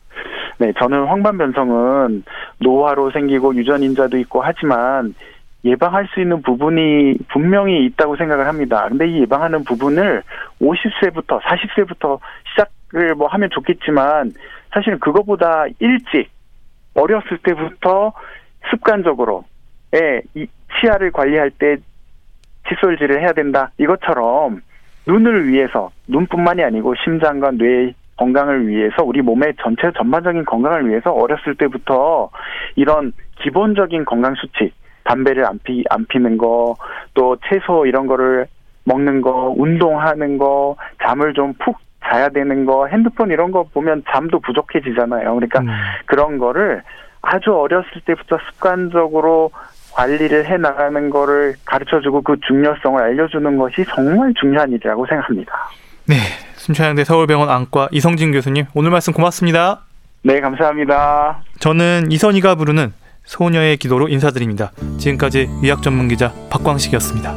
네, 0.62 0.72
저는 0.78 1.06
황반 1.06 1.38
변성은 1.38 2.22
노화로 2.58 3.10
생기고 3.10 3.56
유전 3.56 3.82
인자도 3.82 4.16
있고 4.18 4.42
하지만 4.42 5.12
예방할 5.64 6.06
수 6.14 6.20
있는 6.20 6.40
부분이 6.40 7.16
분명히 7.32 7.84
있다고 7.86 8.14
생각을 8.14 8.46
합니다. 8.46 8.86
근데 8.88 9.08
이 9.08 9.22
예방하는 9.22 9.64
부분을 9.64 10.22
50세부터 10.60 11.40
40세부터 11.40 12.20
시작을 12.50 13.16
뭐 13.16 13.26
하면 13.26 13.50
좋겠지만 13.50 14.30
사실은 14.72 15.00
그거보다 15.00 15.64
일찍 15.80 16.30
어렸을 16.94 17.38
때부터 17.38 18.12
습관적으로 18.70 19.44
예, 19.96 20.22
이 20.36 20.46
치아를 20.78 21.10
관리할 21.10 21.50
때 21.50 21.76
칫솔질을 22.68 23.20
해야 23.20 23.32
된다. 23.32 23.72
이것처럼 23.78 24.60
눈을 25.08 25.48
위해서 25.48 25.90
눈뿐만이 26.06 26.62
아니고 26.62 26.94
심장과 27.02 27.50
뇌 27.50 27.94
건강을 28.16 28.68
위해서 28.68 29.02
우리 29.02 29.22
몸의 29.22 29.54
전체 29.62 29.90
전반적인 29.96 30.44
건강을 30.44 30.88
위해서 30.88 31.10
어렸을 31.12 31.54
때부터 31.56 32.30
이런 32.76 33.12
기본적인 33.42 34.04
건강 34.04 34.34
수칙 34.34 34.74
담배를 35.04 35.44
안, 35.44 35.58
피, 35.64 35.84
안 35.90 36.06
피는 36.06 36.38
거 36.38 36.76
또 37.14 37.36
채소 37.48 37.86
이런 37.86 38.06
거를 38.06 38.46
먹는 38.84 39.20
거 39.20 39.54
운동하는 39.56 40.38
거 40.38 40.76
잠을 41.02 41.34
좀 41.34 41.54
푹 41.58 41.78
자야 42.04 42.28
되는 42.30 42.64
거 42.66 42.86
핸드폰 42.86 43.30
이런 43.30 43.52
거 43.52 43.62
보면 43.62 44.02
잠도 44.10 44.40
부족해지잖아요 44.40 45.34
그러니까 45.36 45.60
음. 45.60 45.68
그런 46.06 46.38
거를 46.38 46.82
아주 47.20 47.54
어렸을 47.54 48.00
때부터 48.04 48.38
습관적으로 48.50 49.50
관리를 49.92 50.46
해 50.46 50.56
나가는 50.56 51.10
거를 51.10 51.54
가르쳐 51.64 52.00
주고 52.00 52.22
그 52.22 52.36
중요성을 52.46 53.00
알려주는 53.00 53.56
것이 53.56 53.84
정말 53.94 54.32
중요한 54.34 54.72
일이라고 54.72 55.06
생각합니다. 55.06 55.52
네, 56.08 56.16
순천향대 56.62 57.02
서울병원 57.02 57.50
안과 57.50 57.88
이성진 57.90 58.30
교수님 58.30 58.66
오늘 58.72 58.92
말씀 58.92 59.12
고맙습니다. 59.12 59.80
네, 60.22 60.40
감사합니다. 60.40 61.42
저는 61.58 62.12
이선희가 62.12 62.54
부르는 62.54 62.92
소녀의 63.24 63.78
기도로 63.78 64.06
인사드립니다. 64.08 64.70
지금까지 64.96 65.48
의학 65.60 65.82
전문 65.82 66.06
기자 66.06 66.32
박광식이었습니다. 66.50 67.34